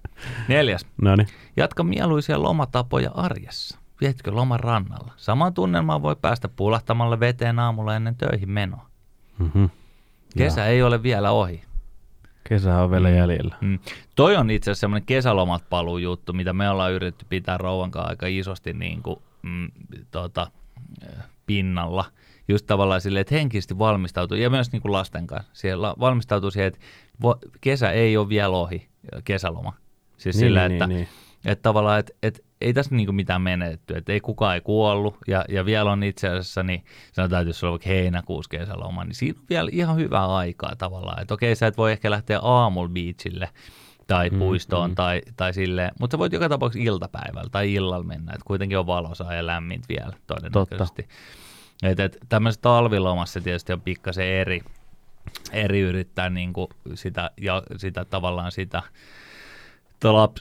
Neljäs. 0.48 0.86
No 1.02 1.16
niin. 1.16 1.28
Jatka 1.56 1.84
mieluisia 1.84 2.42
lomatapoja 2.42 3.10
arjessa. 3.14 3.78
Vietkö 4.00 4.34
loman 4.34 4.60
rannalla? 4.60 5.12
Samaan 5.16 5.54
tunnelmaan 5.54 6.02
voi 6.02 6.16
päästä 6.16 6.48
pulahtamalla 6.48 7.20
veteen 7.20 7.58
aamulla 7.58 7.96
ennen 7.96 8.16
töihin 8.16 8.50
menoa. 8.50 8.86
Mm-hmm. 9.38 9.70
Kesä 10.38 10.66
ei 10.66 10.82
ole 10.82 11.02
vielä 11.02 11.30
ohi. 11.30 11.64
Kesä 12.48 12.82
on 12.82 12.90
vielä 12.90 13.10
jäljellä. 13.10 13.56
Mm. 13.60 13.78
Toi 14.14 14.36
on 14.36 14.50
itse 14.50 14.70
asiassa 14.70 14.80
semmoinen 14.80 15.06
kesälomat 15.06 15.68
paluu 15.70 15.98
juttu, 15.98 16.32
mitä 16.32 16.52
me 16.52 16.70
ollaan 16.70 16.92
yritetty 16.92 17.26
pitää 17.28 17.58
rouvan 17.58 17.90
kanssa 17.90 18.10
aika 18.10 18.26
isosti 18.26 18.72
niin 18.72 19.02
kuin, 19.02 19.16
mm, 19.42 19.68
tota, 20.10 20.50
äh, 21.02 21.24
pinnalla. 21.46 22.04
Just 22.48 22.66
tavallaan 22.66 23.00
silleen, 23.00 23.20
että 23.20 23.34
henkisesti 23.34 23.78
valmistautuu, 23.78 24.36
ja 24.36 24.50
myös 24.50 24.72
niin 24.72 24.82
kuin 24.82 24.92
lasten 24.92 25.26
kanssa, 25.26 25.50
siellä 25.52 25.94
valmistautuu 26.00 26.50
siihen, 26.50 26.68
että 26.68 26.80
kesä 27.60 27.90
ei 27.90 28.16
ole 28.16 28.28
vielä 28.28 28.56
ohi, 28.56 28.88
kesäloma. 29.24 29.72
Siis 30.16 30.36
niin, 30.36 30.40
sillä, 30.40 30.68
niin, 30.68 30.72
että, 30.72 30.86
niin. 30.86 31.08
Että 31.46 31.62
tavallaan, 31.62 32.00
että, 32.00 32.12
että 32.22 32.40
ei 32.60 32.72
tässä 32.72 32.94
niinku 32.94 33.12
mitään 33.12 33.42
menetetty, 33.42 33.96
että 33.96 34.12
ei 34.12 34.20
kukaan 34.20 34.54
ei 34.54 34.60
kuollut, 34.60 35.16
ja, 35.26 35.44
ja 35.48 35.64
vielä 35.64 35.92
on 35.92 36.02
itse 36.02 36.28
asiassa, 36.28 36.62
niin 36.62 36.84
sanotaan, 37.12 37.42
että 37.42 37.48
jos 37.48 37.60
sulla 37.60 37.70
on 37.70 37.72
vaikka 37.72 37.88
heinäkuussa 37.88 38.50
kesäloma, 38.50 39.04
niin 39.04 39.14
siinä 39.14 39.40
on 39.40 39.46
vielä 39.50 39.70
ihan 39.72 39.96
hyvää 39.96 40.36
aikaa 40.36 40.76
tavallaan, 40.76 41.22
että 41.22 41.34
okei, 41.34 41.56
sä 41.56 41.66
et 41.66 41.76
voi 41.76 41.92
ehkä 41.92 42.10
lähteä 42.10 42.38
aamulla 42.42 42.88
beachille, 42.88 43.48
tai 44.06 44.30
puistoon, 44.30 44.90
mm, 44.90 44.94
tai, 44.94 45.22
tai 45.36 45.54
silleen, 45.54 45.92
mutta 46.00 46.14
sä 46.14 46.18
voit 46.18 46.32
joka 46.32 46.48
tapauksessa 46.48 46.88
iltapäivällä 46.88 47.50
tai 47.50 47.72
illalla 47.74 48.04
mennä, 48.04 48.32
että 48.32 48.44
kuitenkin 48.44 48.78
on 48.78 48.86
valosaa 48.86 49.34
ja 49.34 49.46
lämmintä 49.46 49.88
vielä 49.88 50.12
todennäköisesti. 50.26 51.08
Että 51.82 52.04
et, 52.04 52.18
tämmöisessä 52.28 52.62
talvilomassa 52.62 53.40
tietysti 53.40 53.72
on 53.72 53.80
pikkasen 53.80 54.26
eri, 54.26 54.60
eri 55.52 55.80
yrittää 55.80 56.30
niin 56.30 56.52
kuin 56.52 56.68
sitä, 56.94 57.30
ja 57.40 57.62
sitä 57.76 58.04
tavallaan 58.04 58.52
sitä 58.52 58.82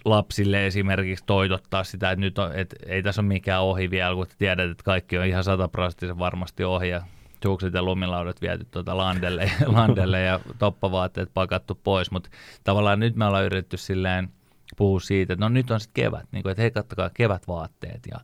lapsille 0.05 0.67
esimerkiksi 0.67 1.23
toitottaa 1.27 1.83
sitä, 1.83 2.11
että 2.11 2.21
nyt 2.21 2.39
on, 2.39 2.55
et 2.55 2.75
ei 2.85 3.03
tässä 3.03 3.21
ole 3.21 3.27
mikään 3.27 3.61
ohi 3.61 3.89
vielä, 3.89 4.15
kun 4.15 4.27
tiedät, 4.37 4.71
että 4.71 4.83
kaikki 4.83 5.17
on 5.17 5.25
ihan 5.25 5.43
sataprosenttisen 5.43 6.19
varmasti 6.19 6.63
ohi 6.63 6.89
ja 6.89 7.01
sukset 7.43 7.73
ja 7.73 7.83
lumilaudat 7.83 8.41
viety 8.41 8.67
tuota 8.71 8.97
landelle, 8.97 9.51
landelle 9.65 10.21
ja 10.21 10.39
toppavaatteet 10.59 11.29
pakattu 11.33 11.79
pois, 11.83 12.11
mutta 12.11 12.29
tavallaan 12.63 12.99
nyt 12.99 13.15
me 13.15 13.25
ollaan 13.25 13.45
yritetty 13.45 13.77
silleen 13.77 14.29
puhua 14.77 14.99
siitä, 14.99 15.33
että 15.33 15.45
no 15.45 15.49
nyt 15.49 15.71
on 15.71 15.79
sitten 15.79 16.03
kevät, 16.03 16.25
niin 16.31 16.43
kuin, 16.43 16.51
että 16.51 16.61
hei 16.61 16.71
kattokaa 16.71 17.09
kevätvaatteet 17.13 18.01
ja, 18.11 18.17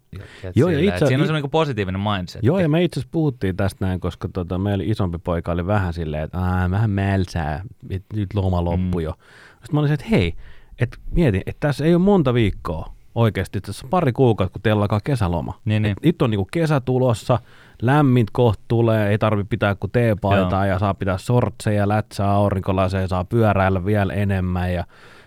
ja, 0.43 0.51
Joo, 0.55 0.69
ja 0.69 0.79
itse- 0.79 1.05
siinä 1.07 1.23
on 1.23 1.27
semmoinen 1.27 1.49
positiivinen 1.51 2.01
mindset. 2.01 2.43
Joo, 2.43 2.59
ja 2.59 2.69
me 2.69 2.83
itse 2.83 2.99
asiassa 2.99 3.11
puhuttiin 3.11 3.55
tästä 3.57 3.85
näin, 3.85 3.99
koska 3.99 4.29
tota, 4.33 4.57
meillä 4.57 4.83
isompi 4.87 5.17
poika 5.17 5.51
oli 5.51 5.67
vähän 5.67 5.93
silleen, 5.93 6.23
että 6.23 6.37
vähän 6.71 6.89
mälsää, 6.89 7.63
nyt 8.13 8.33
loma 8.33 8.63
loppu 8.63 8.97
Mm. 8.97 9.03
jo. 9.03 9.13
Sitten 9.51 9.73
mä 9.73 9.79
olin 9.79 9.87
se, 9.89 9.93
että 9.93 10.05
hei, 10.11 10.33
et 10.81 10.97
mietin, 11.11 11.41
että 11.45 11.67
tässä 11.67 11.85
ei 11.85 11.95
ole 11.95 12.03
monta 12.03 12.33
viikkoa 12.33 12.93
oikeasti, 13.15 13.61
tässä 13.61 13.85
on 13.85 13.89
pari 13.89 14.13
kuukautta, 14.13 14.53
kun 14.53 14.61
teillä 14.61 14.81
alkaa 14.81 14.99
kesäloma. 15.03 15.59
Niin, 15.65 15.81
niin. 15.81 15.95
Nyt 16.03 16.21
on 16.21 16.29
niinku 16.29 16.47
kesä 16.51 16.79
tulossa, 16.79 17.39
lämmin 17.81 18.25
kohta 18.31 18.63
tulee, 18.67 19.09
ei 19.09 19.17
tarvi 19.17 19.43
pitää 19.43 19.75
kuin 19.75 19.91
teepaitaa 19.91 20.65
ja 20.65 20.79
saa 20.79 20.93
pitää 20.93 21.17
sortseja, 21.17 21.87
lätsää, 21.87 22.31
aurinkolaseja, 22.31 23.07
saa 23.07 23.23
pyöräillä 23.23 23.85
vielä 23.85 24.13
enemmän 24.13 24.73
ja 24.73 24.83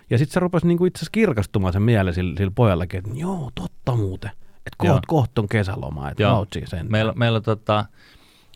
ja 0.09 0.17
sitten 0.17 0.33
se 0.33 0.39
rupesi 0.39 0.67
niinku 0.67 0.85
itse 0.85 0.97
asiassa 0.97 1.11
kirkastumaan 1.11 1.73
sen 1.73 1.81
mielen 1.81 2.13
sillä, 2.13 2.37
sillä 2.37 2.51
pojallakin, 2.55 2.97
että 2.97 3.11
joo, 3.13 3.51
totta 3.55 3.95
muuten. 3.95 4.31
Että 4.55 4.85
Joo. 4.85 4.93
kohta 4.93 5.07
koht 5.07 5.39
on 5.39 5.47
kesäloma, 5.47 6.09
että 6.09 6.23
sen. 6.65 6.87
Meillä, 6.89 7.13
meillä 7.15 7.41
tota, 7.41 7.85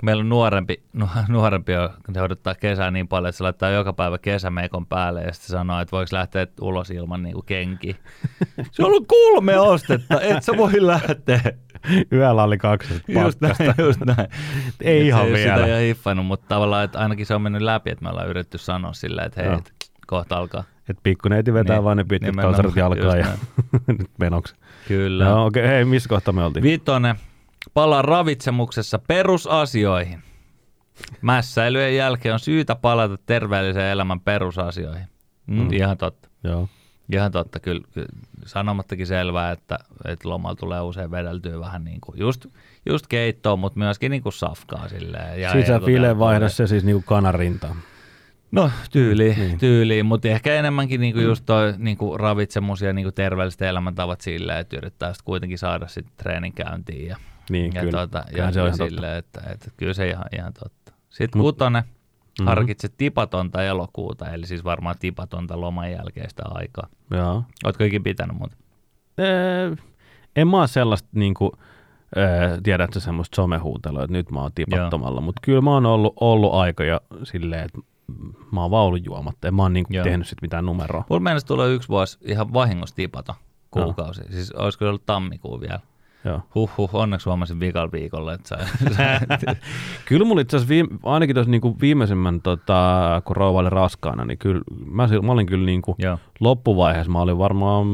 Meillä 0.03 0.21
on 0.21 0.29
nuorempi, 0.29 0.83
nu, 0.93 1.09
nuorempi 1.27 1.71
kun 2.05 2.13
se 2.13 2.21
odottaa 2.21 2.55
kesää 2.55 2.91
niin 2.91 3.07
paljon, 3.07 3.29
että 3.29 3.37
se 3.37 3.43
laittaa 3.43 3.69
joka 3.69 3.93
päivä 3.93 4.17
kesämeikon 4.17 4.85
päälle 4.85 5.21
ja 5.21 5.33
sitten 5.33 5.49
sanoo, 5.49 5.79
että 5.79 5.91
voiko 5.91 6.09
lähteä 6.15 6.47
ulos 6.61 6.89
ilman 6.89 7.23
niinku 7.23 7.41
kenki. 7.41 7.95
Se 8.71 8.83
on 8.83 8.87
ollut 8.87 9.07
kolme 9.07 9.53
astetta, 9.55 10.21
et 10.21 10.43
sä 10.43 10.57
voi 10.57 10.71
lähteä. 10.77 11.41
Yöllä 12.11 12.43
oli 12.43 12.57
kaksi 12.57 12.93
Just 13.07 13.41
näin, 13.41 13.55
just 13.77 13.99
näin. 14.05 14.27
Ei 14.81 15.01
Et 15.01 15.07
ihan 15.07 15.25
se 15.25 15.33
vielä. 15.33 15.55
Sitä 15.55 15.65
ei 15.65 15.73
ole 15.73 15.87
hiffannut, 15.87 16.25
mutta 16.25 16.45
tavallaan, 16.47 16.83
että 16.83 16.99
ainakin 16.99 17.25
se 17.25 17.35
on 17.35 17.41
mennyt 17.41 17.61
läpi, 17.61 17.89
että 17.89 18.03
me 18.03 18.09
ollaan 18.09 18.29
yritetty 18.29 18.57
sanoa 18.57 18.93
silleen, 18.93 19.27
että 19.27 19.41
hei, 19.41 19.49
Joo. 19.49 19.57
et 19.59 19.73
kohta 20.07 20.37
alkaa. 20.37 20.63
Et 20.89 20.97
pikkuneiti 21.03 21.53
vetää 21.53 21.75
Niin, 21.75 21.83
vaan 21.83 21.97
ne 21.97 22.03
pitkät 22.03 22.21
nimenomaan, 22.21 22.55
kalsarit 22.55 22.75
jalkaan 22.75 23.19
ja 23.19 23.25
nyt 23.97 24.11
menoksi. 24.19 24.55
Kyllä. 24.87 25.25
No 25.25 25.45
okei, 25.45 25.63
okay. 25.63 25.75
hei, 25.75 25.85
missä 25.85 26.09
kohtaa 26.09 26.33
me 26.33 26.43
oltiin? 26.43 26.63
Vitonen, 26.63 27.15
palaa 27.73 28.01
ravitsemuksessa 28.01 28.99
perusasioihin. 28.99 30.23
Mässäilyjen 31.21 31.95
jälkeen 31.95 32.33
on 32.33 32.39
syytä 32.39 32.75
palata 32.75 33.17
terveellisen 33.25 33.85
elämän 33.85 34.19
perusasioihin. 34.19 35.07
Mm, 35.47 35.55
Mm. 35.59 35.73
Ihan 35.73 35.97
totta. 35.97 36.29
Joo. 36.43 36.69
Ihan 37.13 37.31
totta, 37.31 37.59
kyllä, 37.59 37.81
kyllä 37.93 38.07
sanomattakin 38.45 39.07
selvää, 39.07 39.51
että, 39.51 39.79
että 40.05 40.29
lomalla 40.29 40.55
tulee 40.55 40.81
usein 40.81 41.11
vedeltyä 41.11 41.59
vähän 41.59 41.83
niin 41.83 42.01
kuin 42.01 42.19
just, 42.19 42.45
just 42.85 43.07
keittoa, 43.07 43.55
mutta 43.55 43.79
myöskin 43.79 44.11
niin 44.11 44.23
kuin 44.23 44.33
safkaa 44.33 44.87
silleen. 44.89 45.41
Ja 45.41 45.51
Sisäfile 45.51 46.19
vaihda 46.19 46.49
se 46.49 46.67
siis 46.67 46.83
niinku 46.83 47.03
kanarintaan. 47.05 47.75
No 48.51 48.71
tyyliin, 48.91 49.35
Niin. 49.37 49.47
niin. 49.47 49.59
tyyliin 49.59 50.05
mutta 50.05 50.27
ehkä 50.27 50.55
enemmänkin 50.55 51.01
niinku 51.01 51.19
just 51.19 51.43
toi 51.45 51.73
niinku 51.77 52.17
ravitsemus 52.17 52.81
ja 52.81 52.93
niinku 52.93 53.11
terveelliset 53.11 53.61
elämäntavat 53.61 54.21
silleen, 54.21 54.59
että 54.59 54.77
yrittää 54.77 55.13
sit 55.13 55.21
kuitenkin 55.21 55.57
saada 55.57 55.87
sitten 55.87 56.13
treenin 56.17 56.53
käyntiin 56.53 57.07
ja, 57.07 57.17
Niin, 57.49 57.71
ja, 57.75 57.81
kyllä. 57.81 58.07
Kyllähän 58.07 58.49
ja, 58.49 58.51
se 58.53 58.61
on 58.61 58.67
ihan 58.67 58.89
silleen, 58.89 59.17
että, 59.17 59.41
että 59.53 59.71
kyllä 59.77 59.93
se 59.93 60.07
ihan, 60.09 60.25
ihan 60.37 60.53
totta. 60.53 60.93
Sitten 61.09 61.39
Mut- 61.39 61.43
kutonen, 61.43 61.83
Mhm. 61.83 61.89
mm-hmm. 61.89 62.47
harkitse 62.47 62.89
tipatonta 62.97 63.63
elokuuta, 63.63 64.29
eli 64.29 64.47
siis 64.47 64.63
varmaan 64.63 64.95
tipatonta 64.99 65.61
loman 65.61 65.91
jälkeistä 65.91 66.43
aikaa. 66.45 66.87
Joo. 67.11 67.43
Ootko 67.65 67.83
ikin 67.83 68.03
pitänyt 68.03 68.37
muuta? 68.37 68.57
Öö, 69.19 69.75
en 70.35 70.47
mä 70.47 70.57
oo 70.57 70.67
sellaista 70.67 71.09
niinku, 71.15 71.51
öö, 72.17 72.57
tiedätkö 72.63 72.99
semmoista 72.99 73.35
somehuutelua, 73.35 74.03
että 74.03 74.11
nyt 74.13 74.31
mä 74.31 74.41
oon 74.41 74.51
tipattomalla, 74.55 75.21
mutta 75.21 75.39
kyllä 75.43 75.61
mä 75.61 75.71
oon 75.73 75.85
ollut, 75.85 76.13
ollut 76.19 76.53
aikoja 76.53 77.01
silleen, 77.23 77.65
että 77.65 77.79
mä 78.51 78.61
oon 78.61 78.71
vaan 78.71 78.85
ollut 78.85 79.05
juomatta. 79.05 79.47
En 79.47 79.53
mä 79.55 79.61
oon 79.61 79.73
niinku 79.73 79.93
Joo. 79.93 80.03
tehnyt 80.03 80.27
sit 80.27 80.41
mitään 80.41 80.65
numeroa. 80.65 81.03
Mulla 81.09 81.19
mennessä 81.19 81.47
tulee 81.47 81.73
yksi 81.73 81.89
vuosi 81.89 82.17
ihan 82.21 82.53
vahingossa 82.53 82.95
tipaton 82.95 83.35
kuukausi. 83.71 84.21
Siis 84.29 84.51
olisiko 84.51 84.85
se 84.85 84.89
ollut 84.89 85.05
tammikuu 85.05 85.61
vielä? 85.61 85.79
Joo. 86.25 86.41
Huh, 86.55 86.89
onneksi 86.93 87.29
huomasin 87.29 87.59
viikalla 87.59 87.91
viikolla, 87.91 88.33
että 88.33 88.47
sä, 88.47 88.57
Kyllä 90.05 90.25
mulla 90.25 90.41
itse 90.41 90.57
asiassa 90.57 90.69
viime, 90.69 90.89
ainakin 91.03 91.35
tuossa 91.35 91.51
niinku 91.51 91.77
viimeisimmän, 91.81 92.41
tota, 92.41 93.21
kun 93.25 93.35
rouva 93.35 93.59
oli 93.59 93.69
raskaana, 93.69 94.25
niin 94.25 94.37
kyllä 94.37 94.61
mä, 94.85 95.07
mä 95.23 95.31
olin 95.31 95.45
kyllä 95.45 95.65
niinku 95.65 95.95
Joo. 95.97 96.17
loppuvaiheessa, 96.39 97.11
mä 97.11 97.21
olin 97.21 97.37
varmaan 97.37 97.87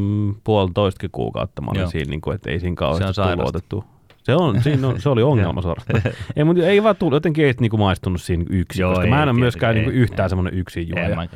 puolitoistakin 0.43 1.09
kuukautta, 1.11 1.61
mä 1.61 1.71
olin 1.71 1.79
Joo. 1.79 1.89
siinä, 1.89 2.09
niinku, 2.09 2.31
että 2.31 2.51
ei 2.51 2.59
siinä 2.59 2.73
Se 2.73 2.75
kauheasti 2.75 3.21
tullut 3.21 3.49
otettua. 3.49 3.85
Se, 4.23 4.35
on, 4.35 4.63
siinä 4.63 4.87
on, 4.87 5.01
se 5.01 5.09
oli 5.09 5.23
ongelma 5.23 5.61
suorastaan. 5.61 6.01
ei, 6.35 6.43
mutta 6.43 6.63
ei 6.63 6.83
vaan 6.83 6.95
tullut, 6.95 7.15
jotenkin 7.15 7.45
ei 7.45 7.53
niinku 7.59 7.77
maistunut 7.77 8.21
siinä 8.21 8.45
yksin, 8.49 8.81
Joo, 8.81 8.89
koska 8.89 9.03
ei 9.03 9.09
mä 9.09 9.23
en 9.23 9.29
ole 9.29 9.39
myöskään 9.39 9.77
ei, 9.77 9.81
niinku 9.81 9.99
yhtään 9.99 10.29
semmoinen 10.29 10.53
yksin 10.53 10.89
juoja. 10.89 11.27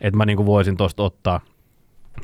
Että 0.00 0.16
mä 0.16 0.26
niinku 0.26 0.46
voisin 0.46 0.76
tosta 0.76 1.02
ottaa 1.02 1.40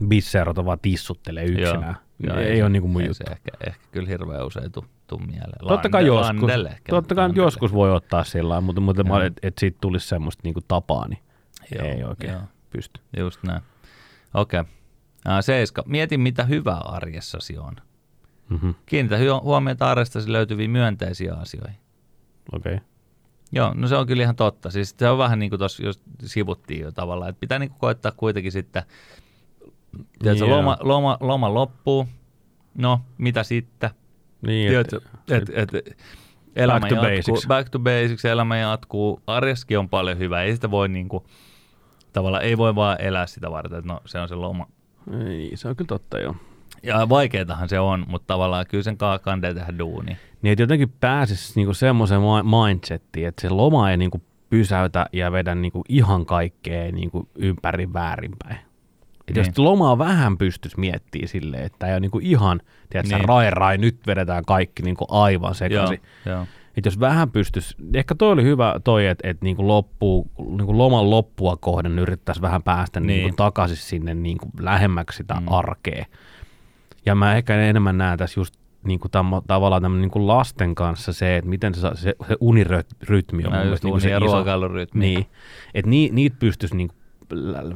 bisseerota 0.09 0.65
vaan 0.65 0.79
tissuttelee 0.83 1.45
yksinään. 1.45 1.83
Joo, 1.83 2.04
ei, 2.23 2.45
ei 2.45 2.63
ole 2.63 2.71
niinku 2.71 2.89
mun 2.89 3.01
ei 3.01 3.09
juttu. 3.09 3.25
Se 3.27 3.33
ehkä, 3.33 3.51
ehkä 3.67 3.87
kyllä 3.93 4.09
hirveän 4.09 4.47
usein 4.47 4.73
tuu, 4.73 4.85
tuu 5.07 5.19
mieleen. 5.19 5.69
Totta 5.69 5.89
kai 5.89 6.07
joskus, 6.07 6.51
ehkä, 6.51 6.91
totta 6.91 7.15
kai 7.15 7.31
joskus 7.35 7.73
voi 7.73 7.93
ottaa 7.93 8.25
sillä 8.25 8.61
mutta, 8.61 8.81
mutta 8.81 9.25
että 9.25 9.49
et 9.49 9.59
siitä 9.59 9.79
tulisi 9.81 10.09
semmoista 10.09 10.41
niinku 10.45 10.61
tapaa, 10.69 11.09
niin 11.09 11.19
Joo, 11.75 11.87
ei 11.87 12.05
oikein 12.05 12.33
joo. 12.33 12.43
pysty. 12.71 13.01
Just 13.17 13.43
näin. 13.43 13.63
Okei. 14.35 14.61
Okay. 14.61 15.43
Seiska. 15.43 15.83
Mieti, 15.87 16.19
mitä 16.19 16.45
hyvää 16.45 16.79
arjessasi 16.79 17.59
on. 17.59 17.77
Mm-hmm. 18.49 18.75
Kiinnitä 18.87 19.17
huomiota 19.43 19.91
arjestasi 19.91 20.33
löytyviin 20.33 20.71
myönteisiä 20.71 21.35
asioihin. 21.35 21.77
Okei. 22.53 22.75
Okay. 22.75 22.87
Joo, 23.53 23.75
no 23.75 23.89
se 23.89 23.97
on 23.97 24.07
kyllä 24.07 24.23
ihan 24.23 24.37
totta. 24.37 24.71
Siis 24.71 24.95
se 24.99 25.09
on 25.09 25.19
vähän 25.19 25.39
niin 25.39 25.51
kuin 25.51 25.59
tuossa 25.59 25.85
just 25.85 26.03
sivuttiin 26.25 26.81
jo 26.81 26.93
tavallaan, 26.93 27.29
että 27.31 27.41
pitää 27.41 27.59
niin 27.59 27.71
kuin 27.71 27.79
koittaa 27.79 28.13
kuitenkin 28.13 28.53
sitten, 28.53 28.83
tiedätkö, 30.23 30.45
Joo. 30.47 30.57
loma, 30.57 30.77
loma, 30.81 31.19
loma 31.21 31.55
loppuu, 31.55 32.09
no 32.79 33.01
mitä 33.19 33.43
sitten? 33.43 33.91
Niin, 34.43 34.69
Tiedätkö, 34.69 35.01
et, 35.31 35.51
et, 35.53 35.75
et, 35.75 35.97
elämä 36.57 36.81
Back 36.81 36.89
to 36.89 36.95
jatkuu, 36.95 37.35
basics. 37.35 37.47
Back 37.47 37.69
to 37.69 37.79
basics, 37.79 38.25
elämä 38.25 38.57
jatkuu, 38.57 39.21
arjeskin 39.27 39.79
on 39.79 39.89
paljon 39.89 40.19
hyvää, 40.19 40.43
ei 40.43 40.55
sitä 40.55 40.71
voi 40.71 40.89
niin 40.89 41.09
kuin, 41.09 41.25
tavallaan 42.13 42.45
ei 42.45 42.59
voi 42.59 42.75
vaan 42.75 43.01
elää 43.01 43.27
sitä 43.27 43.51
varten, 43.51 43.79
että 43.79 43.93
no 43.93 44.01
se 44.07 44.19
on 44.21 44.29
se 44.29 44.35
loma. 44.35 44.67
ei, 45.27 45.51
se 45.55 45.69
on 45.69 45.77
kyllä 45.77 45.89
totta 45.89 46.19
joo. 46.19 46.37
Ja 46.83 47.09
vaikeatahan 47.09 47.69
se 47.69 47.81
on, 47.81 48.05
mutta 48.09 48.27
tavallaan 48.27 48.67
kyllä 48.69 48.85
sen 48.85 48.97
kandee 49.23 49.55
tehdä 49.55 49.79
duuni. 49.79 50.17
Niin, 50.43 50.53
että 50.53 50.63
jotenkin 50.63 50.93
pääsisi 51.01 51.53
niinku 51.57 51.75
semmoiseen 51.75 52.21
mi- 52.21 52.67
mindsettiin, 52.67 53.29
että 53.29 53.43
se 53.43 53.49
loma 53.49 53.91
ei 53.91 53.97
niinku 53.97 54.23
pysäytä 54.51 55.07
ja 55.13 55.33
vedä 55.33 55.55
niinku 55.55 55.85
ihan 55.89 56.27
kaikkea 56.27 56.93
niinku 56.93 57.29
ympäri 57.35 57.93
väärinpäin. 57.93 58.59
Et 59.29 59.37
jos 59.37 59.47
Niin. 59.47 59.65
lomaa 59.65 59.99
vähän 59.99 60.39
pystyisi 60.39 60.81
miettimään 60.81 61.29
silleen, 61.29 61.63
että 61.65 61.87
ei 61.87 61.93
ole 61.93 62.01
niinku 62.01 62.19
ihan, 62.23 62.61
tiedätkö, 62.91 63.17
Niin. 63.17 63.29
rai 63.29 63.51
rai, 63.51 63.79
nyt 63.79 63.97
vedetään 64.07 64.45
kaikki 64.45 64.83
niinku 64.83 65.07
aivan 65.09 65.55
sekaisin. 65.55 66.01
Että 66.77 66.87
jos 66.87 67.01
vähän 67.01 67.31
pystyisi, 67.31 67.77
ehkä 67.95 68.15
toi 68.15 68.33
oli 68.33 68.43
hyvä 68.43 68.75
toi, 68.85 69.07
että, 69.07 69.29
että 69.31 69.45
niinku 69.45 69.69
loppuu, 69.69 70.31
niinku 70.39 70.79
loman 70.79 71.11
loppua 71.11 71.57
kohden 71.57 71.99
yrittäisi 71.99 72.43
vähän 72.43 72.63
päästä 72.63 73.01
niin. 73.01 73.07
Niin. 73.07 73.19
niinku 73.23 73.37
takaisin 73.37 73.77
sinne 73.77 74.15
niinku 74.15 74.47
lähemmäksi 74.61 75.17
sitä 75.17 75.35
mm. 75.35 75.47
Arkea. 75.53 76.05
Ja 77.07 77.15
mä 77.15 77.37
ehkä 77.37 77.57
enemmän 77.61 77.99
näen 77.99 78.19
tässä 78.19 78.41
just 78.41 78.55
niinku 78.85 79.09
tam- 79.09 79.45
tavallaan 79.47 79.83
tämmönen 79.83 80.01
niinku 80.03 80.27
lasten 80.27 80.75
kanssa 80.75 81.13
se, 81.13 81.37
että 81.37 81.51
miten 81.51 81.75
se, 81.75 81.81
se, 81.95 82.15
se 82.29 82.37
unirytmi 82.41 83.45
on 83.47 83.53
mun 83.53 83.69
just 83.69 83.85
niinku 83.85 83.95
uni- 83.95 84.03
se 84.03 84.11
ja 84.11 84.17
iso. 84.17 84.27
ruokailurytmi. 84.27 85.01
Niin, 85.01 85.27
että 85.75 85.91
ni, 85.91 86.11
niitä 86.13 86.37
pystyisi 86.39 86.77
niinku 86.77 86.95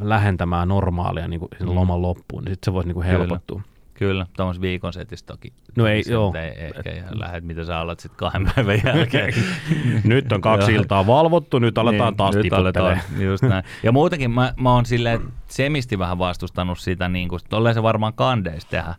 lähentämään 0.03 0.69
normaalia 0.69 1.29
niinku 1.29 1.49
sen 1.59 1.69
Mm. 1.69 1.75
loman 1.75 2.03
loppuun, 2.03 2.45
niin 2.45 2.53
sitten 2.55 2.71
se 2.71 2.73
voisi 2.75 2.89
niinku 2.89 3.01
Kyllä. 3.01 3.13
helpottua. 3.19 3.63
Kyllä, 3.95 4.27
tuommoisen 4.37 4.61
viikon 4.63 4.93
setissä 4.93 5.27
toki. 5.27 5.53
No 5.77 5.87
ei, 5.87 6.03
Sen 6.05 6.13
joo. 6.13 6.35
Ei, 6.35 6.65
ehkä 6.77 6.91
ihan 6.95 7.21
lähdet, 7.21 7.45
mitä 7.45 7.65
sä 7.65 7.79
alat 7.81 8.01
sitten 8.01 8.19
kahden 8.19 8.51
päivän 8.55 8.81
jälkeen. 8.85 9.35
nyt 10.05 10.33
on 10.33 10.41
kaksi 10.41 10.73
iltaa 10.75 11.07
valvottu, 11.07 11.59
nyt 11.59 11.79
aletaan 11.79 12.17
taas 12.17 12.35
nyt 12.35 12.53
aletaan, 12.53 13.01
just 13.19 13.43
näin. 13.43 13.65
Ja 13.83 13.93
muutenkin 13.93 14.31
mä, 14.31 14.53
mä 14.61 14.73
oon 14.75 14.87
silleen 14.87 15.21
semisti 15.47 15.99
vähän 15.99 16.19
vastustanut 16.19 16.79
sitä, 16.79 17.09
niin 17.09 17.29
kuin, 17.29 17.41
tolleen 17.49 17.75
se 17.75 17.83
varmaan 17.83 18.15
kandeis 18.15 18.65
tehdä, 18.67 18.95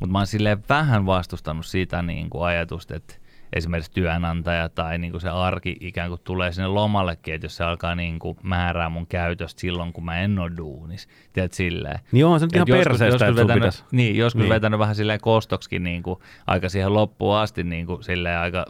mutta 0.00 0.12
mä 0.12 0.18
oon 0.18 0.26
silleen 0.26 0.64
vähän 0.68 1.06
vastustanut 1.06 1.66
sitä 1.66 2.02
niin 2.02 2.30
kuin 2.30 2.44
ajatusta, 2.44 2.96
että 2.96 3.14
esimerkiksi 3.54 3.92
työnantaja 3.92 4.68
tai 4.68 4.98
niin 4.98 5.10
kuin 5.10 5.20
se 5.20 5.28
arki 5.28 5.76
ikään 5.80 6.08
kuin 6.08 6.20
tulee 6.24 6.52
sinne 6.52 6.68
lomallekin, 6.68 7.34
että 7.34 7.44
jos 7.44 7.56
se 7.56 7.64
alkaa 7.64 7.94
niin 7.94 8.18
kuin 8.18 8.36
määrää 8.42 8.88
mun 8.88 9.06
käytöstä 9.06 9.60
silloin, 9.60 9.92
kun 9.92 10.04
mä 10.04 10.20
en 10.20 10.38
ole 10.38 10.52
duunis, 10.56 11.08
tiedät 11.32 11.52
silleen. 11.52 11.98
Niin 12.12 12.26
on 12.26 12.40
se 12.40 12.46
nyt 12.46 12.54
ihan 12.54 12.66
perseestä, 12.70 13.26
sun 13.26 13.36
vetänyt, 13.36 13.54
pitäisi. 13.54 13.84
Niin, 13.92 14.16
joskus 14.16 14.38
Niin. 14.38 14.48
niin. 14.48 14.54
vetänyt 14.54 14.80
vähän 14.80 14.94
silleen 14.94 15.20
kostoksikin 15.20 15.82
niin 15.84 16.02
kuin, 16.02 16.18
aika 16.46 16.68
siihen 16.68 16.94
loppuun 16.94 17.36
asti 17.36 17.64
niin 17.64 17.86
kuin, 17.86 18.02
silleen 18.02 18.38
aika, 18.38 18.66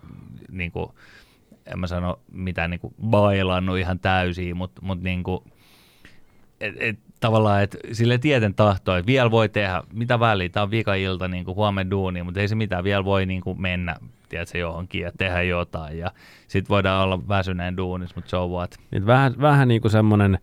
niin 0.51 0.73
kuin, 0.73 0.87
en 1.67 1.79
mä 1.79 1.87
sano 1.87 2.21
mitään 2.33 2.71
niin 2.71 2.81
kuin 2.81 2.95
bailannut 3.07 3.79
ihan 3.79 3.99
täysin, 3.99 4.57
mutta 4.57 4.83
mut, 4.83 5.03
niin 5.03 5.23
kuin, 5.23 5.41
et, 6.61 6.75
et, 6.79 6.99
tavallaan, 7.21 7.63
että 7.63 7.79
sille 7.93 8.19
tieten 8.19 8.55
tahtoa, 8.55 8.99
että 8.99 9.07
vielä 9.07 9.31
voi 9.31 9.49
tehdä, 9.49 9.83
mitä 9.93 10.21
väliä, 10.21 10.49
tämä 10.49 10.63
on 10.63 10.71
vika 10.71 10.95
ilta, 10.95 11.29
niin 11.29 11.45
kuin 11.45 11.57
huomenna 11.57 11.91
duuni, 11.91 12.23
mutta 12.23 12.41
ei 12.41 12.49
se 12.49 12.55
mitään, 12.55 12.85
vielä 12.85 13.05
voi 13.05 13.27
niin 13.27 13.41
kuin 13.41 13.61
mennä, 13.61 13.97
tiedätkö, 14.29 14.59
johonkin 14.59 15.01
ja 15.03 15.13
tehdä 15.19 15.43
jotain 15.43 15.99
ja 15.99 16.11
sitten 16.49 16.69
voidaan 16.69 17.05
olla 17.05 17.29
väsyneen 17.29 17.77
duunissa, 17.77 18.15
mutta 18.17 18.31
so 18.31 18.49
what. 18.49 18.75
Niin 18.91 19.07
vähän, 19.07 19.35
vähän 19.41 19.69
niin 19.69 19.81
kuin 19.81 19.93
semmoinen 19.93 20.39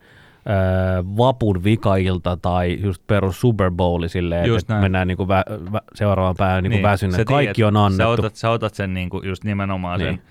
öö, 0.49 1.03
vapun 1.17 1.63
vikailta 1.63 2.37
tai 2.41 2.77
just 2.81 3.07
perus 3.07 3.41
Super 3.41 3.71
Bowli 3.71 4.09
silleen, 4.09 4.45
Just 4.45 4.63
että 4.63 4.73
näin. 4.73 4.83
mennään 4.83 5.07
niin 5.07 5.17
kuin 5.17 5.27
vä, 5.27 5.43
vä, 5.71 5.81
seuraavaan 5.95 6.35
päivään 6.37 6.63
niin 6.63 6.71
kuin 6.71 6.83
väsyneen. 6.83 7.25
Kaikki 7.25 7.53
tiedät, 7.53 7.67
on 7.67 7.77
annettu. 7.77 8.03
Sä 8.03 8.07
otat, 8.07 8.35
sä 8.35 8.49
otat 8.49 8.73
sen 8.73 8.93
niinku 8.93 9.21
just 9.23 9.43
nimenomaan 9.43 9.99
Niin. 9.99 10.13
sen 10.15 10.21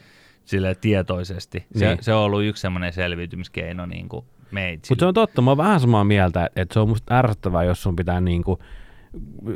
silleen 0.44 0.76
tietoisesti. 0.80 1.66
Se, 1.76 1.86
Niin. 1.86 1.98
se 2.00 2.14
on 2.14 2.20
ollut 2.20 2.42
yksi 2.44 2.60
semmoinen 2.60 2.92
selviytymiskeino 2.92 3.86
niinku 3.86 4.24
meitä. 4.50 4.86
Mutta 4.90 5.02
se 5.02 5.06
on 5.06 5.14
totta, 5.14 5.42
mä 5.42 5.50
oon 5.50 5.58
vähän 5.58 5.80
samaa 5.80 6.04
mieltä, 6.04 6.50
että 6.56 6.72
se 6.74 6.80
on 6.80 6.88
musta 6.88 7.18
ärsyttävää, 7.18 7.64
jos 7.64 7.82
sun 7.82 7.96
pitää 7.96 8.20
niin 8.20 8.44
kuin 8.44 8.60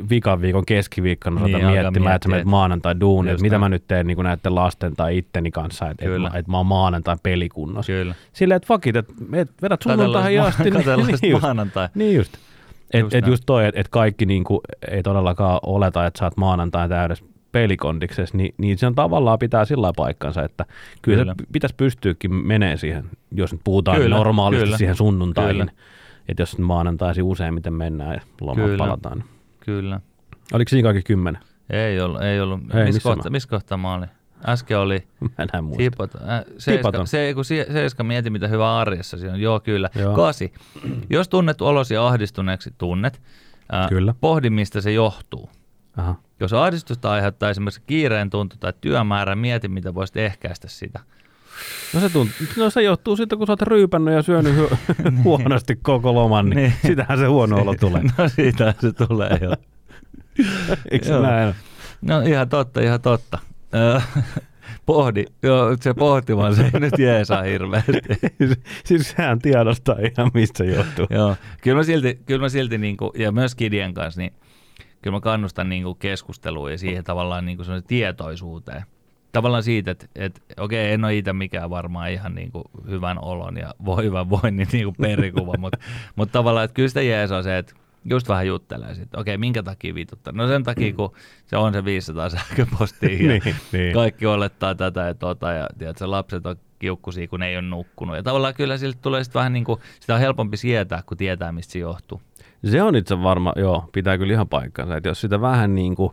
vikan 0.09 0.41
viikon 0.41 0.65
keskiviikkona 0.65 1.41
Niin, 1.41 1.57
niin, 1.57 1.65
miettimään, 1.65 1.85
että 1.85 1.99
miettiä, 1.99 2.29
menet 2.29 2.41
että- 2.41 2.49
maanantai 2.49 2.99
duuni, 2.99 3.29
että 3.29 3.41
mitä 3.41 3.57
mä 3.59 3.69
nyt 3.69 3.83
teen 3.87 4.07
niin 4.07 4.17
näiden 4.23 4.55
lasten 4.55 4.93
tai 4.95 5.17
itteni 5.17 5.51
kanssa, 5.51 5.89
että, 5.89 6.05
että, 6.05 6.19
mä, 6.19 6.27
että 6.27 6.51
mä 6.51 6.57
oon 6.57 6.65
maanantai 6.65 7.15
pelikunnossa. 7.23 7.91
Kyllä. 7.91 8.15
Silleen, 8.33 8.55
että 8.55 8.67
fuck 8.67 8.87
it, 8.87 8.95
että 8.95 9.13
et 9.33 9.49
vedät 9.61 9.81
sunnuntaihin 9.81 10.41
asti. 10.41 10.71
katellaan 10.71 11.07
niin 11.21 11.31
just. 11.31 11.41
maanantai. 11.41 11.89
Niin 11.95 12.15
just. 12.15 12.33
Et, 12.93 13.01
Just 13.01 13.15
et 13.15 13.27
just 13.27 13.43
toi, 13.45 13.65
että 13.65 13.81
et 13.81 13.87
kaikki 13.87 14.25
niinku 14.25 14.61
ei 14.91 15.03
todellakaan 15.03 15.59
oleta, 15.63 16.05
että 16.05 16.19
sä 16.19 16.25
oot 16.25 16.37
maanantai 16.37 16.89
täydessä 16.89 17.25
pelikondiksessa, 17.51 18.37
niin, 18.37 18.53
niin 18.57 18.77
se 18.77 18.87
on 18.87 18.95
tavallaan 18.95 19.39
pitää 19.39 19.65
sillä 19.65 19.91
paikkansa, 19.95 20.43
että 20.43 20.65
kyllä, 21.01 21.17
Kyllä. 21.17 21.35
se 21.39 21.45
pitäisi 21.51 21.75
pystyäkin 21.75 22.33
menee 22.35 22.77
siihen, 22.77 23.05
jos 23.31 23.51
nyt 23.51 23.61
puhutaan 23.63 23.97
Kyllä, 23.97 24.15
normaalisti 24.15 24.63
kyllä. 24.65 24.77
siihen 24.77 24.95
sunnuntaihin. 24.95 25.71
Että 26.29 26.41
jos 26.41 26.57
nyt 26.57 26.67
maanantaisin 26.67 27.23
useimmiten 27.23 27.73
mennään 27.73 28.13
ja 28.13 28.21
lomat 28.41 28.77
palataan. 28.77 29.23
Kyllä. 29.65 29.99
Oliko 30.53 30.69
siinä 30.69 30.83
kaikki 30.83 31.03
kymmenen? 31.03 31.41
Ei 31.69 32.01
ollut. 32.01 32.21
Ei 32.21 32.39
ollut. 32.39 32.59
Ei, 32.75 32.85
missä, 32.85 33.01
kohta, 33.01 33.29
missä 33.29 33.49
kohtaa 33.49 33.77
mä 33.77 33.93
olin? 33.93 34.09
Äsken 34.47 34.79
oli 34.79 35.07
Mä 35.21 35.29
enää 35.37 35.61
muista. 35.61 35.77
Tipot, 35.77 36.15
äh, 36.15 36.43
seiska, 36.57 37.05
se, 37.05 37.31
kun 37.33 37.45
seiska 37.45 38.03
mieti, 38.03 38.29
mitä 38.29 38.47
hyvä 38.47 38.77
arjessa 38.77 39.17
siinä 39.17 39.33
on. 39.33 39.41
Joo, 39.41 39.59
kyllä. 39.59 39.89
Joo. 39.95 40.15
Kasi. 40.15 40.53
Jos 41.09 41.29
tunnet 41.29 41.61
olosi 41.61 41.97
ahdistuneeksi, 41.97 42.73
tunnet. 42.77 43.21
Äh, 43.73 43.89
Kyllä. 43.89 44.15
Pohdi, 44.21 44.49
mistä 44.49 44.81
se 44.81 44.91
johtuu. 44.91 45.49
Aha. 45.97 46.15
Jos 46.39 46.53
ahdistusta 46.53 47.11
aiheuttaa 47.11 47.49
esimerkiksi 47.49 47.81
kiireen 47.87 48.29
tuntu 48.29 48.55
tai 48.59 48.73
työmäärä, 48.81 49.35
mieti, 49.35 49.67
mitä 49.67 49.93
voisit 49.93 50.17
ehkäistä 50.17 50.67
sitä. 50.67 50.99
No 51.93 51.99
se, 51.99 52.09
tunt, 52.09 52.31
no 52.57 52.69
se 52.69 52.81
johtuu 52.83 53.15
siitä, 53.17 53.35
kun 53.35 53.47
sä 53.47 53.53
oot 53.53 53.61
ryypännyt 53.61 54.13
ja 54.13 54.21
syönyt 54.21 54.55
hu- 54.55 54.77
huonosti 55.23 55.75
koko 55.75 56.13
loman, 56.13 56.45
niin, 56.49 56.55
Niin. 56.55 56.69
niin. 56.83 56.91
sitähän 56.91 57.17
se 57.19 57.25
huono 57.25 57.61
olo 57.61 57.75
tulee. 57.79 58.01
No 58.17 58.29
siitä 58.29 58.73
se 58.81 58.91
tulee 59.07 59.39
jo. 59.41 59.51
Eikö 60.91 61.09
Joo. 61.09 61.21
näin? 61.21 61.55
No 62.01 62.19
ihan 62.21 62.49
totta, 62.49 62.81
ihan 62.81 63.01
totta. 63.01 63.39
Pohdi, 64.85 65.25
joo, 65.43 65.77
se 65.81 65.93
pohtimaan 65.93 66.55
se 66.55 66.69
ei 66.73 66.79
nyt 66.79 66.99
jeesaa 66.99 67.41
hirveästi. 67.43 67.91
siis 68.85 69.09
sehän 69.17 69.39
tiedostaa 69.39 69.95
ihan, 69.95 70.31
mistä 70.33 70.57
se 70.57 70.65
johtuu. 70.65 71.07
Joo, 71.09 71.35
kyllä 71.61 71.77
mä 71.77 71.83
silti, 71.83 72.19
kyllä 72.25 72.41
mä 72.41 72.49
silti 72.49 72.77
niinku, 72.77 73.11
ja 73.17 73.31
myös 73.31 73.55
Kidien 73.55 73.93
kanssa, 73.93 74.21
niin 74.21 74.33
kyllä 75.01 75.15
mä 75.17 75.21
kannustan 75.21 75.69
niinku 75.69 75.95
keskusteluun 75.95 76.71
ja 76.71 76.77
siihen 76.77 77.03
tavallaan 77.03 77.45
niinku 77.45 77.63
semmoiseen 77.63 77.87
tietoisuuteen. 77.87 78.83
Tavallaan 79.35 79.63
siitä, 79.63 79.91
että 79.91 80.05
et, 80.15 80.43
okei, 80.59 80.91
en 80.91 81.05
ole 81.05 81.15
itse 81.15 81.33
mikään 81.33 81.69
varmaan 81.69 82.11
ihan 82.11 82.35
niinku 82.35 82.63
hyvän 82.89 83.19
olon 83.19 83.57
ja 83.57 83.73
voi 83.85 84.03
hyvän 84.03 84.29
voinnin 84.29 84.67
niinku 84.71 84.95
perikuva, 85.01 85.53
mutta 85.61 85.77
mut 86.15 86.31
tavallaan, 86.31 86.65
että 86.65 86.75
kyllä 86.75 86.87
sitä 86.87 87.01
jeesaa 87.01 87.43
se, 87.43 87.57
että 87.57 87.73
just 88.05 88.29
vähän 88.29 88.47
juttelee 88.47 88.95
siitä, 88.95 89.19
okei, 89.19 89.37
minkä 89.37 89.63
takia 89.63 89.95
vituttaa? 89.95 90.33
No 90.33 90.47
sen 90.47 90.63
takia, 90.63 90.93
kun 90.93 91.13
se 91.45 91.57
on 91.57 91.73
se 91.73 91.85
500 91.85 92.29
sähköpostia 92.29 93.09
ja 93.09 93.17
Niin, 93.27 93.55
niin. 93.71 93.93
kaikki 93.93 94.25
olettaa 94.25 94.75
tätä 94.75 95.01
ja 95.01 95.13
tota, 95.13 95.51
ja 95.51 95.69
tiedätkö, 95.77 96.11
lapset 96.11 96.45
on 96.45 96.55
kiukkusia, 96.79 97.27
kun 97.27 97.39
ne 97.39 97.47
ei 97.47 97.55
ole 97.55 97.61
nukkunut. 97.61 98.15
Ja 98.15 98.23
tavallaan 98.23 98.53
kyllä 98.53 98.77
siltä 98.77 98.99
tulee 99.01 99.23
sitten 99.23 99.39
vähän 99.39 99.53
niin 99.53 99.65
kuin, 99.65 99.79
sitä 99.99 100.13
on 100.13 100.19
helpompi 100.19 100.57
sietää, 100.57 101.03
kun 101.05 101.17
tietää, 101.17 101.51
mistä 101.51 101.73
se 101.73 101.79
johtuu. 101.79 102.21
Se 102.65 102.83
on 102.83 102.95
itse 102.95 103.23
varma, 103.23 103.53
joo, 103.55 103.89
pitää 103.91 104.17
kyllä 104.17 104.33
ihan 104.33 104.49
paikkansa. 104.49 104.97
Että 104.97 105.09
jos 105.09 105.21
sitä 105.21 105.41
vähän 105.41 105.75
niin 105.75 105.95
kuin, 105.95 106.11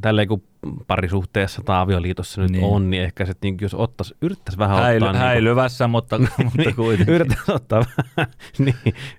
tälleen 0.00 0.28
kun 0.28 0.42
parisuhteessa 0.86 1.62
tai 1.64 1.78
avioliitossa 1.80 2.40
nyt 2.40 2.50
Niin. 2.50 2.62
niin. 2.62 2.72
on, 2.74 2.90
niin 2.90 3.02
ehkä 3.02 3.26
se, 3.26 3.32
niin 3.42 3.56
jos 3.60 3.74
ottaisi, 3.74 4.14
yrittäisi 4.22 4.58
vähän 4.58 4.78
Häily, 4.82 5.06
ottaa... 5.06 5.20
häilyvässä, 5.20 5.88
mutta, 5.88 6.18
mutta 6.18 6.38
Niin, 6.56 6.74
kuitenkin. 6.76 7.14
yrittäisi 7.14 7.52
ottaa, 7.52 7.82
niin, 8.58 8.74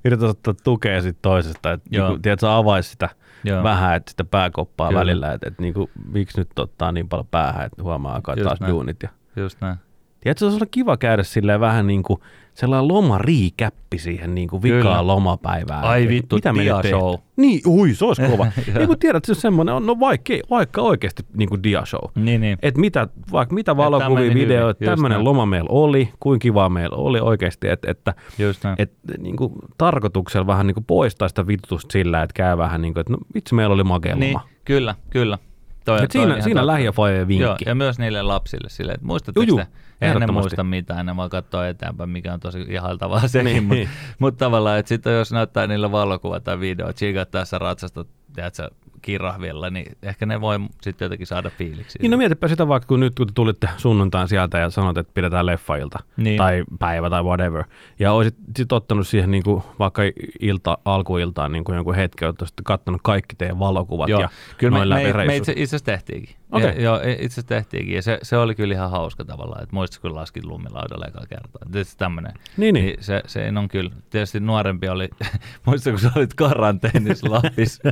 yrittäisi 0.06 0.32
ottaa 0.32 0.54
tukea 0.64 1.02
sit 1.02 1.18
toisesta, 1.22 1.72
että 1.72 1.90
niin 1.92 2.22
tiedät, 2.22 2.40
sä 2.40 2.56
avaisi 2.58 2.90
sitä 2.90 3.10
Joo. 3.44 3.64
Vähän, 3.64 3.96
että 3.96 4.10
sitä 4.12 4.24
pääkoppaa 4.26 4.88
Kyllä. 4.88 5.00
Välillä, 5.00 5.34
että, 5.34 5.48
että 5.48 5.62
niin 5.62 5.74
kuin, 5.74 5.90
miksi 6.12 6.38
nyt 6.38 6.60
ottaa 6.60 6.92
niin 6.92 7.10
paljon 7.10 7.28
päähän, 7.28 7.66
että 7.66 7.84
huomaa 7.84 8.16
alkaa 8.16 8.36
Just 8.36 8.44
taas 8.44 8.60
näin. 8.60 8.72
duunit. 8.74 9.04
Ja, 9.04 9.10
Just 9.36 9.62
näin. 9.62 9.76
tiedätkö, 10.20 10.40
se 10.40 10.46
olisi 10.46 10.66
kiva 10.72 10.98
käydä 10.98 11.24
silleen 11.24 11.60
vähän 11.60 11.88
niin 11.88 12.04
kuin 12.04 12.20
sellainen 12.56 12.88
lomariikäppi 12.88 13.98
siihen 13.98 14.36
niin 14.36 14.48
kuin 14.48 14.62
Kyllä. 14.62 14.78
vikaan 14.78 15.08
lomapäivään. 15.08 15.84
Ai 15.84 16.04
Et 16.04 16.10
vittu, 16.10 16.36
mitä 16.36 16.52
dia-show. 16.52 16.82
tehdään? 16.82 17.18
Niin, 17.38 17.62
ui, 17.68 17.94
se 17.94 18.06
olisi 18.06 18.22
kova. 18.32 18.48
Niin 18.78 18.88
kuin 18.88 19.00
tiedät, 19.00 19.26
se 19.26 19.32
on 19.32 19.36
semmoinen, 19.36 19.76
on, 19.76 19.86
no 19.86 20.00
vaikka, 20.00 20.34
vaikka 20.50 20.82
oikeasti 20.82 21.24
niin 21.34 21.50
kuin 21.50 21.62
dia-show. 21.64 22.12
Niin, 22.16 22.42
niin. 22.42 22.58
Että 22.62 22.80
mitä, 22.82 23.08
vaikka 23.32 23.56
mitä 23.56 23.78
valokuvia, 23.78 24.34
videoita, 24.34 24.86
tämmöinen 24.86 25.24
loma 25.24 25.46
meillä 25.46 25.70
oli, 25.72 26.10
kuinka 26.20 26.44
kiva 26.44 26.70
meillä 26.70 26.96
oli 26.98 27.20
oikeasti, 27.20 27.68
että, 27.68 27.92
että 27.92 28.14
Just 28.40 28.64
näin. 28.64 28.76
et, 28.80 28.94
niin 29.18 29.36
kuin, 29.36 29.54
tarkoituksella 29.78 30.48
vähän 30.48 30.68
niin 30.68 30.76
kuin 30.76 30.86
poistaa 30.86 31.28
sitä 31.28 31.48
vitutusta 31.48 31.92
sillä, 31.94 32.24
että 32.24 32.34
käy 32.34 32.58
vähän 32.58 32.82
niin 32.82 32.94
kuin, 32.94 33.02
että 33.02 33.14
no 33.14 33.18
vitsi 33.36 33.56
meillä 33.56 33.74
oli 33.74 33.84
makea 33.84 34.16
niin, 34.16 34.34
loma. 34.34 34.48
kyllä, 34.66 34.96
kyllä. 35.10 35.38
Toi, 35.86 36.04
Et 36.04 36.10
toi 36.12 36.22
siinä 36.22 36.42
siinä 36.42 36.68
lähiöfajojen 36.68 37.20
Joo, 37.20 37.28
vinkki. 37.28 37.66
ja 37.70 37.76
myös 37.76 38.00
niille 38.00 38.22
lapsille 38.22 38.70
silleen, 38.70 38.96
että 38.96 39.08
muistatteko 39.08 39.62
Eihän 40.02 40.20
ne 40.20 40.28
muista 40.28 40.64
mitään, 40.64 41.06
ne 41.06 41.16
vaan 41.16 41.30
katsoo 41.30 41.64
eteenpäin, 41.64 42.10
mikä 42.10 42.34
on 42.34 42.40
tosi 42.40 42.66
ihailtavaa 42.68 43.28
sekin. 43.28 43.70
Niin. 43.70 43.90
Mutta 43.90 44.16
mut 44.20 44.38
tavallaan, 44.38 44.80
että 44.80 44.90
sitten 44.90 45.18
jos 45.18 45.32
näyttää 45.32 45.68
niillä 45.68 45.92
valokuva 45.92 46.40
tai 46.40 46.60
video, 46.60 46.90
että 46.90 47.26
tässä 47.32 47.58
ratsasta, 47.58 48.06
tiedätkö, 48.34 48.70
kirahvilla, 49.06 49.70
niin 49.70 49.98
ehkä 50.04 50.26
ne 50.26 50.42
voi 50.42 50.60
sitten 50.82 51.06
jotenkin 51.06 51.28
saada 51.28 51.50
fiiliksi. 51.50 52.00
Niin 52.02 52.12
no 52.12 52.18
mietipä 52.18 52.48
sitä 52.48 52.68
vaikka, 52.68 52.88
kun 52.88 53.00
nyt 53.00 53.16
kun 53.16 53.28
te 53.28 53.34
tulitte 53.36 53.70
sunnuntain 53.78 54.28
sieltä 54.28 54.58
ja 54.58 54.70
sanot, 54.70 54.98
että 54.98 55.12
pidetään 55.14 55.46
leffailta 55.46 56.00
Niin. 56.18 56.38
tai 56.38 56.64
päivä 56.80 57.10
tai 57.10 57.24
whatever. 57.24 57.64
Ja 58.00 58.12
olisit 58.12 58.36
sit 58.58 58.72
ottanut 58.72 59.08
siihen 59.08 59.32
niin 59.32 59.44
kuin, 59.44 59.64
vaikka 59.80 60.02
ilta, 60.40 60.78
alkuiltaan 60.86 61.52
niin 61.52 61.64
kuin 61.64 61.76
jonkun 61.76 61.96
hetken, 61.96 62.30
että 62.30 62.44
olisit 62.44 62.62
kattonut 62.64 63.02
kaikki 63.04 63.36
teidän 63.36 63.60
valokuvat 63.60 64.10
Joo, 64.10 64.22
ja 64.22 64.30
kyllä 64.58 64.86
me, 64.86 65.14
me, 65.14 65.26
me 65.26 65.36
itse, 65.36 65.52
itse 65.52 65.64
asiassa 65.64 65.86
tehtiinkin. 65.86 66.36
Okei. 66.52 66.68
Ja, 66.68 66.82
joo, 66.82 66.96
itse 66.96 67.26
asiassa 67.26 67.44
tehtiinkin. 67.44 67.96
Ja 67.96 68.02
se, 68.02 68.20
se, 68.24 68.38
oli 68.38 68.56
kyllä 68.56 68.74
ihan 68.74 68.92
hauska 68.92 69.26
tavallaan, 69.26 69.64
että 69.64 69.76
muistatko 69.76 70.08
kun 70.08 70.16
laskit 70.16 70.46
lumilaudalle 70.46 71.06
ekaa 71.06 71.26
kertaa. 71.30 71.62
Tietysti 71.72 71.98
tämmöinen. 71.98 72.34
Niin, 72.58 72.74
niin. 72.74 72.98
se, 73.00 73.22
se 73.28 73.52
on 73.58 73.68
kyllä. 73.68 73.92
Tietysti 74.10 74.40
nuorempi 74.40 74.90
oli, 74.90 75.10
muistatko 75.66 76.00
kun 76.00 76.10
sä 76.12 76.20
olit 76.20 76.34
karanteenissa 76.34 77.32
Lapissa. 77.32 77.84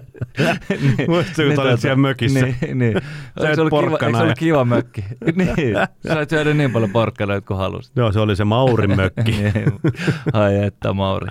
niin, 0.70 1.12
Muistatko, 1.12 1.44
kun 1.44 1.56
sä 1.56 1.62
olit 1.62 1.80
siellä 1.80 1.96
mökissä? 1.96 2.40
Niin, 2.42 2.80
niin. 2.80 2.98
Et 2.98 3.56
se 3.56 3.62
ollut 3.62 3.84
kiva, 3.84 4.20
se 4.22 4.28
ja- 4.28 4.36
kiva 4.36 4.66
mökki? 4.66 5.04
niin. 5.36 5.76
Sä 6.08 6.26
syönyt 6.30 6.58
niin 6.58 6.72
paljon 6.72 6.92
porkkanoita 6.92 7.48
kuin 7.48 7.58
halusit. 7.58 7.96
Joo, 7.96 8.12
se 8.12 8.20
oli 8.20 8.36
se 8.36 8.44
Maurin 8.44 8.96
mökki. 8.96 9.32
Niin. 9.32 9.54
Ai 10.34 10.64
että, 10.64 10.94
Mauri. 10.94 11.28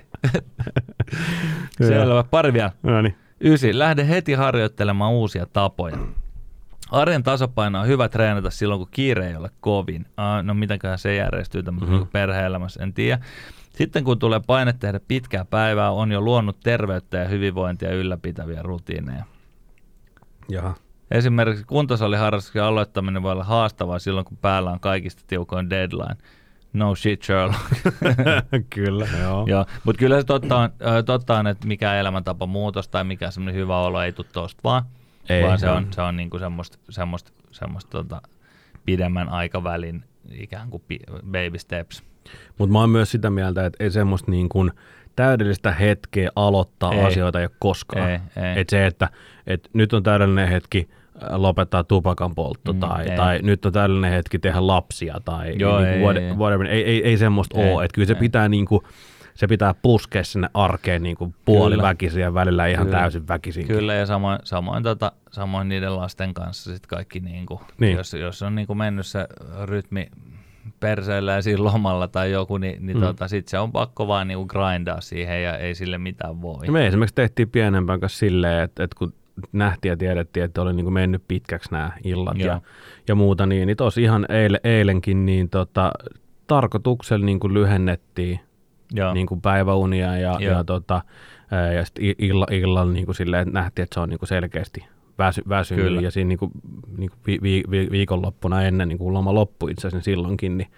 Selvä. 1.82 2.24
Pari 2.30 2.52
vielä. 2.52 2.72
no 2.82 3.02
niin. 3.02 3.16
Ysi. 3.44 3.78
Lähde 3.78 4.08
heti 4.08 4.32
harjoittelemaan 4.32 5.12
uusia 5.12 5.46
tapoja. 5.46 5.96
Arjen 6.92 7.22
tasapaino 7.22 7.80
on 7.80 7.86
hyvä 7.86 8.08
treenata 8.08 8.50
silloin, 8.50 8.78
kun 8.78 8.88
kiire 8.90 9.28
ei 9.28 9.36
ole 9.36 9.50
kovin. 9.60 10.06
Uh, 10.08 10.42
no 10.42 10.54
mitenköhän 10.54 10.98
se 10.98 11.14
järjestyy 11.14 11.62
tämmöisessä 11.62 11.96
mm-hmm. 11.96 12.10
perhe-elämässä, 12.12 12.82
en 12.82 12.94
tiedä. 12.94 13.24
Sitten 13.72 14.04
kun 14.04 14.18
tulee 14.18 14.40
paine 14.46 14.72
tehdä 14.72 15.00
pitkää 15.08 15.44
päivää, 15.44 15.90
on 15.90 16.12
jo 16.12 16.20
luonut 16.20 16.60
terveyttä 16.60 17.18
ja 17.18 17.28
hyvinvointia 17.28 17.94
ylläpitäviä 17.94 18.62
rutiineja. 18.62 19.24
Jaha. 20.48 20.74
Esimerkiksi 21.10 21.64
kuntosaliharrastuksen 21.64 22.62
aloittaminen 22.62 23.22
voi 23.22 23.32
olla 23.32 23.44
haastavaa 23.44 23.98
silloin, 23.98 24.24
kun 24.24 24.36
päällä 24.36 24.70
on 24.70 24.80
kaikista 24.80 25.22
tiukoin 25.26 25.70
deadline. 25.70 26.16
No 26.72 26.94
shit, 26.94 27.22
Sherlock. 27.22 27.60
Kyllä, 28.74 29.06
joo. 29.22 29.46
Joo, 29.50 29.66
mutta 29.84 29.98
kyllä 29.98 30.20
se 30.20 30.26
totta 30.26 30.58
on, 30.58 30.70
totta 31.06 31.38
on, 31.38 31.46
että 31.46 31.66
mikä 31.66 31.94
elämäntapa 31.94 32.46
muutos 32.46 32.88
tai 32.88 33.04
mikä 33.04 33.30
semmoinen 33.30 33.60
hyvä 33.60 33.78
olo 33.78 34.02
ei 34.02 34.12
tule 34.12 34.26
tuosta 34.32 34.60
vaan, 34.64 34.82
Ei, 35.28 35.42
vaan 35.44 35.58
se 35.58 35.68
on, 35.70 35.86
se 35.90 36.02
on 36.02 36.16
niinku 36.16 36.38
semmoista, 36.38 36.78
semmoista, 36.90 37.32
semmoista 37.50 37.90
tota, 37.90 38.22
pidemmän 38.84 39.28
aikavälin 39.28 40.04
ikään 40.30 40.70
kuin 40.70 40.82
baby 41.32 41.58
steps. 41.58 42.02
Mutta 42.58 42.72
mä 42.72 42.80
oon 42.80 42.90
myös 42.90 43.10
sitä 43.10 43.30
mieltä, 43.30 43.66
että 43.66 43.84
ei 43.84 43.90
semmoista 43.90 44.30
niin 44.30 44.48
kuin 44.48 44.70
täydellistä 45.16 45.72
hetkeä 45.72 46.30
aloittaa 46.36 46.92
Ei. 46.92 47.04
asioita 47.04 47.40
ei 47.40 47.44
ole 47.46 47.56
koskaan. 47.58 48.10
Ei, 48.10 48.18
ei. 48.36 48.60
Et 48.60 48.68
se, 48.68 48.86
että 48.86 49.08
et 49.46 49.68
nyt 49.72 49.92
on 49.92 50.02
täydellinen 50.02 50.48
hetki 50.48 50.88
äh, 51.22 51.40
lopettaa 51.40 51.84
tupakan 51.84 52.34
poltto 52.34 52.72
Mm, 52.72 52.80
tai, 52.80 53.08
ei. 53.10 53.16
tai 53.16 53.38
nyt 53.42 53.66
on 53.66 53.72
täydellinen 53.72 54.12
hetki 54.12 54.38
tehdä 54.38 54.66
lapsia 54.66 55.20
tai 55.24 55.54
Joo, 55.58 55.78
niin 55.78 55.88
ei, 55.88 55.98
kuin 55.98 56.04
what, 56.04 56.16
ei, 56.16 56.24
ei. 56.24 56.34
whatever. 56.34 56.66
Ei, 56.66 56.84
ei, 56.84 57.04
ei 57.04 57.16
semmoista 57.16 57.60
Ei, 57.60 57.72
ole. 57.72 57.84
Että 57.84 57.94
kyllä 57.94 58.06
se 58.06 58.12
ei. 58.12 58.20
pitää 58.20 58.48
niin 58.48 58.66
kuin, 58.66 58.82
se 59.42 59.46
pitää 59.46 59.74
puskea 59.82 60.24
sinne 60.24 60.48
arkeen 60.54 61.02
niin 61.02 61.16
kuin 61.16 61.34
puoli 61.44 61.74
Kyllä. 61.74 61.88
väkisin 61.88 62.22
ja 62.22 62.34
välillä 62.34 62.66
ihan 62.66 62.86
Kyllä. 62.86 62.98
täysin 62.98 63.28
väkisin. 63.28 63.66
Kyllä, 63.66 63.94
ja 63.94 64.06
samoin, 64.06 64.38
samoin, 64.44 64.82
tota, 64.82 65.12
samoin 65.30 65.68
niiden 65.68 65.96
lasten 65.96 66.34
kanssa 66.34 66.72
sit 66.72 66.86
kaikki, 66.86 67.20
niinku, 67.20 67.60
Niin. 67.78 67.96
jos, 67.96 68.14
jos 68.14 68.42
on 68.42 68.54
niinku 68.54 68.74
mennyt 68.74 69.06
se 69.06 69.26
rytmi 69.64 70.06
perseellä 70.80 71.32
ja 71.32 71.42
siinä 71.42 71.64
lomalla 71.64 72.08
tai 72.08 72.30
joku, 72.30 72.58
niin, 72.58 72.86
niin 72.86 72.96
mm. 72.96 73.02
tota, 73.02 73.28
sit 73.28 73.48
se 73.48 73.58
on 73.58 73.72
pakko 73.72 74.06
vaan 74.06 74.28
niinku 74.28 74.46
grindaa 74.46 75.00
siihen 75.00 75.42
ja 75.42 75.58
ei 75.58 75.74
sille 75.74 75.98
mitään 75.98 76.42
voi. 76.42 76.66
Ja 76.66 76.72
me 76.72 76.86
esimerkiksi 76.86 77.14
tehtiin 77.14 77.50
pienempään 77.50 78.00
kanssa 78.00 78.18
silleen, 78.18 78.64
että, 78.64 78.84
että 78.84 78.96
kun 78.98 79.12
nähtiin 79.52 79.90
ja 79.90 79.96
tiedettiin, 79.96 80.44
että 80.44 80.62
oli 80.62 80.72
niin 80.72 80.84
kuin 80.84 80.94
mennyt 80.94 81.22
pitkäksi 81.28 81.72
nämä 81.72 81.90
illat 82.04 82.38
Joo. 82.38 82.48
ja, 82.48 82.60
ja 83.08 83.14
muuta, 83.14 83.46
niin, 83.46 83.66
niin 83.66 83.76
tosi 83.76 84.02
ihan 84.02 84.26
eile, 84.28 84.60
eilenkin 84.64 85.26
niin 85.26 85.50
tota, 85.50 85.92
tarkoituksella 86.46 87.26
niin 87.26 87.40
kuin 87.40 87.54
lyhennettiin 87.54 88.40
Joo. 88.94 89.14
niin 89.14 89.26
kuin 89.26 89.40
päiväunia 89.40 90.16
ja, 90.16 90.36
Joo. 90.40 90.52
ja, 90.52 90.64
tota, 90.64 91.02
ja 91.76 91.84
sitten 91.84 92.14
illa, 92.18 92.46
illalla 92.50 92.92
niin 92.92 93.04
kuin 93.04 93.14
silleen, 93.14 93.42
että 93.42 93.54
nähtiin, 93.54 93.82
että 93.82 93.94
se 93.94 94.00
on 94.00 94.08
niin 94.08 94.18
kuin 94.18 94.28
selkeästi 94.28 94.84
väsy, 95.18 95.42
väsynyt 95.48 95.84
Kyllä. 95.84 96.00
ja 96.00 96.10
siinä 96.10 96.28
niin 96.28 96.38
kuin, 96.38 96.52
niin 96.96 97.10
kuin 97.10 97.20
vi, 97.26 97.38
vi, 97.42 97.62
vi, 97.70 97.88
viikonloppuna 97.90 98.62
ennen 98.62 98.88
niin 98.88 98.98
kuin 98.98 99.14
loma 99.14 99.34
loppui 99.34 99.70
itse 99.70 99.80
asiassa 99.80 99.96
niin 99.96 100.04
silloinkin, 100.04 100.58
niin, 100.58 100.68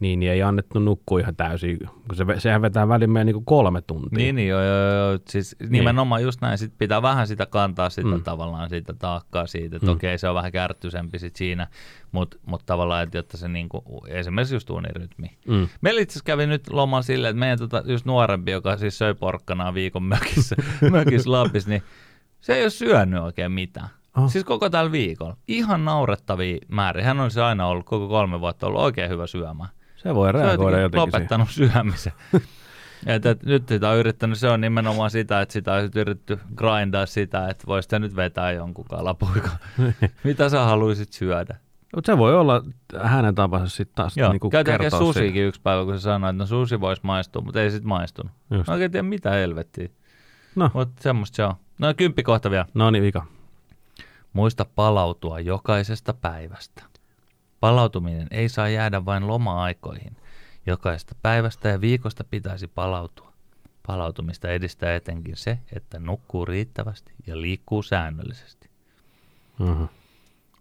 niin, 0.00 0.20
niin 0.20 0.32
ei 0.32 0.42
annettu 0.42 0.78
nukkua 0.78 1.20
ihan 1.20 1.36
täysin, 1.36 1.78
kun 1.78 2.16
se, 2.16 2.24
sehän 2.38 2.62
vetää 2.62 2.88
väliin 2.88 3.10
meidän 3.10 3.26
niin 3.26 3.44
kolme 3.44 3.80
tuntia. 3.80 4.16
Niin, 4.16 4.34
niin 4.36 4.48
joo, 4.48 4.62
joo, 4.62 4.92
joo. 4.92 5.18
Siis 5.28 5.56
nimenomaan 5.68 6.22
just 6.22 6.40
näin, 6.40 6.58
sit 6.58 6.72
pitää 6.78 7.02
vähän 7.02 7.26
sitä 7.26 7.46
kantaa 7.46 7.90
sitä 7.90 8.08
mm. 8.08 8.22
tavallaan 8.22 8.68
siitä 8.68 8.94
taakkaa 8.94 9.46
siitä, 9.46 9.76
että 9.76 9.86
mm. 9.86 9.92
okei 9.92 10.18
se 10.18 10.28
on 10.28 10.34
vähän 10.34 10.52
kärttyisempi 10.52 11.18
sit 11.18 11.36
siinä, 11.36 11.66
mutta 12.12 12.36
mut 12.46 12.62
tavallaan, 12.66 13.02
että 13.02 13.18
jotta 13.18 13.36
se 13.36 13.48
niinku, 13.48 14.04
esimerkiksi 14.08 14.54
just 14.54 14.70
unirytmi. 14.70 15.30
Mm. 15.48 15.68
Meillä 15.80 16.00
itse 16.00 16.12
asiassa 16.12 16.24
kävi 16.24 16.46
nyt 16.46 16.70
loman 16.70 17.04
silleen, 17.04 17.30
että 17.30 17.40
meidän 17.40 17.58
tota, 17.58 17.82
just 17.86 18.04
nuorempi, 18.04 18.50
joka 18.50 18.76
siis 18.76 18.98
söi 18.98 19.14
porkkanaa 19.14 19.74
viikon 19.74 20.02
mökissä, 20.02 20.56
mökissä 20.90 21.30
Lapissa, 21.30 21.70
niin 21.70 21.82
se 22.40 22.54
ei 22.54 22.62
ole 22.62 22.70
syönyt 22.70 23.22
oikein 23.22 23.52
mitään. 23.52 23.88
Oh. 24.16 24.30
Siis 24.30 24.44
koko 24.44 24.70
tällä 24.70 24.92
viikolla. 24.92 25.36
Ihan 25.48 25.84
naurettavia 25.84 26.58
määriä. 26.68 27.04
Hän 27.04 27.20
on 27.20 27.30
se 27.30 27.42
aina 27.42 27.66
ollut 27.66 27.86
koko 27.86 28.08
kolme 28.08 28.40
vuotta 28.40 28.66
ollut 28.66 28.80
oikein 28.80 29.10
hyvä 29.10 29.26
syömään. 29.26 29.70
Se 30.04 30.14
voi 30.14 30.32
Se 30.32 30.36
on 30.36 30.44
reagoida 30.44 30.78
jotenkin 30.78 30.98
jotenkin 30.98 31.22
siihen. 31.28 31.40
lopettanut 31.40 31.50
syömisen. 31.50 32.12
Et, 33.06 33.26
et, 33.26 33.42
nyt 33.42 33.68
sitä 33.68 33.88
on 33.90 33.96
yrittänyt, 33.96 34.38
se 34.38 34.48
on 34.48 34.60
nimenomaan 34.60 35.10
sitä, 35.10 35.40
että 35.40 35.52
sitä 35.52 35.72
on 35.72 35.90
yritetty 35.94 36.38
grindaa 36.56 37.06
sitä, 37.06 37.48
että 37.48 37.66
voisi 37.66 37.86
sitä 37.86 37.98
nyt 37.98 38.16
vetää 38.16 38.52
jonkun 38.52 38.84
kalapoika. 38.84 39.50
Mitä 40.24 40.48
sä 40.48 40.64
haluaisit 40.64 41.12
syödä? 41.12 41.56
Mutta 41.94 42.12
se 42.12 42.18
voi 42.18 42.34
olla 42.34 42.62
hänen 43.02 43.34
tapansa 43.34 43.76
sitten 43.76 43.94
taas 43.94 44.16
Joo, 44.16 44.32
niinku 44.32 44.50
kertoa 44.50 44.78
siitä. 44.78 44.98
susiikin 44.98 45.44
yksi 45.44 45.60
päivä, 45.60 45.84
kun 45.84 45.98
se 45.98 46.02
sanoi, 46.02 46.30
että 46.30 46.42
no 46.42 46.46
susi 46.46 46.80
voisi 46.80 47.02
maistua, 47.04 47.42
mutta 47.42 47.62
ei 47.62 47.70
sit 47.70 47.84
maistunut. 47.84 48.32
Just. 48.50 48.66
Mä 48.66 48.72
oikein 48.72 48.90
tiedä 48.90 49.02
mitä 49.08 49.30
helvettiä. 49.30 49.88
No. 50.56 50.70
Mutta 50.74 51.02
semmoista 51.02 51.36
se 51.36 51.44
on. 51.44 51.54
No 51.78 51.94
kymppi 51.96 52.22
kohta 52.22 52.50
vielä. 52.50 52.66
No 52.74 52.90
niin, 52.90 53.04
vika. 53.04 53.26
Muista 54.32 54.66
palautua 54.74 55.40
jokaisesta 55.40 56.14
päivästä. 56.14 56.82
Palautuminen 57.64 58.26
ei 58.30 58.48
saa 58.48 58.68
jäädä 58.68 59.04
vain 59.04 59.26
loma-aikoihin. 59.26 60.16
Jokaisesta 60.66 61.14
päivästä 61.22 61.68
ja 61.68 61.80
viikosta 61.80 62.24
pitäisi 62.24 62.66
palautua. 62.66 63.32
Palautumista 63.86 64.48
edistää 64.48 64.94
etenkin 64.94 65.36
se, 65.36 65.58
että 65.72 65.98
nukkuu 65.98 66.44
riittävästi 66.44 67.12
ja 67.26 67.40
liikkuu 67.40 67.82
säännöllisesti. 67.82 68.70
Mhm. 69.58 69.82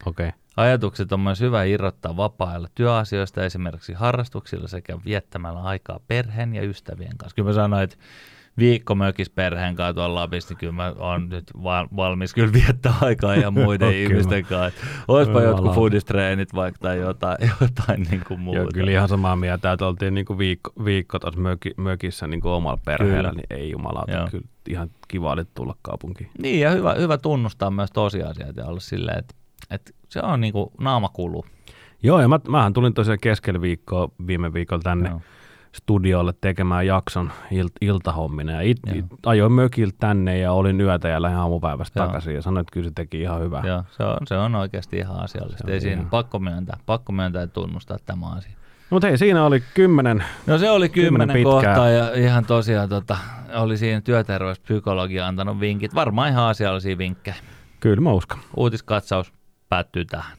Okei. 0.06 0.28
Okay. 0.28 0.40
Ajatukset 0.58 1.12
on 1.12 1.20
myös 1.20 1.40
hyvä 1.40 1.64
irrottaa 1.64 2.18
vapaa-ajalla 2.18 2.70
työasioista 2.76 3.46
esimerkiksi 3.46 3.94
harrastuksilla 3.94 4.68
sekä 4.68 4.98
viettämällä 5.06 5.62
aikaa 5.62 6.00
perheen 6.08 6.56
ja 6.56 6.64
ystävien 6.64 7.18
kanssa. 7.18 7.36
Kyllä 7.36 7.50
mä 7.50 7.54
sanoin, 7.54 7.84
että 7.84 7.98
viikko 8.58 8.96
mökis 8.96 9.30
perheen 9.30 9.76
kanssa 9.76 9.94
tuolla 9.94 10.16
Lapissa, 10.16 10.50
niin 10.50 10.58
kyllä 10.58 10.74
mä 10.74 10.94
oon 10.98 11.30
nyt 11.30 11.52
val- 11.64 11.88
valmis 11.96 12.34
kyllä 12.34 12.54
viettää 12.54 12.94
aikaa 13.02 13.36
ja 13.36 13.52
muiden 13.62 13.90
Kyllä. 13.90 14.04
ihmisten 14.04 14.46
kanssa. 14.46 14.82
Kyllä 15.26 15.42
jotkut 15.42 15.76
foodistreenit 15.76 16.56
vaikka 16.56 16.80
tai 16.82 17.00
jotain, 17.00 17.38
jotain 17.62 18.08
niin 18.12 18.22
kuin 18.28 18.40
muuta. 18.40 18.60
Joo, 18.60 18.70
kyllä 18.74 18.92
ihan 18.92 19.10
samaa 19.10 19.36
mieltä, 19.36 19.72
että 19.72 19.88
oltiin 19.88 20.14
niinku 20.14 20.38
viikko, 20.38 20.72
viikko 20.86 21.20
tuossa 21.20 21.40
möki, 21.40 21.72
mökissä 21.78 22.28
niinku 22.28 22.50
omalla 22.50 22.80
perheellä, 22.86 23.30
Kyllä. 23.30 23.32
niin 23.50 23.62
ei 23.62 23.72
jumalauta, 23.72 24.12
Joo. 24.12 24.28
kyllä 24.32 24.46
ihan 24.70 24.90
kiva 25.08 25.32
oli 25.32 25.46
tulla 25.54 25.76
kaupunkiin. 25.82 26.30
Niin 26.42 26.60
ja 26.60 26.72
hyvä, 26.72 26.94
hyvä 26.94 27.18
tunnustaa 27.18 27.72
myös 27.72 27.92
tosiasiat 27.92 28.58
ja 28.58 28.66
olla 28.66 28.80
silleen, 28.80 29.20
että, 29.20 29.36
että 29.72 29.92
se 30.10 30.20
on 30.20 30.42
niin 30.42 30.54
kuin 30.54 30.70
naamakulu. 30.80 31.46
Joo, 32.04 32.22
ja 32.22 32.28
mä, 32.28 32.40
mähän 32.48 32.74
tulin 32.74 32.94
tosiaan 32.94 33.20
keskellä 33.22 33.62
viikkoa 33.62 34.10
viime 34.28 34.54
viikolla 34.54 34.82
tänne 34.84 35.10
Joo. 35.10 35.22
Studiolle 35.76 36.34
tekemään 36.42 36.88
jakson 36.88 37.32
ilt, 37.52 37.72
iltahommina. 37.82 38.52
Ja 38.52 38.62
it, 38.62 38.78
it, 38.96 39.06
ajoin 39.26 39.52
mökiltä 39.52 39.96
tänne 40.00 40.38
ja 40.38 40.52
olin 40.52 40.82
yötä 40.82 41.08
ja 41.08 41.22
lähdin 41.22 41.40
aamupäivästä 41.40 42.00
Joo. 42.00 42.06
takaisin 42.08 42.36
ja 42.36 42.42
sanoin, 42.42 42.62
että 42.62 42.72
kyllä 42.74 42.88
se 42.88 42.94
teki 42.96 43.22
ihan 43.22 43.42
hyvää. 43.42 43.64
Joo, 43.66 43.84
se 43.92 44.04
on, 44.04 44.18
se 44.28 44.38
on 44.38 44.56
oikeasti 44.56 44.98
ihan 44.98 45.20
asiallista. 45.20 45.72
Ei 45.72 45.82
siinä 45.82 45.96
ihan- 45.96 46.10
pakko 46.10 46.40
myöntää, 46.40 46.78
pakko 46.86 47.12
myöntää 47.12 47.42
ja 47.42 47.48
tunnustaa 47.48 47.98
tämä 48.06 48.26
asia. 48.32 48.52
Mutta 48.90 49.08
hei, 49.08 49.18
siinä 49.18 49.46
oli 49.46 49.64
kymmenen. 49.74 50.24
No 50.48 50.58
se 50.58 50.70
oli 50.70 50.90
Kymmenen 50.90 51.28
kymmenen 51.28 51.44
kohtaa 51.44 51.90
ja 51.90 52.14
ihan 52.14 52.46
tosiaan 52.46 52.90
tota, 52.90 53.18
oli 53.56 53.78
siinä 53.78 54.02
työterveyspsykologia 54.02 55.28
antanut 55.28 55.60
vinkit. 55.60 55.96
Varmaan 55.96 56.30
ihan 56.30 56.44
asiallisia 56.44 56.98
vinkkejä. 56.98 57.36
Kyllä 57.80 58.02
mä 58.02 58.12
uskon. 58.12 58.40
Uutiskatsaus 58.58 59.34
päättyy 59.70 60.06
tähän. 60.06 60.38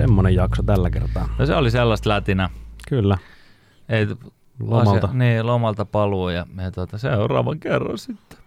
Semmonen 0.00 0.34
jakso 0.34 0.62
tällä 0.62 0.90
kertaa. 0.90 1.28
No 1.38 1.46
se 1.46 1.54
oli 1.54 1.70
sellaista 1.70 2.08
lätinä. 2.10 2.50
Kyllä. 2.88 3.18
Ei, 3.88 4.06
Lomalta. 4.60 5.06
Asia, 5.06 5.18
niin, 5.18 5.46
lomalta 5.46 5.84
paluu 5.84 6.28
ja, 6.28 6.46
ja 6.62 6.70
tota, 6.70 6.98
seuraavan 6.98 7.60
kerran 7.60 7.98
sitten. 7.98 8.38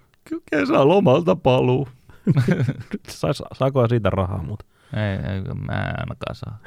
Kesä 0.52 0.88
lomalta 0.88 1.36
paluu. 1.36 1.88
Sais, 3.08 3.44
saako 3.54 3.88
siitä 3.88 4.10
rahaa, 4.10 4.44
mutta 4.44 4.66
Ei, 4.94 5.34
ei, 5.34 5.42
mä 5.42 5.74
en 5.74 6.00
ainakaan 6.00 6.36
saa. 6.36 6.58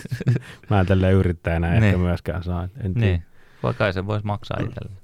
mä 0.70 0.80
en 0.80 0.86
tälleen 0.86 1.14
yrittäjänä 1.14 1.70
Niin. 1.70 1.84
ehkä 1.84 1.98
myöskään 1.98 2.42
saa. 2.42 2.62
En 2.62 2.94
tiedä. 2.94 3.06
niin, 3.06 3.22
vaikka 3.62 3.92
se 3.92 4.06
voisi 4.06 4.26
maksaa 4.26 4.56
itselle. 4.60 4.96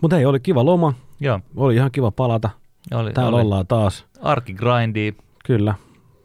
Mutta 0.00 0.16
hei, 0.16 0.26
oli 0.26 0.40
kiva 0.40 0.64
loma. 0.64 0.94
Joo, 1.20 1.40
Oli 1.56 1.74
ihan 1.74 1.90
kiva 1.90 2.10
palata. 2.10 2.50
oli, 2.94 3.12
Täällä 3.12 3.36
oli. 3.36 3.42
ollaan 3.44 3.66
taas. 3.66 4.06
Arkigrindia, 4.22 5.12
Kyllä. 5.44 5.74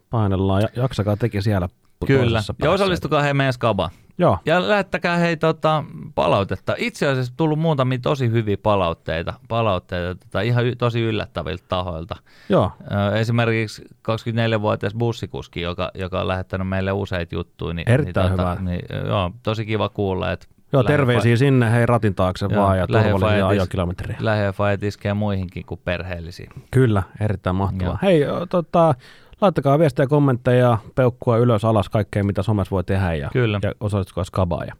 Painellaan. 0.09 0.61
Ja- 0.61 0.69
Jaksakaa 0.75 1.17
teki 1.17 1.41
siellä 1.41 1.69
kyllä. 2.05 2.41
Ja 2.63 2.71
osallistukaa 2.71 3.21
hei 3.21 3.33
meidän 3.33 3.53
skabaan. 3.53 3.91
Joo. 4.19 4.37
Ja 4.45 4.69
lähettäkää 4.69 5.17
hei 5.17 5.37
tota, 5.37 5.83
palautetta. 6.15 6.75
Itse 6.77 7.07
asiassa 7.07 7.33
tullut 7.37 7.59
muutamia 7.59 7.99
tosi 8.01 8.31
hyviä 8.31 8.57
palautteita, 8.63 9.33
palautteita 9.47 10.15
tota, 10.25 10.41
ihan 10.41 10.65
y- 10.65 10.75
tosi 10.75 11.01
yllättäviltä 11.01 11.63
tahoilta. 11.69 12.15
Joo. 12.49 12.71
Ö, 13.11 13.15
Esimerkiksi 13.17 13.81
24-vuotias 14.11 14.93
bussikuski, 14.95 15.61
joka, 15.61 15.91
joka 15.93 16.21
on 16.21 16.27
lähettänyt 16.27 16.67
meille 16.67 16.91
useita 16.91 17.35
juttuja. 17.35 17.73
Niin, 17.73 17.89
Erittäin 17.89 18.25
niin, 18.29 18.39
hyvä. 18.39 18.57
Niin, 18.61 18.81
joo, 19.07 19.31
tosi 19.43 19.65
kiva 19.65 19.89
kuulla, 19.89 20.31
että 20.31 20.45
Joo, 20.73 20.83
lähe- 20.83 20.93
terveisiä 20.93 21.35
sinne, 21.37 21.71
hei 21.71 21.85
ratin 21.85 22.15
taakse 22.15 22.47
Joo, 22.51 22.63
vaan 22.63 22.77
ja 22.77 22.85
lähe- 22.89 23.09
turvallisia 23.11 23.47
ajokilometrejä. 23.47 24.17
Lähiöfajat 24.21 24.83
iskee 24.83 25.13
muihinkin 25.13 25.65
kuin 25.65 25.81
perheellisiin. 25.85 26.49
Kyllä, 26.71 27.03
erittäin 27.21 27.55
mahtavaa. 27.55 27.85
Joo. 27.87 27.97
Hei, 28.01 28.21
tota, 28.49 28.95
laittakaa 29.41 29.79
viestejä, 29.79 30.07
kommentteja, 30.07 30.77
peukkua 30.95 31.37
ylös, 31.37 31.65
alas, 31.65 31.89
kaikkea 31.89 32.23
mitä 32.23 32.43
somessa 32.43 32.71
voi 32.71 32.83
tehdä 32.83 33.13
ja, 33.13 33.29
Kyllä. 33.33 33.59
ja 33.63 33.71
osallistukaa 33.79 34.23
skabaa. 34.23 34.63
Ja 34.65 34.73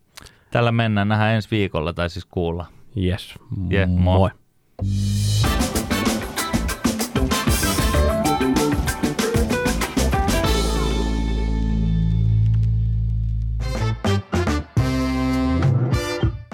Tällä 0.52 0.72
mennään, 0.72 1.08
nähdään 1.08 1.36
ensi 1.36 1.48
viikolla, 1.52 1.94
tai 1.94 2.10
siis 2.10 2.26
kuulla. 2.26 2.66
yes, 2.98 3.36
Je, 3.70 3.86
moi. 3.86 4.20
moi. 4.20 4.30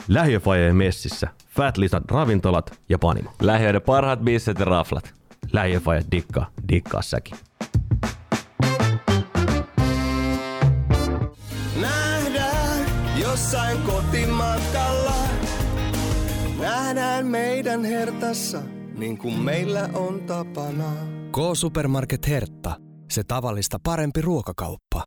Lähiöfajeen 0.07 0.75
messissä. 0.75 1.27
Fat 1.49 1.77
Lisan 1.77 2.01
ravintolat 2.11 2.79
ja 2.89 2.99
panimo. 2.99 3.31
Lähiöiden 3.41 3.81
parhaat 3.81 4.19
bisset 4.19 4.59
ja 4.59 4.65
raflat. 4.65 5.13
Lähiöfajat 5.53 6.05
dikkaa, 6.11 6.49
dikkaa 6.69 7.01
säkin. 7.01 7.37
Jossain 13.53 13.81
kotimatkalla. 13.81 15.15
Nähdään 16.59 17.27
meidän 17.27 17.85
hertassa, 17.85 18.61
niin 18.97 19.17
kuin 19.17 19.33
meillä 19.33 19.89
on 19.93 20.21
tapana. 20.21 20.91
K-Supermarket 21.31 22.27
Hertta. 22.27 22.75
Se 23.11 23.23
tavallista 23.23 23.77
parempi 23.83 24.21
ruokakauppa. 24.21 25.03